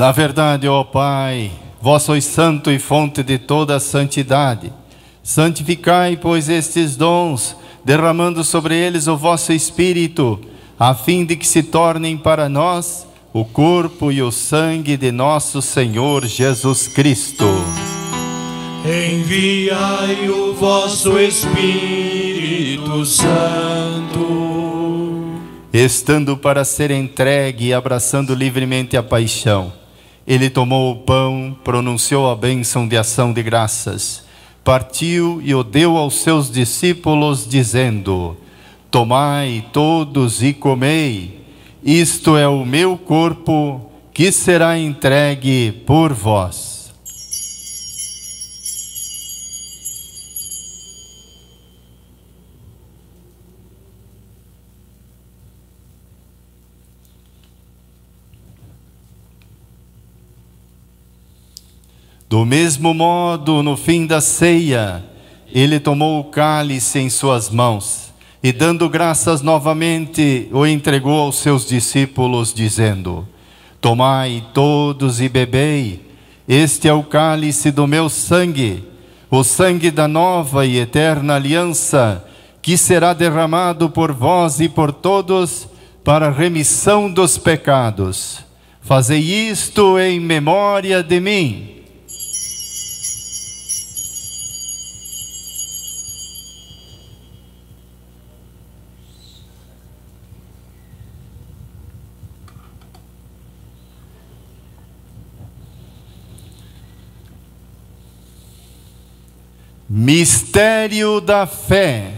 Na 0.00 0.12
verdade, 0.12 0.66
ó 0.66 0.82
Pai, 0.82 1.50
vós 1.78 2.04
sois 2.04 2.24
santo 2.24 2.70
e 2.70 2.78
fonte 2.78 3.22
de 3.22 3.36
toda 3.36 3.76
a 3.76 3.80
santidade. 3.80 4.72
Santificai, 5.22 6.16
pois, 6.16 6.48
estes 6.48 6.96
dons, 6.96 7.54
derramando 7.84 8.42
sobre 8.42 8.74
eles 8.74 9.06
o 9.08 9.14
vosso 9.18 9.52
Espírito, 9.52 10.40
a 10.78 10.94
fim 10.94 11.26
de 11.26 11.36
que 11.36 11.46
se 11.46 11.62
tornem 11.62 12.16
para 12.16 12.48
nós 12.48 13.06
o 13.30 13.44
corpo 13.44 14.10
e 14.10 14.22
o 14.22 14.32
sangue 14.32 14.96
de 14.96 15.12
nosso 15.12 15.60
Senhor 15.60 16.24
Jesus 16.24 16.88
Cristo. 16.88 17.44
Enviai 18.82 20.30
o 20.30 20.54
vosso 20.54 21.18
Espírito 21.18 23.04
Santo. 23.04 24.30
Estando 25.70 26.38
para 26.38 26.64
ser 26.64 26.90
entregue 26.90 27.66
e 27.66 27.74
abraçando 27.74 28.34
livremente 28.34 28.96
a 28.96 29.02
paixão, 29.02 29.78
ele 30.30 30.48
tomou 30.48 30.92
o 30.92 30.96
pão, 30.98 31.56
pronunciou 31.64 32.30
a 32.30 32.36
bênção 32.36 32.86
de 32.86 32.96
ação 32.96 33.32
de 33.32 33.42
graças, 33.42 34.22
partiu 34.62 35.42
e 35.44 35.52
o 35.52 35.64
deu 35.64 35.96
aos 35.96 36.20
seus 36.20 36.48
discípulos, 36.48 37.44
dizendo: 37.44 38.36
Tomai 38.92 39.64
todos 39.72 40.40
e 40.40 40.52
comei. 40.52 41.40
Isto 41.82 42.36
é 42.36 42.46
o 42.46 42.64
meu 42.64 42.96
corpo 42.96 43.90
que 44.14 44.30
será 44.30 44.78
entregue 44.78 45.72
por 45.84 46.12
vós. 46.12 46.69
Do 62.30 62.46
mesmo 62.46 62.94
modo, 62.94 63.60
no 63.60 63.76
fim 63.76 64.06
da 64.06 64.20
ceia, 64.20 65.04
ele 65.52 65.80
tomou 65.80 66.20
o 66.20 66.24
cálice 66.30 67.00
em 67.00 67.10
suas 67.10 67.50
mãos 67.50 68.12
e 68.40 68.52
dando 68.52 68.88
graças 68.88 69.42
novamente, 69.42 70.48
o 70.52 70.64
entregou 70.64 71.18
aos 71.18 71.40
seus 71.40 71.66
discípulos, 71.66 72.54
dizendo: 72.54 73.26
Tomai 73.80 74.44
todos 74.54 75.20
e 75.20 75.28
bebei, 75.28 76.08
este 76.48 76.86
é 76.86 76.92
o 76.92 77.02
cálice 77.02 77.72
do 77.72 77.84
meu 77.88 78.08
sangue, 78.08 78.84
o 79.28 79.42
sangue 79.42 79.90
da 79.90 80.06
nova 80.06 80.64
e 80.64 80.78
eterna 80.78 81.34
aliança, 81.34 82.24
que 82.62 82.76
será 82.76 83.12
derramado 83.12 83.90
por 83.90 84.12
vós 84.12 84.60
e 84.60 84.68
por 84.68 84.92
todos 84.92 85.66
para 86.04 86.28
a 86.28 86.30
remissão 86.30 87.10
dos 87.10 87.36
pecados. 87.36 88.38
Fazei 88.80 89.18
isto 89.50 89.98
em 89.98 90.20
memória 90.20 91.02
de 91.02 91.18
mim. 91.18 91.79
Mistério 109.92 111.20
da 111.20 111.48
fé. 111.48 112.12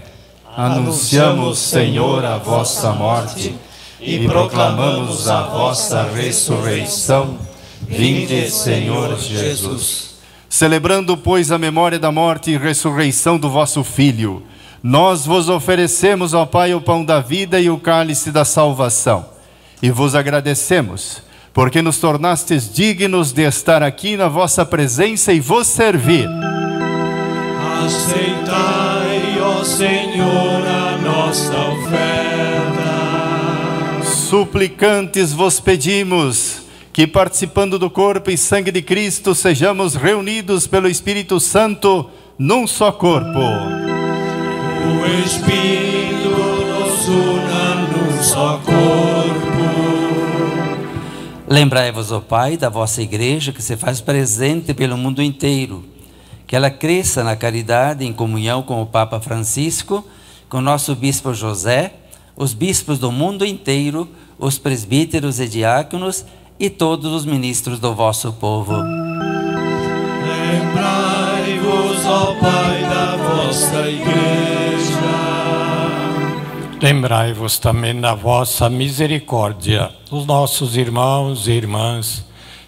Anunciamos, 0.54 1.58
Senhor, 1.58 2.22
a 2.22 2.36
vossa 2.36 2.92
morte 2.92 3.54
e 3.98 4.26
proclamamos 4.28 5.26
a 5.26 5.44
vossa 5.44 6.02
ressurreição. 6.02 7.38
Vinde, 7.88 8.50
Senhor 8.50 9.18
Jesus. 9.18 10.16
Celebrando, 10.50 11.16
pois, 11.16 11.50
a 11.50 11.56
memória 11.56 11.98
da 11.98 12.12
morte 12.12 12.50
e 12.50 12.58
ressurreição 12.58 13.38
do 13.38 13.48
vosso 13.48 13.82
Filho, 13.82 14.42
nós 14.82 15.24
vos 15.24 15.48
oferecemos, 15.48 16.34
ó 16.34 16.44
Pai, 16.44 16.74
o 16.74 16.80
pão 16.82 17.02
da 17.02 17.20
vida 17.20 17.58
e 17.58 17.70
o 17.70 17.78
cálice 17.78 18.30
da 18.30 18.44
salvação. 18.44 19.24
E 19.82 19.90
vos 19.90 20.14
agradecemos, 20.14 21.22
porque 21.54 21.80
nos 21.80 21.96
tornastes 21.96 22.70
dignos 22.70 23.32
de 23.32 23.44
estar 23.44 23.82
aqui 23.82 24.14
na 24.14 24.28
vossa 24.28 24.62
presença 24.62 25.32
e 25.32 25.40
vos 25.40 25.66
servir. 25.68 26.28
Aceitai, 27.84 29.40
ó 29.40 29.64
Senhor, 29.64 30.62
a 30.68 30.98
nossa 30.98 31.52
oferta. 31.52 32.92
Suplicantes 34.04 35.32
vos 35.32 35.58
pedimos 35.58 36.62
que, 36.92 37.08
participando 37.08 37.80
do 37.80 37.90
corpo 37.90 38.30
e 38.30 38.38
sangue 38.38 38.70
de 38.70 38.82
Cristo, 38.82 39.34
sejamos 39.34 39.96
reunidos 39.96 40.68
pelo 40.68 40.86
Espírito 40.88 41.40
Santo 41.40 42.08
num 42.38 42.68
só 42.68 42.92
corpo. 42.92 43.40
O 43.40 45.06
Espírito 45.26 46.30
nos 46.30 47.08
una 47.08 47.74
num 47.74 48.22
só 48.22 48.60
corpo. 48.64 48.82
Lembrai-vos, 51.48 52.12
ó 52.12 52.20
Pai, 52.20 52.56
da 52.56 52.68
vossa 52.68 53.02
igreja 53.02 53.52
que 53.52 53.60
se 53.60 53.76
faz 53.76 54.00
presente 54.00 54.72
pelo 54.72 54.96
mundo 54.96 55.20
inteiro 55.20 55.91
que 56.52 56.56
ela 56.56 56.70
cresça 56.70 57.24
na 57.24 57.34
caridade 57.34 58.04
em 58.04 58.12
comunhão 58.12 58.62
com 58.62 58.82
o 58.82 58.86
Papa 58.86 59.18
Francisco, 59.18 60.06
com 60.50 60.58
o 60.58 60.60
nosso 60.60 60.94
bispo 60.94 61.32
José, 61.32 61.94
os 62.36 62.52
bispos 62.52 62.98
do 62.98 63.10
mundo 63.10 63.42
inteiro, 63.46 64.06
os 64.38 64.58
presbíteros 64.58 65.40
e 65.40 65.48
diáconos 65.48 66.26
e 66.60 66.68
todos 66.68 67.10
os 67.10 67.24
ministros 67.24 67.78
do 67.80 67.94
vosso 67.94 68.34
povo. 68.34 68.74
Lembrai-vos, 70.26 72.04
ó 72.04 72.34
Pai, 72.34 72.82
da 72.82 73.16
vossa 73.16 73.88
igreja. 73.88 75.00
Lembrai-vos 76.82 77.58
também 77.58 77.98
da 77.98 78.14
vossa 78.14 78.68
misericórdia, 78.68 79.90
dos 80.10 80.26
nossos 80.26 80.76
irmãos 80.76 81.48
e 81.48 81.52
irmãs 81.52 82.26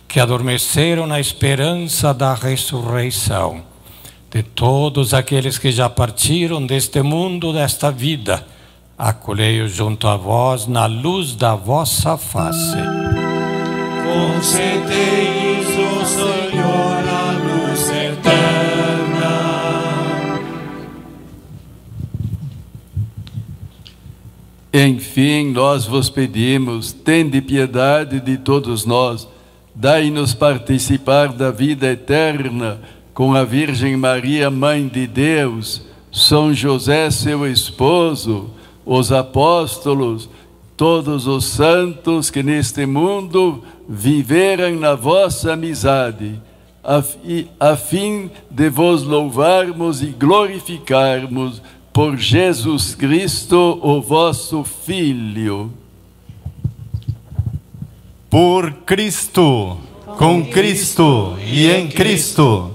que 0.08 0.18
adormeceram 0.18 1.06
na 1.06 1.20
esperança 1.20 2.14
da 2.14 2.32
ressurreição 2.32 3.73
de 4.34 4.42
todos 4.42 5.14
aqueles 5.14 5.56
que 5.58 5.70
já 5.70 5.88
partiram 5.88 6.66
deste 6.66 7.00
mundo, 7.02 7.52
desta 7.52 7.92
vida, 7.92 8.44
acolhei-os 8.98 9.70
junto 9.70 10.08
a 10.08 10.16
vós 10.16 10.66
na 10.66 10.86
luz 10.86 11.36
da 11.36 11.54
vossa 11.54 12.16
face. 12.16 12.76
Concedei-lhes, 14.02 15.68
o 15.68 16.04
Senhor, 16.04 17.04
a 17.08 17.30
luz 17.30 17.88
eterna. 17.90 18.24
Enfim, 24.72 25.52
nós 25.52 25.86
vos 25.86 26.10
pedimos, 26.10 26.92
tende 26.92 27.40
piedade 27.40 28.18
de 28.18 28.36
todos 28.36 28.84
nós, 28.84 29.28
dai-nos 29.72 30.34
participar 30.34 31.28
da 31.28 31.52
vida 31.52 31.86
eterna 31.86 32.80
com 33.14 33.32
a 33.32 33.44
Virgem 33.44 33.96
Maria, 33.96 34.50
Mãe 34.50 34.88
de 34.88 35.06
Deus, 35.06 35.82
São 36.10 36.52
José, 36.52 37.08
seu 37.12 37.46
esposo, 37.46 38.50
os 38.84 39.12
apóstolos, 39.12 40.28
todos 40.76 41.28
os 41.28 41.44
santos 41.44 42.28
que 42.28 42.42
neste 42.42 42.84
mundo 42.84 43.62
viveram 43.88 44.74
na 44.74 44.96
vossa 44.96 45.52
amizade, 45.52 46.40
a 47.60 47.76
fim 47.76 48.30
de 48.50 48.68
vos 48.68 49.04
louvarmos 49.04 50.02
e 50.02 50.06
glorificarmos 50.06 51.62
por 51.92 52.16
Jesus 52.16 52.96
Cristo, 52.96 53.78
o 53.80 54.02
vosso 54.02 54.64
Filho. 54.64 55.72
Por 58.28 58.72
Cristo, 58.84 59.78
com 60.18 60.44
Cristo 60.44 61.36
e 61.46 61.70
em 61.70 61.86
Cristo 61.86 62.74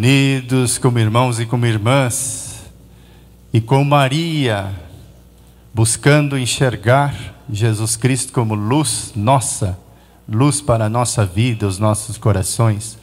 unidos 0.00 0.78
como 0.78 0.98
irmãos 0.98 1.38
e 1.38 1.44
como 1.44 1.66
irmãs, 1.66 2.62
e 3.52 3.60
com 3.60 3.84
Maria, 3.84 4.70
buscando 5.74 6.38
enxergar 6.38 7.14
Jesus 7.52 7.96
Cristo 7.96 8.32
como 8.32 8.54
luz 8.54 9.12
nossa, 9.14 9.78
luz 10.26 10.62
para 10.62 10.86
a 10.86 10.88
nossa 10.88 11.26
vida, 11.26 11.66
os 11.66 11.78
nossos 11.78 12.16
corações. 12.16 12.96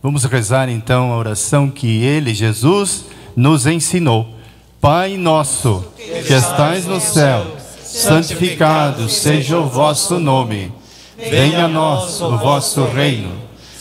Vamos 0.00 0.22
rezar 0.22 0.68
então 0.68 1.12
a 1.12 1.16
oração 1.16 1.68
que 1.68 2.04
ele, 2.04 2.32
Jesus, 2.32 3.06
nos 3.34 3.66
ensinou. 3.66 4.32
Pai 4.80 5.16
nosso, 5.16 5.84
que 5.96 6.32
estais 6.32 6.86
no 6.86 7.00
céu, 7.00 7.48
santificado 7.82 9.08
seja 9.08 9.58
o 9.58 9.68
vosso 9.68 10.20
nome. 10.20 10.70
Venha 11.18 11.64
a 11.64 11.68
nós 11.68 12.20
o 12.20 12.38
vosso 12.38 12.84
reino 12.84 13.43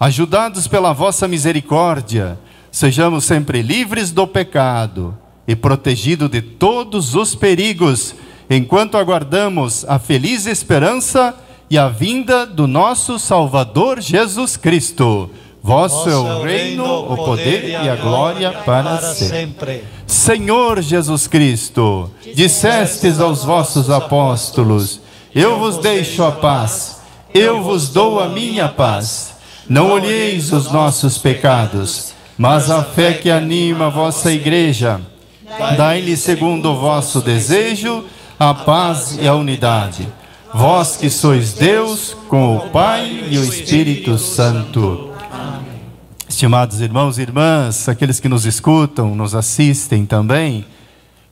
Ajudados 0.00 0.68
pela 0.68 0.92
vossa 0.92 1.26
misericórdia, 1.26 2.38
sejamos 2.70 3.24
sempre 3.24 3.62
livres 3.62 4.12
do 4.12 4.28
pecado 4.28 5.18
e 5.46 5.56
protegidos 5.56 6.30
de 6.30 6.40
todos 6.40 7.16
os 7.16 7.34
perigos, 7.34 8.14
enquanto 8.48 8.96
aguardamos 8.96 9.84
a 9.88 9.98
feliz 9.98 10.46
esperança 10.46 11.34
e 11.68 11.76
a 11.76 11.88
vinda 11.88 12.46
do 12.46 12.68
nosso 12.68 13.18
Salvador 13.18 14.00
Jesus 14.00 14.56
Cristo. 14.56 15.30
Vosso 15.60 16.08
é 16.08 16.16
o 16.16 16.42
reino, 16.44 17.12
o 17.12 17.16
poder 17.16 17.68
e 17.68 17.74
a 17.74 17.96
glória 17.96 18.52
para 18.52 18.98
sempre. 18.98 19.82
Senhor 20.06 20.80
Jesus 20.80 21.26
Cristo, 21.26 22.08
dissestes 22.36 23.18
aos 23.18 23.42
vossos 23.42 23.90
apóstolos: 23.90 25.00
Eu 25.34 25.58
vos 25.58 25.76
deixo 25.78 26.22
a 26.22 26.30
paz, 26.30 27.00
eu 27.34 27.60
vos 27.60 27.88
dou 27.88 28.20
a 28.20 28.28
minha 28.28 28.68
paz. 28.68 29.37
Não 29.68 29.90
olheis 29.90 30.52
os 30.52 30.70
nossos 30.72 31.18
pecados, 31.18 32.14
mas 32.36 32.70
a 32.70 32.82
fé 32.82 33.12
que 33.12 33.30
anima 33.30 33.86
a 33.86 33.90
vossa 33.90 34.32
igreja. 34.32 35.00
Dai-lhe 35.76 36.16
segundo 36.16 36.70
o 36.70 36.76
vosso 36.76 37.20
desejo 37.20 38.04
a 38.38 38.54
paz 38.54 39.18
e 39.20 39.26
a 39.26 39.34
unidade. 39.34 40.08
Vós 40.54 40.96
que 40.96 41.10
sois 41.10 41.52
Deus, 41.52 42.16
com 42.28 42.56
o 42.56 42.70
Pai 42.70 43.24
e 43.28 43.36
o 43.36 43.44
Espírito 43.44 44.16
Santo. 44.16 45.10
Estimados 46.28 46.80
irmãos 46.80 47.18
e 47.18 47.22
irmãs, 47.22 47.88
aqueles 47.88 48.20
que 48.20 48.28
nos 48.28 48.46
escutam, 48.46 49.14
nos 49.14 49.34
assistem 49.34 50.06
também, 50.06 50.64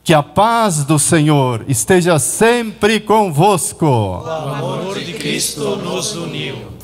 que 0.03 0.13
a 0.13 0.21
paz 0.21 0.83
do 0.83 0.99
Senhor 0.99 1.63
esteja 1.67 2.19
sempre 2.19 2.99
convosco. 2.99 3.85
O 3.85 4.29
amor 4.29 4.99
de 4.99 5.13
Cristo 5.13 5.77
nos 5.77 6.15
uniu. 6.15 6.76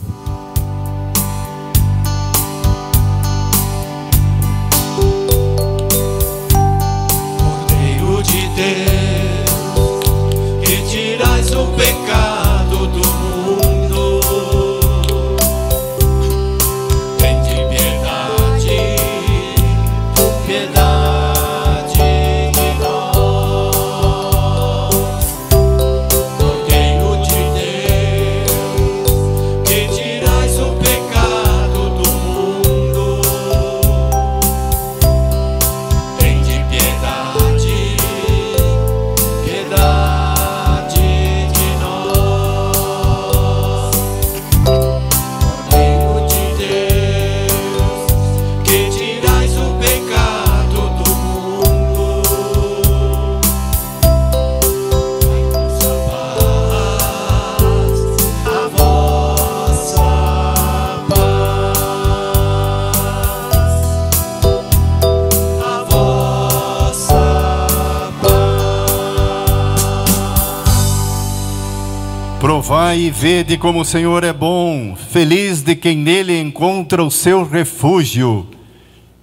pecado. 11.76 12.33
E 72.96 73.10
vede 73.10 73.58
como 73.58 73.82
o 73.82 73.86
Senhor 73.86 74.24
é 74.24 74.32
bom, 74.32 74.96
feliz 74.96 75.62
de 75.62 75.76
quem 75.76 75.98
nele 75.98 76.40
encontra 76.40 77.04
o 77.04 77.10
seu 77.10 77.44
refúgio. 77.44 78.48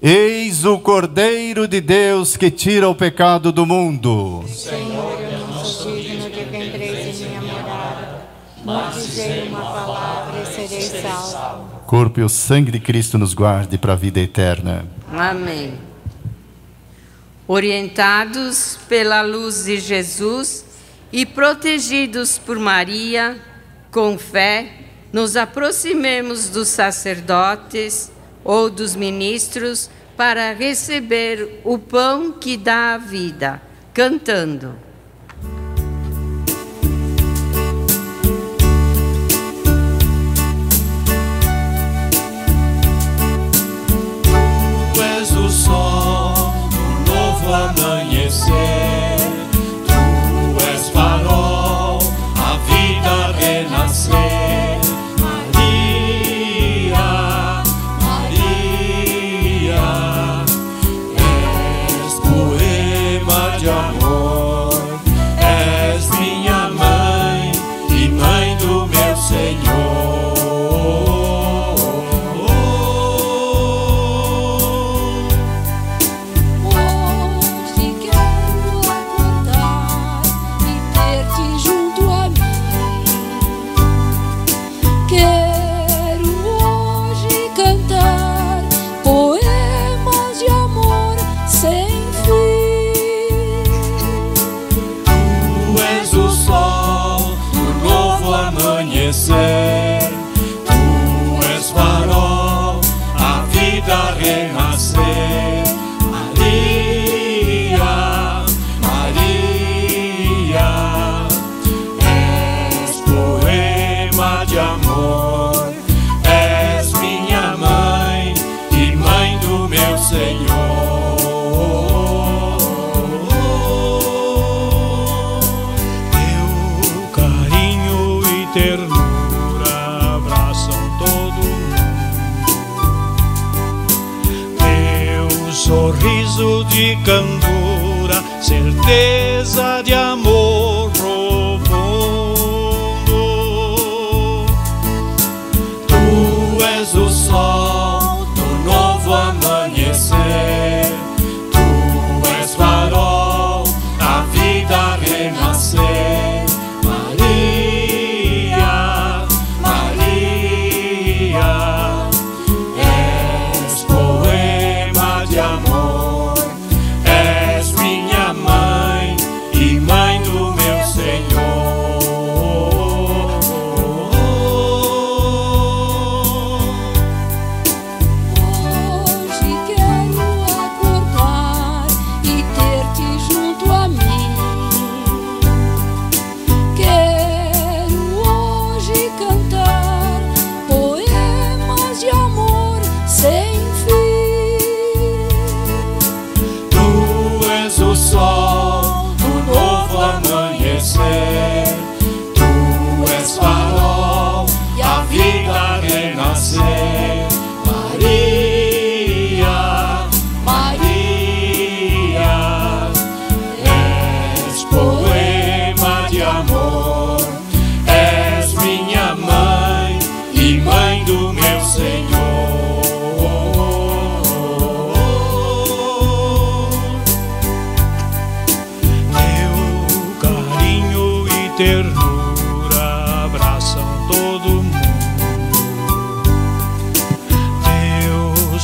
Eis 0.02 0.64
o 0.64 0.78
Cordeiro 0.78 1.68
de 1.68 1.80
Deus 1.80 2.36
que 2.36 2.50
tira 2.50 2.88
o 2.88 2.94
pecado 2.94 3.52
do 3.52 3.64
mundo. 3.64 4.44
Senhor, 4.48 5.18
eu 5.20 5.46
não 5.46 5.64
sou 5.64 5.96
digno 5.96 6.28
de 6.28 6.30
que 6.30 6.40
entreis 6.40 7.20
em 7.22 7.28
minha 7.28 7.40
morada, 7.42 8.28
mas 8.64 8.94
dizei 8.96 9.48
uma 9.48 9.60
palavra 9.60 10.42
e 10.42 10.46
serei 10.46 11.02
salvo. 11.02 11.80
Corpo 11.86 12.20
e 12.20 12.24
o 12.24 12.28
sangue 12.28 12.72
de 12.72 12.80
Cristo 12.80 13.16
nos 13.16 13.32
guarde 13.32 13.78
para 13.78 13.92
a 13.92 13.96
vida 13.96 14.20
eterna. 14.20 14.84
Amém. 15.10 15.74
Orientados 17.46 18.78
pela 18.88 19.22
luz 19.22 19.64
de 19.64 19.78
Jesus, 19.78 20.66
e 21.12 21.24
protegidos 21.24 22.36
por 22.36 22.58
Maria, 22.58 23.49
com 23.90 24.18
fé, 24.18 24.72
nos 25.12 25.36
aproximemos 25.36 26.48
dos 26.48 26.68
sacerdotes 26.68 28.10
ou 28.44 28.70
dos 28.70 28.94
ministros 28.94 29.90
para 30.16 30.52
receber 30.52 31.60
o 31.64 31.78
pão 31.78 32.32
que 32.32 32.56
dá 32.56 32.94
a 32.94 32.98
vida, 32.98 33.60
cantando. 33.92 34.74
Tu 44.94 45.02
és 45.02 45.30
o 45.32 45.48
sol 45.48 46.52
do 46.70 47.10
novo 47.10 47.52
amanhecer. 47.52 48.09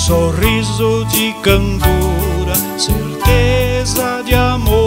sorriso 0.07 1.05
de 1.07 1.35
candura, 1.43 2.55
certeza 2.79 4.23
de 4.23 4.37
amor. 4.37 4.86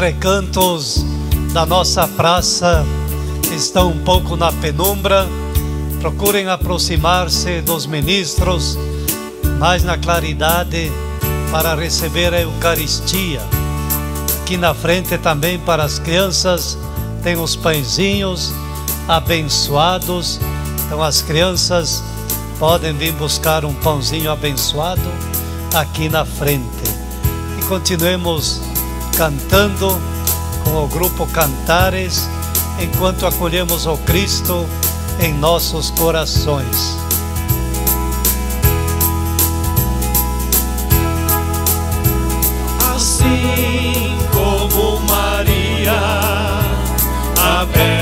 recantos 0.00 1.04
da 1.52 1.64
nossa 1.64 2.06
praça 2.06 2.84
estão 3.50 3.90
um 3.90 3.98
pouco 3.98 4.36
na 4.36 4.52
penumbra, 4.52 5.26
procurem 6.00 6.48
aproximar-se 6.48 7.62
dos 7.62 7.86
ministros, 7.86 8.78
mais 9.58 9.82
na 9.82 9.96
claridade, 9.96 10.92
para 11.50 11.74
receber 11.74 12.34
a 12.34 12.40
Eucaristia. 12.42 13.40
Aqui 14.42 14.56
na 14.56 14.74
frente 14.74 15.16
também 15.18 15.58
para 15.58 15.84
as 15.84 15.98
crianças 15.98 16.76
tem 17.22 17.36
os 17.36 17.56
pãezinhos 17.56 18.52
abençoados. 19.08 20.38
Então 20.86 21.02
as 21.02 21.22
crianças 21.22 22.02
podem 22.58 22.92
vir 22.92 23.12
buscar 23.12 23.64
um 23.64 23.72
pãozinho 23.72 24.30
abençoado 24.30 25.10
aqui 25.74 26.08
na 26.08 26.24
frente. 26.24 26.66
E 27.58 27.64
continuemos 27.64 28.60
cantando 29.16 29.98
com 30.62 30.84
o 30.84 30.88
grupo 30.88 31.26
Cantares, 31.28 32.28
enquanto 32.78 33.26
acolhemos 33.26 33.86
o 33.86 33.96
Cristo 33.98 34.66
em 35.18 35.32
nossos 35.32 35.90
corações. 35.90 36.98
Assim 42.94 44.18
como 44.32 45.00
Maria, 45.00 45.94
aberta. 47.60 47.95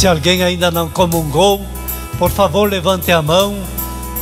Se 0.00 0.06
alguém 0.06 0.42
ainda 0.42 0.70
não 0.70 0.88
comungou, 0.88 1.60
por 2.18 2.30
favor 2.30 2.66
levante 2.70 3.12
a 3.12 3.20
mão 3.20 3.54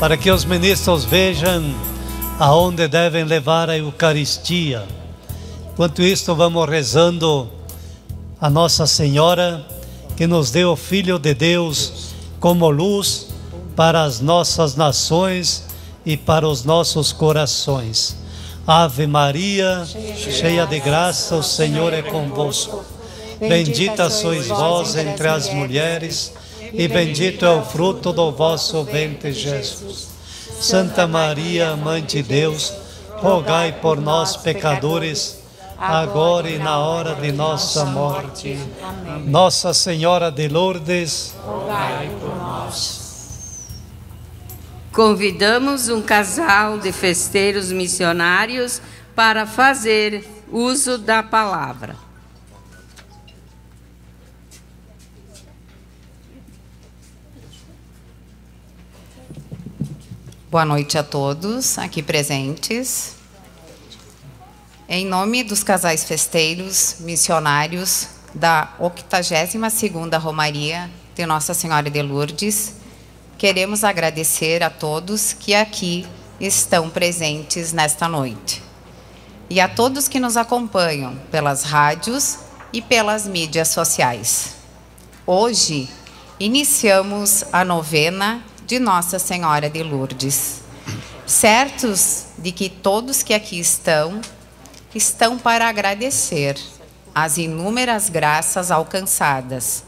para 0.00 0.16
que 0.16 0.28
os 0.28 0.44
ministros 0.44 1.04
vejam 1.04 1.72
aonde 2.36 2.88
devem 2.88 3.22
levar 3.22 3.70
a 3.70 3.78
Eucaristia. 3.78 4.84
Enquanto 5.72 6.02
isto, 6.02 6.34
vamos 6.34 6.68
rezando 6.68 7.48
a 8.40 8.50
Nossa 8.50 8.88
Senhora 8.88 9.64
que 10.16 10.26
nos 10.26 10.50
deu 10.50 10.72
o 10.72 10.76
Filho 10.76 11.16
de 11.16 11.32
Deus 11.32 12.08
como 12.40 12.68
luz 12.68 13.28
para 13.76 14.02
as 14.02 14.20
nossas 14.20 14.74
nações 14.74 15.62
e 16.04 16.16
para 16.16 16.48
os 16.48 16.64
nossos 16.64 17.12
corações. 17.12 18.16
Ave 18.66 19.06
Maria, 19.06 19.86
cheia 20.16 20.66
de 20.66 20.80
graça, 20.80 21.36
o 21.36 21.42
Senhor 21.44 21.92
é 21.92 22.02
convosco. 22.02 22.97
Bendita 23.40 24.10
sois 24.10 24.48
vós 24.48 24.96
entre 24.96 25.28
as 25.28 25.52
mulheres, 25.52 26.32
e 26.72 26.88
bendito 26.88 27.44
é 27.44 27.50
o 27.50 27.64
fruto 27.64 28.12
do 28.12 28.32
vosso 28.32 28.82
ventre, 28.84 29.32
Jesus. 29.32 30.08
Santa 30.60 31.06
Maria, 31.06 31.76
Mãe 31.76 32.02
de 32.02 32.22
Deus, 32.22 32.72
rogai 33.18 33.72
por 33.80 34.00
nós, 34.00 34.36
pecadores, 34.36 35.38
agora 35.78 36.50
e 36.50 36.58
na 36.58 36.78
hora 36.78 37.14
de 37.14 37.30
nossa 37.30 37.84
morte. 37.84 38.58
Nossa 39.24 39.72
Senhora 39.72 40.30
de 40.30 40.48
Lourdes, 40.48 41.34
rogai 41.44 42.10
por 42.20 42.36
nós. 42.36 43.08
Convidamos 44.92 45.88
um 45.88 46.02
casal 46.02 46.78
de 46.78 46.90
festeiros 46.90 47.70
missionários 47.70 48.82
para 49.14 49.46
fazer 49.46 50.24
uso 50.50 50.98
da 50.98 51.22
palavra. 51.22 52.07
Boa 60.50 60.64
noite 60.64 60.96
a 60.96 61.02
todos 61.02 61.76
aqui 61.76 62.02
presentes. 62.02 63.16
Em 64.88 65.04
nome 65.04 65.44
dos 65.44 65.62
casais 65.62 66.04
festeiros 66.04 66.96
missionários 67.00 68.08
da 68.32 68.72
82ª 68.80 70.18
Romaria 70.18 70.90
de 71.14 71.26
Nossa 71.26 71.52
Senhora 71.52 71.90
de 71.90 72.00
Lourdes, 72.00 72.72
queremos 73.36 73.84
agradecer 73.84 74.62
a 74.62 74.70
todos 74.70 75.34
que 75.34 75.54
aqui 75.54 76.06
estão 76.40 76.88
presentes 76.88 77.74
nesta 77.74 78.08
noite. 78.08 78.62
E 79.50 79.60
a 79.60 79.68
todos 79.68 80.08
que 80.08 80.18
nos 80.18 80.38
acompanham 80.38 81.14
pelas 81.30 81.62
rádios 81.64 82.38
e 82.72 82.80
pelas 82.80 83.26
mídias 83.26 83.68
sociais. 83.68 84.54
Hoje, 85.26 85.90
iniciamos 86.40 87.44
a 87.52 87.66
novena 87.66 88.42
de 88.68 88.78
Nossa 88.78 89.18
Senhora 89.18 89.70
de 89.70 89.82
Lourdes. 89.82 90.60
Certos 91.26 92.26
de 92.36 92.52
que 92.52 92.68
todos 92.68 93.22
que 93.22 93.32
aqui 93.32 93.58
estão, 93.58 94.20
estão 94.94 95.38
para 95.38 95.66
agradecer 95.66 96.60
as 97.14 97.38
inúmeras 97.38 98.10
graças 98.10 98.70
alcançadas 98.70 99.84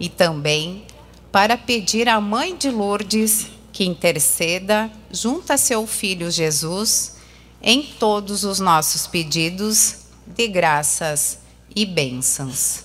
e 0.00 0.08
também 0.08 0.84
para 1.30 1.56
pedir 1.56 2.08
à 2.08 2.20
Mãe 2.20 2.56
de 2.56 2.70
Lourdes 2.70 3.46
que 3.72 3.84
interceda 3.84 4.90
junto 5.12 5.52
a 5.52 5.56
seu 5.56 5.86
Filho 5.86 6.28
Jesus 6.28 7.14
em 7.62 7.84
todos 7.84 8.42
os 8.42 8.58
nossos 8.58 9.06
pedidos 9.06 10.06
de 10.26 10.48
graças 10.48 11.38
e 11.74 11.86
bênçãos. 11.86 12.82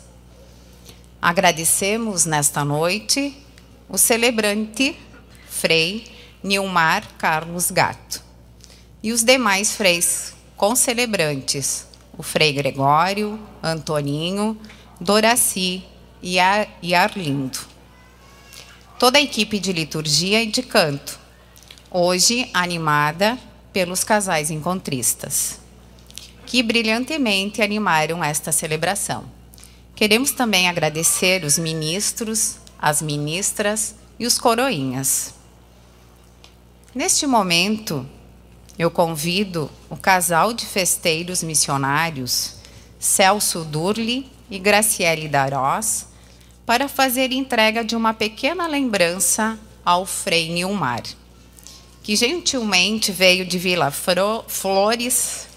Agradecemos 1.19 2.25
nesta 2.25 2.63
noite 2.63 3.35
o 3.89 3.97
celebrante 3.97 4.95
Frei 5.59 6.05
Nilmar 6.41 7.03
Carlos 7.17 7.69
Gato. 7.69 8.23
E 9.03 9.11
os 9.11 9.23
demais 9.23 9.75
freis 9.75 10.33
concelebrantes, 10.55 11.85
o 12.17 12.23
Frei 12.23 12.53
Gregório, 12.53 13.37
Antoninho, 13.61 14.57
Doraci 15.01 15.83
e, 16.23 16.37
e 16.81 16.95
Arlindo. 16.95 17.59
Toda 18.97 19.17
a 19.17 19.21
equipe 19.21 19.59
de 19.59 19.73
liturgia 19.73 20.41
e 20.41 20.47
de 20.47 20.63
canto, 20.63 21.19
hoje 21.91 22.49
animada 22.53 23.37
pelos 23.73 24.01
casais 24.01 24.49
encontristas, 24.49 25.59
que 26.45 26.63
brilhantemente 26.63 27.61
animaram 27.61 28.23
esta 28.23 28.53
celebração. 28.53 29.25
Queremos 29.93 30.31
também 30.31 30.69
agradecer 30.69 31.43
os 31.43 31.57
ministros, 31.59 32.59
as 32.81 33.01
ministras 33.01 33.95
e 34.17 34.25
os 34.25 34.39
coroinhas. 34.39 35.38
Neste 36.99 37.25
momento, 37.25 38.05
eu 38.77 38.91
convido 38.91 39.71
o 39.89 39.95
casal 39.95 40.51
de 40.51 40.65
festeiros 40.65 41.41
missionários, 41.41 42.55
Celso 42.99 43.63
Durli 43.63 44.29
e 44.51 44.59
Graciele 44.59 45.29
Darós, 45.29 46.07
para 46.65 46.89
fazer 46.89 47.31
entrega 47.31 47.85
de 47.85 47.95
uma 47.95 48.13
pequena 48.13 48.67
lembrança 48.67 49.57
ao 49.85 50.05
Frei 50.05 50.49
Nilmar, 50.49 51.03
que 52.03 52.17
gentilmente 52.17 53.13
veio 53.13 53.45
de 53.45 53.57
Vila 53.57 53.91
Flores 53.91 55.47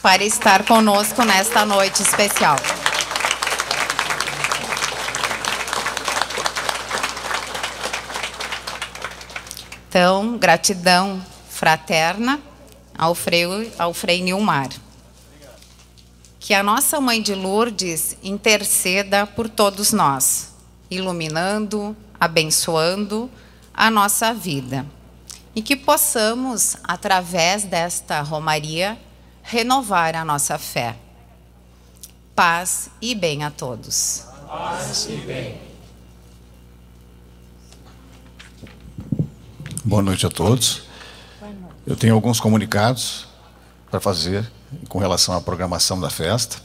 para 0.00 0.22
estar 0.22 0.64
conosco 0.66 1.24
nesta 1.24 1.66
noite 1.66 2.00
especial. 2.00 2.58
Então, 9.88 10.36
gratidão 10.36 11.24
fraterna 11.48 12.38
ao 12.96 13.14
Frei, 13.14 13.72
ao 13.78 13.94
Frei 13.94 14.20
Nilmar. 14.20 14.68
Que 16.38 16.52
a 16.52 16.62
nossa 16.62 17.00
Mãe 17.00 17.22
de 17.22 17.34
Lourdes 17.34 18.18
interceda 18.22 19.26
por 19.26 19.48
todos 19.48 19.90
nós, 19.94 20.52
iluminando, 20.90 21.96
abençoando 22.20 23.30
a 23.72 23.90
nossa 23.90 24.34
vida. 24.34 24.84
E 25.54 25.62
que 25.62 25.74
possamos, 25.74 26.76
através 26.84 27.64
desta 27.64 28.20
romaria, 28.20 28.98
renovar 29.42 30.14
a 30.14 30.24
nossa 30.24 30.58
fé. 30.58 30.96
Paz 32.34 32.90
e 33.00 33.14
bem 33.14 33.42
a 33.42 33.50
todos. 33.50 34.24
Paz 34.46 35.06
e 35.08 35.16
bem. 35.16 35.67
Boa 39.88 40.02
noite 40.02 40.26
a 40.26 40.28
todos. 40.28 40.82
Eu 41.86 41.96
tenho 41.96 42.12
alguns 42.12 42.38
comunicados 42.38 43.26
para 43.90 43.98
fazer 43.98 44.46
com 44.86 44.98
relação 44.98 45.34
à 45.34 45.40
programação 45.40 45.98
da 45.98 46.10
festa. 46.10 46.58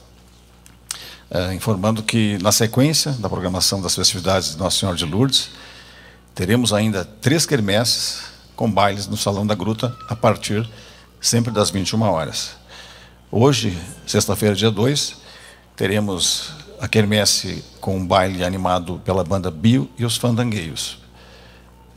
É, 1.31 1.53
informando 1.53 2.03
que, 2.03 2.37
na 2.41 2.51
sequência 2.51 3.13
da 3.13 3.29
programação 3.29 3.81
das 3.81 3.95
festividades 3.95 4.51
de 4.51 4.57
Nossa 4.57 4.77
Senhora 4.77 4.97
de 4.97 5.05
Lourdes, 5.05 5.51
teremos 6.35 6.73
ainda 6.73 7.05
três 7.05 7.45
quermesses 7.45 8.23
com 8.57 8.69
bailes 8.69 9.07
no 9.07 9.15
Salão 9.15 9.47
da 9.47 9.55
Gruta 9.55 9.95
a 10.09 10.17
partir 10.17 10.69
sempre 11.21 11.49
das 11.49 11.69
21 11.69 12.01
horas. 12.01 12.57
Hoje, 13.31 13.79
sexta-feira, 14.05 14.53
dia 14.53 14.69
2, 14.69 15.15
teremos 15.77 16.51
a 16.77 16.89
quermesse 16.89 17.63
com 17.79 17.95
um 17.95 18.05
baile 18.05 18.43
animado 18.43 19.01
pela 19.05 19.23
banda 19.23 19.49
Bio 19.49 19.89
e 19.97 20.03
os 20.03 20.17
Fandangueiros. 20.17 21.02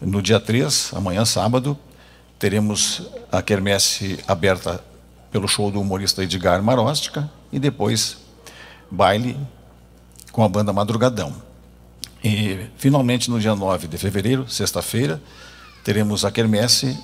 No 0.00 0.20
dia 0.20 0.38
3, 0.38 0.92
amanhã, 0.94 1.24
sábado, 1.24 1.76
teremos 2.38 3.02
a 3.32 3.40
quermesse 3.40 4.18
aberta 4.28 4.84
pelo 5.30 5.48
show 5.48 5.70
do 5.70 5.80
humorista 5.80 6.22
Edgar 6.22 6.62
Maróstica 6.62 7.30
e 7.50 7.58
depois 7.58 8.18
baile 8.90 9.38
com 10.30 10.44
a 10.44 10.48
banda 10.48 10.70
Madrugadão. 10.70 11.34
E, 12.22 12.66
finalmente, 12.76 13.30
no 13.30 13.40
dia 13.40 13.54
9 13.54 13.88
de 13.88 13.96
fevereiro, 13.96 14.46
sexta-feira, 14.50 15.20
teremos 15.82 16.26
a 16.26 16.30
quermesse 16.30 16.98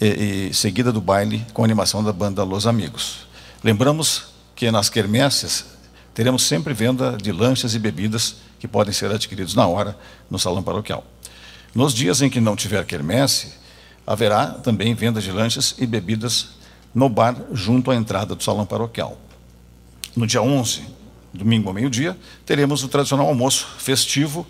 e, 0.00 0.48
e, 0.50 0.54
seguida 0.54 0.90
do 0.90 1.00
baile 1.00 1.46
com 1.52 1.62
a 1.62 1.64
animação 1.64 2.02
da 2.02 2.12
banda 2.12 2.42
Los 2.42 2.66
Amigos. 2.66 3.26
Lembramos 3.62 4.24
que 4.56 4.68
nas 4.72 4.88
quermesses 4.88 5.64
teremos 6.12 6.42
sempre 6.42 6.74
venda 6.74 7.16
de 7.16 7.30
lanches 7.30 7.74
e 7.74 7.78
bebidas 7.78 8.34
que 8.58 8.66
podem 8.66 8.92
ser 8.92 9.12
adquiridos 9.12 9.54
na 9.54 9.66
hora 9.66 9.96
no 10.28 10.40
salão 10.40 10.62
paroquial. 10.62 11.04
Nos 11.74 11.94
dias 11.94 12.20
em 12.20 12.28
que 12.28 12.40
não 12.40 12.54
tiver 12.54 12.84
quermesse, 12.84 13.54
haverá 14.06 14.46
também 14.46 14.94
venda 14.94 15.20
de 15.20 15.32
lanches 15.32 15.74
e 15.78 15.86
bebidas 15.86 16.48
no 16.94 17.08
bar 17.08 17.34
junto 17.52 17.90
à 17.90 17.96
entrada 17.96 18.34
do 18.34 18.42
salão 18.42 18.66
paroquial. 18.66 19.16
No 20.14 20.26
dia 20.26 20.42
11, 20.42 20.82
domingo 21.32 21.68
ao 21.68 21.74
meio-dia, 21.74 22.16
teremos 22.44 22.84
o 22.84 22.88
tradicional 22.88 23.26
almoço 23.26 23.66
festivo 23.78 24.46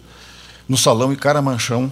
no 0.68 0.76
salão 0.76 1.12
e 1.12 1.16
caramanchão 1.16 1.90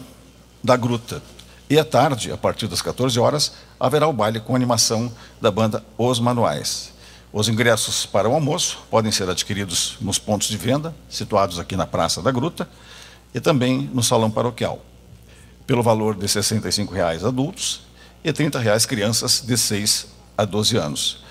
da 0.64 0.76
Gruta. 0.76 1.22
E 1.68 1.78
à 1.78 1.84
tarde, 1.84 2.32
a 2.32 2.36
partir 2.36 2.66
das 2.66 2.82
14 2.82 3.20
horas, 3.20 3.52
haverá 3.78 4.08
o 4.08 4.12
baile 4.12 4.40
com 4.40 4.56
animação 4.56 5.12
da 5.40 5.52
banda 5.52 5.84
Os 5.96 6.18
Manuais. 6.18 6.92
Os 7.32 7.48
ingressos 7.48 8.04
para 8.04 8.28
o 8.28 8.34
almoço 8.34 8.78
podem 8.90 9.12
ser 9.12 9.30
adquiridos 9.30 9.96
nos 10.00 10.18
pontos 10.18 10.48
de 10.48 10.56
venda, 10.56 10.92
situados 11.08 11.60
aqui 11.60 11.76
na 11.76 11.86
Praça 11.86 12.20
da 12.20 12.32
Gruta, 12.32 12.68
e 13.32 13.38
também 13.38 13.88
no 13.94 14.02
Salão 14.02 14.28
Paroquial, 14.28 14.84
pelo 15.70 15.84
valor 15.84 16.16
de 16.16 16.26
65 16.26 16.92
reais 16.92 17.24
adultos 17.24 17.82
e 18.24 18.32
30 18.32 18.58
reais 18.58 18.84
crianças 18.84 19.40
de 19.40 19.56
6 19.56 20.08
a 20.36 20.44
12 20.44 20.76
anos. 20.76 21.22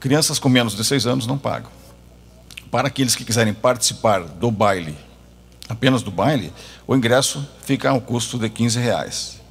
Crianças 0.00 0.38
com 0.38 0.48
menos 0.48 0.74
de 0.74 0.82
6 0.82 1.06
anos 1.06 1.26
não 1.26 1.36
pagam. 1.36 1.70
Para 2.70 2.88
aqueles 2.88 3.14
que 3.14 3.22
quiserem 3.22 3.52
participar 3.52 4.20
do 4.20 4.50
baile, 4.50 4.96
apenas 5.68 6.02
do 6.02 6.10
baile, 6.10 6.54
o 6.86 6.96
ingresso 6.96 7.46
fica 7.66 7.90
ao 7.90 8.00
custo 8.00 8.38
de 8.38 8.48
15 8.48 8.80
reais. 8.80 9.42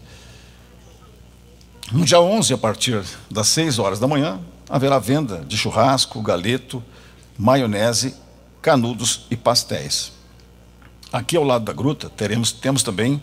No 1.92 2.04
dia 2.04 2.20
11, 2.20 2.52
a 2.52 2.58
partir 2.58 3.04
das 3.30 3.48
6 3.50 3.78
horas 3.78 4.00
da 4.00 4.08
manhã, 4.08 4.40
haverá 4.68 4.98
venda 4.98 5.46
de 5.48 5.56
churrasco, 5.56 6.20
galeto, 6.20 6.84
maionese, 7.38 8.16
canudos 8.60 9.28
e 9.30 9.38
pastéis. 9.38 10.12
Aqui 11.14 11.38
ao 11.38 11.44
lado 11.44 11.64
da 11.64 11.74
gruta 11.74 12.10
teremos, 12.10 12.52
temos 12.52 12.82
também 12.82 13.22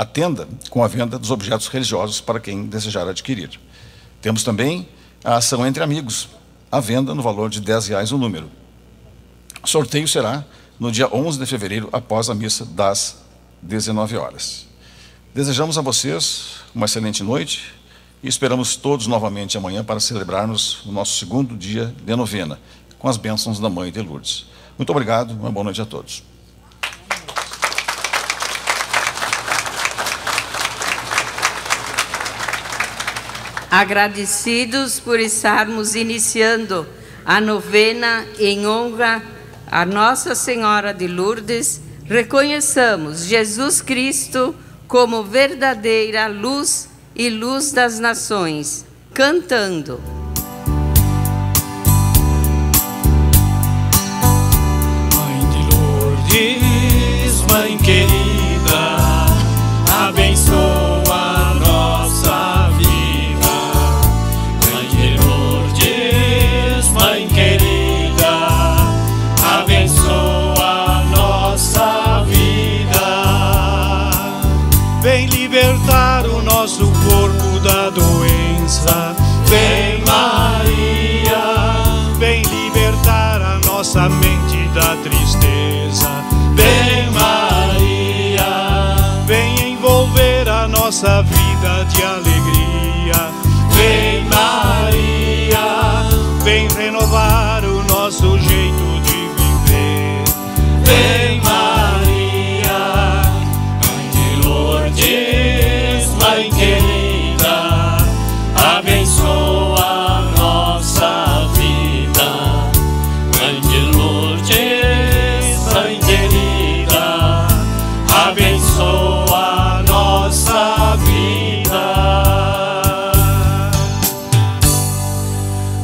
a 0.00 0.04
tenda 0.06 0.48
com 0.70 0.82
a 0.82 0.88
venda 0.88 1.18
dos 1.18 1.30
objetos 1.30 1.68
religiosos 1.68 2.22
para 2.22 2.40
quem 2.40 2.64
desejar 2.64 3.06
adquirir. 3.06 3.60
Temos 4.22 4.42
também 4.42 4.88
a 5.22 5.36
ação 5.36 5.66
entre 5.66 5.82
amigos, 5.82 6.30
a 6.72 6.80
venda 6.80 7.14
no 7.14 7.20
valor 7.20 7.50
de 7.50 7.58
R$ 7.58 7.80
reais 7.86 8.10
o 8.10 8.16
número. 8.16 8.50
O 9.62 9.68
sorteio 9.68 10.08
será 10.08 10.42
no 10.78 10.90
dia 10.90 11.06
11 11.14 11.38
de 11.38 11.44
fevereiro, 11.44 11.90
após 11.92 12.30
a 12.30 12.34
missa 12.34 12.64
das 12.64 13.18
19 13.60 14.16
horas. 14.16 14.66
Desejamos 15.34 15.76
a 15.76 15.82
vocês 15.82 16.52
uma 16.74 16.86
excelente 16.86 17.22
noite 17.22 17.70
e 18.22 18.28
esperamos 18.28 18.76
todos 18.76 19.06
novamente 19.06 19.58
amanhã 19.58 19.84
para 19.84 20.00
celebrarmos 20.00 20.82
o 20.86 20.92
nosso 20.92 21.18
segundo 21.18 21.54
dia 21.54 21.94
de 22.02 22.16
novena, 22.16 22.58
com 22.98 23.06
as 23.06 23.18
bênçãos 23.18 23.60
da 23.60 23.68
Mãe 23.68 23.92
de 23.92 24.00
Lourdes. 24.00 24.46
Muito 24.78 24.88
obrigado, 24.88 25.32
uma 25.32 25.52
boa 25.52 25.64
noite 25.64 25.82
a 25.82 25.84
todos. 25.84 26.22
Agradecidos 33.70 34.98
por 34.98 35.20
estarmos 35.20 35.94
iniciando 35.94 36.84
a 37.24 37.40
novena 37.40 38.26
em 38.36 38.66
honra 38.66 39.22
a 39.70 39.86
Nossa 39.86 40.34
Senhora 40.34 40.92
de 40.92 41.06
Lourdes, 41.06 41.80
reconheçamos 42.04 43.24
Jesus 43.26 43.80
Cristo 43.80 44.52
como 44.88 45.22
verdadeira 45.22 46.26
luz 46.26 46.88
e 47.14 47.30
luz 47.30 47.70
das 47.70 48.00
nações, 48.00 48.84
cantando. 49.14 50.00
Mãe 55.14 55.48
de 55.52 55.76
Lourdes, 55.76 57.42
Mãe 57.48 57.78
querida, 57.78 58.96
abençoa 60.08 60.79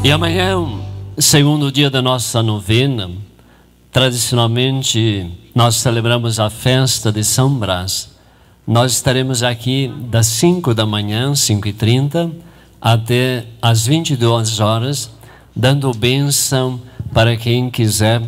E 0.07 0.13
amanhã, 0.13 0.65
segundo 1.19 1.73
dia 1.73 1.91
da 1.91 2.01
nossa 2.01 2.41
novena, 2.41 3.11
tradicionalmente 3.91 5.29
nós 5.53 5.75
celebramos 5.75 6.39
a 6.39 6.49
festa 6.49 7.11
de 7.11 7.25
São 7.25 7.53
Brás. 7.53 8.11
Nós 8.65 8.93
estaremos 8.93 9.43
aqui 9.43 9.93
das 10.09 10.29
5 10.29 10.73
da 10.75 10.87
manhã, 10.87 11.35
5 11.35 11.67
e 11.67 11.73
30 11.73 12.31
até 12.81 13.47
as 13.61 13.85
22 13.85 14.61
horas, 14.61 15.11
dando 15.57 15.93
bênção 15.93 16.81
para 17.13 17.37
quem 17.37 17.69
quiser 17.69 18.23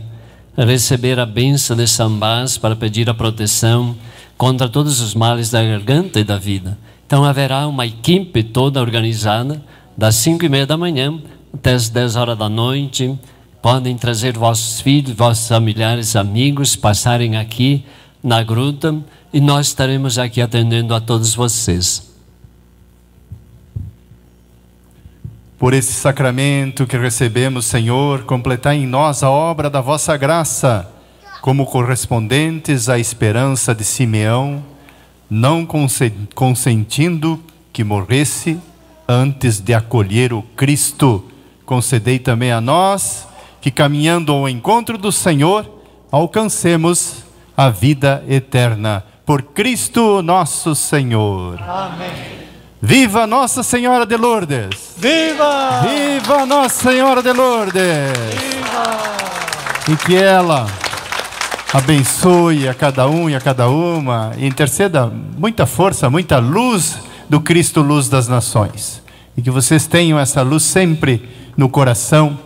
receber 0.56 1.20
a 1.20 1.26
bênção 1.26 1.76
de 1.76 1.86
São 1.86 2.10
Brás 2.18 2.58
para 2.58 2.74
pedir 2.74 3.08
a 3.08 3.14
proteção 3.14 3.94
contra 4.36 4.68
todos 4.68 5.00
os 5.00 5.14
males 5.14 5.48
da 5.48 5.62
garganta 5.62 6.18
e 6.18 6.24
da 6.24 6.38
vida. 6.38 6.76
Então 7.06 7.24
haverá 7.24 7.68
uma 7.68 7.86
equipe 7.86 8.42
toda 8.42 8.80
organizada 8.80 9.62
das 9.96 10.16
5 10.16 10.44
e 10.44 10.48
meia 10.48 10.66
da 10.66 10.76
manhã 10.76 11.20
até 11.52 11.72
as 11.74 11.88
10 11.88 12.16
horas 12.16 12.38
da 12.38 12.48
noite. 12.48 13.18
Podem 13.60 13.96
trazer 13.96 14.36
vossos 14.38 14.80
filhos, 14.80 15.12
vossos 15.12 15.48
familiares, 15.48 16.14
amigos, 16.16 16.76
passarem 16.76 17.36
aqui 17.36 17.84
na 18.22 18.42
gruta 18.42 18.96
e 19.32 19.40
nós 19.40 19.66
estaremos 19.68 20.18
aqui 20.18 20.40
atendendo 20.40 20.94
a 20.94 21.00
todos 21.00 21.34
vocês. 21.34 22.06
Por 25.58 25.74
esse 25.74 25.92
sacramento 25.92 26.86
que 26.86 26.96
recebemos, 26.96 27.64
Senhor, 27.66 28.22
completai 28.22 28.76
em 28.76 28.86
nós 28.86 29.24
a 29.24 29.30
obra 29.30 29.68
da 29.68 29.80
vossa 29.80 30.16
graça, 30.16 30.88
como 31.42 31.66
correspondentes 31.66 32.88
à 32.88 32.96
esperança 32.98 33.74
de 33.74 33.84
Simeão, 33.84 34.62
não 35.28 35.66
conse- 35.66 36.12
consentindo 36.34 37.42
que 37.72 37.82
morresse 37.82 38.56
antes 39.08 39.58
de 39.58 39.74
acolher 39.74 40.32
o 40.32 40.42
Cristo. 40.56 41.24
Concedei 41.68 42.18
também 42.18 42.50
a 42.50 42.62
nós 42.62 43.28
que, 43.60 43.70
caminhando 43.70 44.32
ao 44.32 44.48
encontro 44.48 44.96
do 44.96 45.12
Senhor, 45.12 45.70
alcancemos 46.10 47.16
a 47.54 47.68
vida 47.68 48.24
eterna. 48.26 49.04
Por 49.26 49.42
Cristo 49.42 50.22
nosso 50.22 50.74
Senhor. 50.74 51.60
Amém. 51.60 52.08
Viva 52.80 53.26
Nossa 53.26 53.62
Senhora 53.62 54.06
de 54.06 54.16
Lourdes! 54.16 54.94
Viva! 54.96 55.82
Viva 55.82 56.46
Nossa 56.46 56.90
Senhora 56.90 57.22
de 57.22 57.32
Lourdes! 57.34 57.82
E 59.86 59.96
que 60.06 60.16
ela 60.16 60.66
abençoe 61.74 62.66
a 62.66 62.72
cada 62.72 63.06
um 63.08 63.28
e 63.28 63.36
a 63.36 63.40
cada 63.42 63.68
uma 63.68 64.32
e 64.38 64.46
interceda 64.46 65.12
muita 65.36 65.66
força, 65.66 66.08
muita 66.08 66.38
luz 66.38 66.98
do 67.28 67.42
Cristo, 67.42 67.82
luz 67.82 68.08
das 68.08 68.26
nações. 68.26 69.02
E 69.36 69.42
que 69.42 69.50
vocês 69.50 69.86
tenham 69.86 70.18
essa 70.18 70.40
luz 70.40 70.62
sempre 70.62 71.36
no 71.58 71.68
coração 71.68 72.38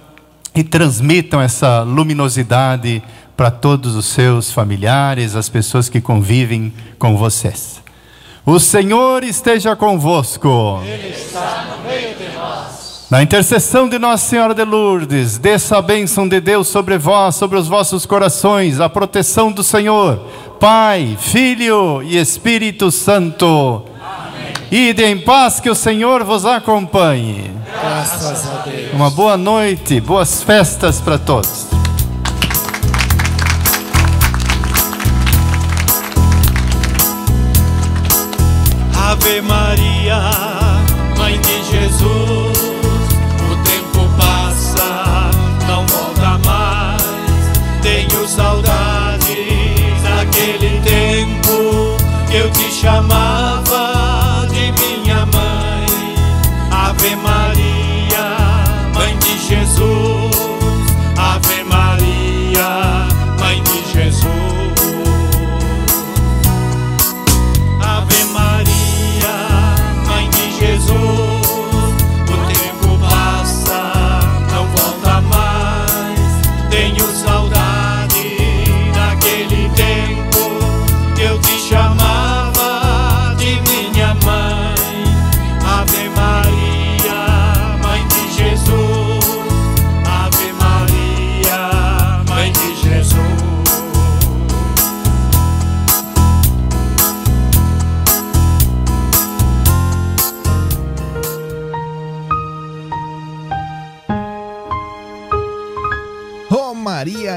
e 0.55 0.65
transmitam 0.65 1.39
essa 1.39 1.83
luminosidade 1.83 3.03
para 3.37 3.51
todos 3.51 3.95
os 3.95 4.07
seus 4.07 4.51
familiares, 4.51 5.37
as 5.37 5.51
pessoas 5.51 5.91
que 5.91 6.01
convivem 6.01 6.73
com 6.99 7.15
vocês. 7.15 7.83
O 8.45 8.59
Senhor 8.59 9.23
esteja 9.23 9.77
convosco. 9.77 10.81
Ele 10.83 11.11
está 11.11 11.77
no 11.77 11.85
meio 11.87 12.15
de 12.15 12.35
nós. 12.35 13.07
Na 13.11 13.23
intercessão 13.23 13.87
de 13.87 13.99
Nossa 13.99 14.27
Senhora 14.27 14.55
de 14.55 14.65
Lourdes, 14.65 15.37
desça 15.37 15.77
a 15.77 15.83
bênção 15.83 16.27
de 16.27 16.41
Deus 16.41 16.69
sobre 16.69 16.97
vós, 16.97 17.35
sobre 17.35 17.59
os 17.59 17.69
vossos 17.69 18.07
corações, 18.07 18.81
a 18.81 18.89
proteção 18.89 19.53
do 19.53 19.63
Senhor, 19.63 20.27
Pai, 20.59 21.19
Filho 21.21 22.03
e 22.03 22.17
Espírito 22.17 22.91
Santo. 22.91 23.92
Ide 24.75 25.05
em 25.05 25.19
paz, 25.19 25.61
que 25.61 25.69
o 25.69 25.75
Senhor 25.75 26.25
vos 26.25 26.47
acompanhe. 26.47 27.51
Graças 27.79 28.47
a 28.49 28.63
Deus. 28.63 28.95
Uma 28.95 29.11
boa 29.11 29.37
noite, 29.37 30.01
boas 30.01 30.43
festas 30.43 30.99
para 30.99 31.19
todos. 31.19 31.67
Ave 38.97 39.43
Maria, 39.43 40.23
Mãe 41.19 41.39
de 41.39 41.65
Jesus, 41.65 42.59
o 43.51 43.57
tempo 43.65 44.09
passa, 44.17 45.31
não 45.69 45.87
volta 45.87 46.39
mais. 46.47 47.03
Tenho 47.83 48.27
saudades 48.27 50.03
daquele 50.03 50.81
tempo 50.81 51.95
que 52.31 52.37
eu 52.39 52.51
te 52.51 52.73
chamava. 52.73 53.42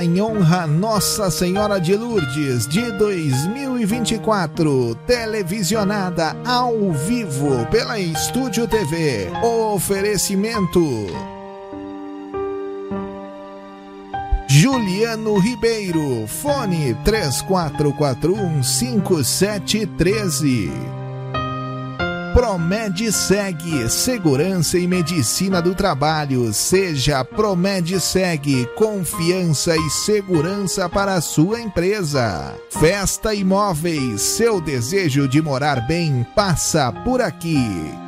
Em 0.06 0.22
honra 0.22 0.64
a 0.64 0.68
Nossa 0.68 1.32
Senhora 1.32 1.82
de 1.82 1.96
Lourdes 1.96 2.68
de 2.68 2.92
2024, 2.92 4.94
televisionada 5.08 6.38
ao 6.46 6.92
vivo 6.92 7.66
pela 7.72 8.00
Estúdio 8.00 8.68
TV. 8.68 9.32
Oferecimento 9.44 10.80
Juliano 14.48 15.40
Ribeiro, 15.40 16.28
fone 16.28 16.94
3441 17.04 18.62
5713. 18.62 21.05
Promed 22.36 23.14
Seg, 23.14 23.90
Segurança 23.90 24.78
e 24.78 24.86
Medicina 24.86 25.62
do 25.62 25.74
Trabalho. 25.74 26.52
Seja 26.52 27.24
Promed 27.24 27.98
Seg, 28.02 28.66
confiança 28.76 29.74
e 29.78 29.90
segurança 29.90 30.90
para 30.90 31.14
a 31.14 31.22
sua 31.22 31.62
empresa. 31.62 32.54
Festa 32.70 33.34
Imóveis, 33.34 34.22
seu 34.22 34.60
desejo 34.60 35.30
de 35.30 35.42
morar 35.42 35.88
bem 35.88 36.28
passa 36.36 36.92
por 36.92 37.22
aqui. 37.22 38.05